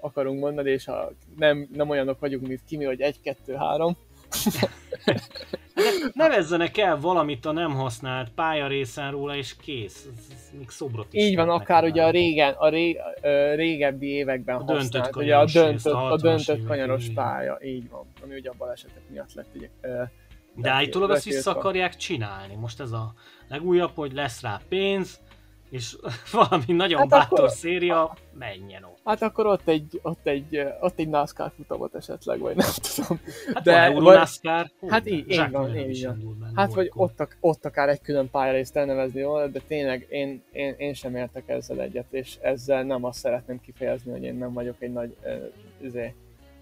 akarunk 0.00 0.40
mondani, 0.40 0.70
és 0.70 0.84
ha 0.84 1.12
nem, 1.36 1.68
nem 1.72 1.88
olyanok 1.88 2.20
vagyunk, 2.20 2.46
mint 2.46 2.60
Kimi, 2.66 2.84
hogy 2.84 3.00
1, 3.00 3.20
2, 3.20 3.54
3, 3.54 3.96
Nevezzenek 6.12 6.78
el 6.78 7.00
valamit 7.00 7.46
a 7.46 7.52
nem 7.52 7.70
használt 7.70 8.30
pálya 8.30 8.84
róla, 9.10 9.36
és 9.36 9.56
kész. 9.56 10.08
Ez, 10.12 10.26
ez 10.32 10.50
még 10.58 10.68
szobrot 10.68 11.12
is 11.12 11.22
Így 11.22 11.36
van, 11.36 11.48
akár 11.48 11.84
ugye 11.84 12.04
a 12.04 12.10
régen, 12.10 12.54
a 12.58 12.68
ré, 12.68 12.96
a 13.22 13.54
régebbi 13.54 14.06
években 14.06 14.56
a 14.56 14.64
használt, 14.64 15.16
ugye 15.16 15.36
a 15.36 15.44
döntött, 15.44 15.92
a, 15.92 16.12
a 16.12 16.16
döntött 16.16 16.66
kanyaros 16.66 17.04
így. 17.04 17.14
pálya, 17.14 17.58
így 17.62 17.88
van, 17.90 18.06
ami 18.22 18.34
ugye 18.34 18.50
a 18.50 18.54
balesetek 18.58 19.02
miatt 19.08 19.34
lett 19.34 19.54
ugye, 19.54 19.68
de 20.54 20.70
állítólag 20.70 21.10
azt 21.10 21.24
vissza 21.24 21.50
akarják 21.50 21.96
csinálni. 21.96 22.54
Most 22.54 22.80
ez 22.80 22.92
a 22.92 23.14
legújabb, 23.48 23.92
hogy 23.94 24.12
lesz 24.12 24.40
rá 24.40 24.60
pénz, 24.68 25.20
és 25.70 25.96
valami 26.32 26.72
nagyon 26.72 26.98
hát 26.98 27.08
bátor 27.08 27.38
akkor, 27.38 27.50
széria, 27.50 28.16
menjen 28.38 28.84
ott. 28.84 28.98
Hát 29.04 29.22
akkor 29.22 29.46
ott 29.46 29.68
egy, 29.68 30.00
ott 30.02 30.26
egy, 30.26 30.62
ott 30.80 30.98
egy 30.98 31.08
NASCAR 31.08 31.52
futamot 31.56 31.94
esetleg, 31.94 32.38
vagy 32.38 32.56
nem 32.56 32.68
tudom. 32.94 33.20
Hát 33.54 33.62
De, 33.62 33.90
van 33.90 34.02
vagy, 34.02 34.16
NASCAR? 34.16 34.70
Hát 34.88 35.10
így, 35.10 35.30
így 35.30 35.50
van, 35.50 35.76
így 35.76 36.04
van. 36.04 36.52
Hát 36.54 36.74
vagy 36.74 36.90
ott, 36.94 37.28
ott 37.40 37.64
akár 37.64 37.88
egy 37.88 38.00
külön 38.00 38.30
pályarészt 38.30 38.76
elnevezni 38.76 39.22
volna, 39.22 39.46
de 39.46 39.60
tényleg 39.66 40.06
én, 40.08 40.42
én, 40.52 40.74
én 40.78 40.94
sem 40.94 41.16
értek 41.16 41.48
ezzel 41.48 41.80
egyet, 41.80 42.12
és 42.12 42.36
ezzel 42.40 42.82
nem 42.82 43.04
azt 43.04 43.18
szeretném 43.18 43.60
kifejezni, 43.60 44.10
hogy 44.10 44.22
én 44.22 44.34
nem 44.34 44.52
vagyok 44.52 44.76
egy 44.78 44.92
nagy, 44.92 45.16
uh, 45.82 46.04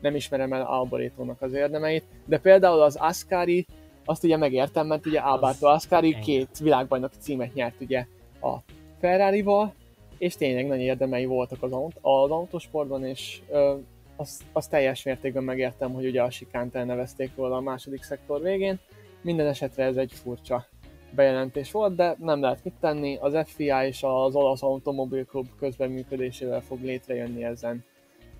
nem 0.00 0.14
ismerem 0.14 0.52
el 0.52 0.62
Alborétónak 0.62 1.42
az 1.42 1.52
érdemeit, 1.52 2.04
de 2.24 2.38
például 2.38 2.80
az 2.80 2.96
Ascari, 2.96 3.66
azt 4.04 4.24
ugye 4.24 4.36
megértem, 4.36 4.86
mert 4.86 5.06
ugye 5.06 5.18
Alberto 5.18 5.66
Ascari 5.66 6.18
két 6.18 6.58
világbajnoki 6.58 7.16
címet 7.20 7.54
nyert 7.54 7.80
ugye 7.80 8.06
a 8.40 8.56
Ferrari-val, 9.00 9.74
és 10.18 10.36
tényleg 10.36 10.66
nagy 10.66 10.80
érdemei 10.80 11.24
voltak 11.24 11.62
az, 11.62 11.72
aut- 11.72 11.98
az 12.00 12.30
autósportban, 12.30 13.04
és 13.04 13.40
ö, 13.50 13.74
azt, 14.16 14.42
azt 14.52 14.70
teljes 14.70 15.02
mértékben 15.02 15.44
megértem, 15.44 15.92
hogy 15.92 16.06
ugye 16.06 16.22
a 16.22 16.30
sikánt 16.30 16.74
elnevezték 16.74 17.30
róla 17.36 17.56
a 17.56 17.60
második 17.60 18.02
szektor 18.02 18.42
végén. 18.42 18.78
Minden 19.22 19.46
esetre 19.46 19.84
ez 19.84 19.96
egy 19.96 20.12
furcsa 20.12 20.66
bejelentés 21.10 21.70
volt, 21.70 21.94
de 21.94 22.16
nem 22.18 22.40
lehet 22.40 22.64
mit 22.64 22.74
tenni. 22.80 23.16
Az 23.20 23.36
FIA 23.44 23.86
és 23.86 24.02
az 24.02 24.34
Olasz 24.34 24.62
Automobil 24.62 25.24
Club 25.24 25.46
közbeműködésével 25.58 26.60
fog 26.60 26.82
létrejönni 26.82 27.44
ezen 27.44 27.84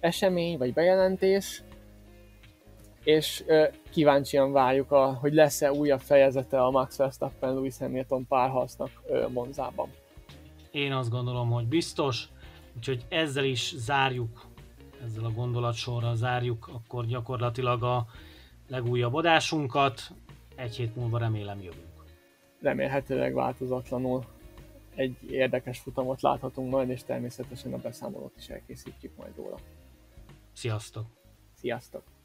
esemény 0.00 0.58
vagy 0.58 0.72
bejelentés, 0.72 1.62
és 3.04 3.44
ö, 3.46 3.64
kíváncsian 3.90 4.52
várjuk, 4.52 4.92
a, 4.92 5.12
hogy 5.20 5.32
lesz-e 5.32 5.72
újabb 5.72 6.00
fejezete 6.00 6.62
a 6.62 6.70
Max 6.70 6.96
Verstappen-Lewis 6.96 7.78
Hamilton 7.78 8.26
párharcnak 8.26 8.90
Monzában. 9.28 9.88
Én 10.78 10.92
azt 10.92 11.10
gondolom, 11.10 11.50
hogy 11.50 11.66
biztos, 11.66 12.28
úgyhogy 12.76 13.04
ezzel 13.08 13.44
is 13.44 13.74
zárjuk, 13.76 14.46
ezzel 15.04 15.24
a 15.24 15.30
gondolatsorral 15.30 16.16
zárjuk 16.16 16.68
akkor 16.72 17.06
gyakorlatilag 17.06 17.82
a 17.82 18.06
legújabb 18.68 19.14
adásunkat. 19.14 20.00
Egy 20.56 20.76
hét 20.76 20.96
múlva 20.96 21.18
remélem 21.18 21.60
jövünk. 21.60 22.04
Remélhetőleg 22.60 23.34
változatlanul 23.34 24.24
egy 24.94 25.16
érdekes 25.30 25.78
futamot 25.78 26.20
láthatunk 26.20 26.70
majd, 26.70 26.88
és 26.88 27.02
természetesen 27.04 27.72
a 27.72 27.78
beszámolót 27.78 28.36
is 28.36 28.48
elkészítjük 28.48 29.16
majd 29.16 29.36
róla. 29.36 29.56
Sziasztok! 30.52 31.06
Sziasztok! 31.54 32.17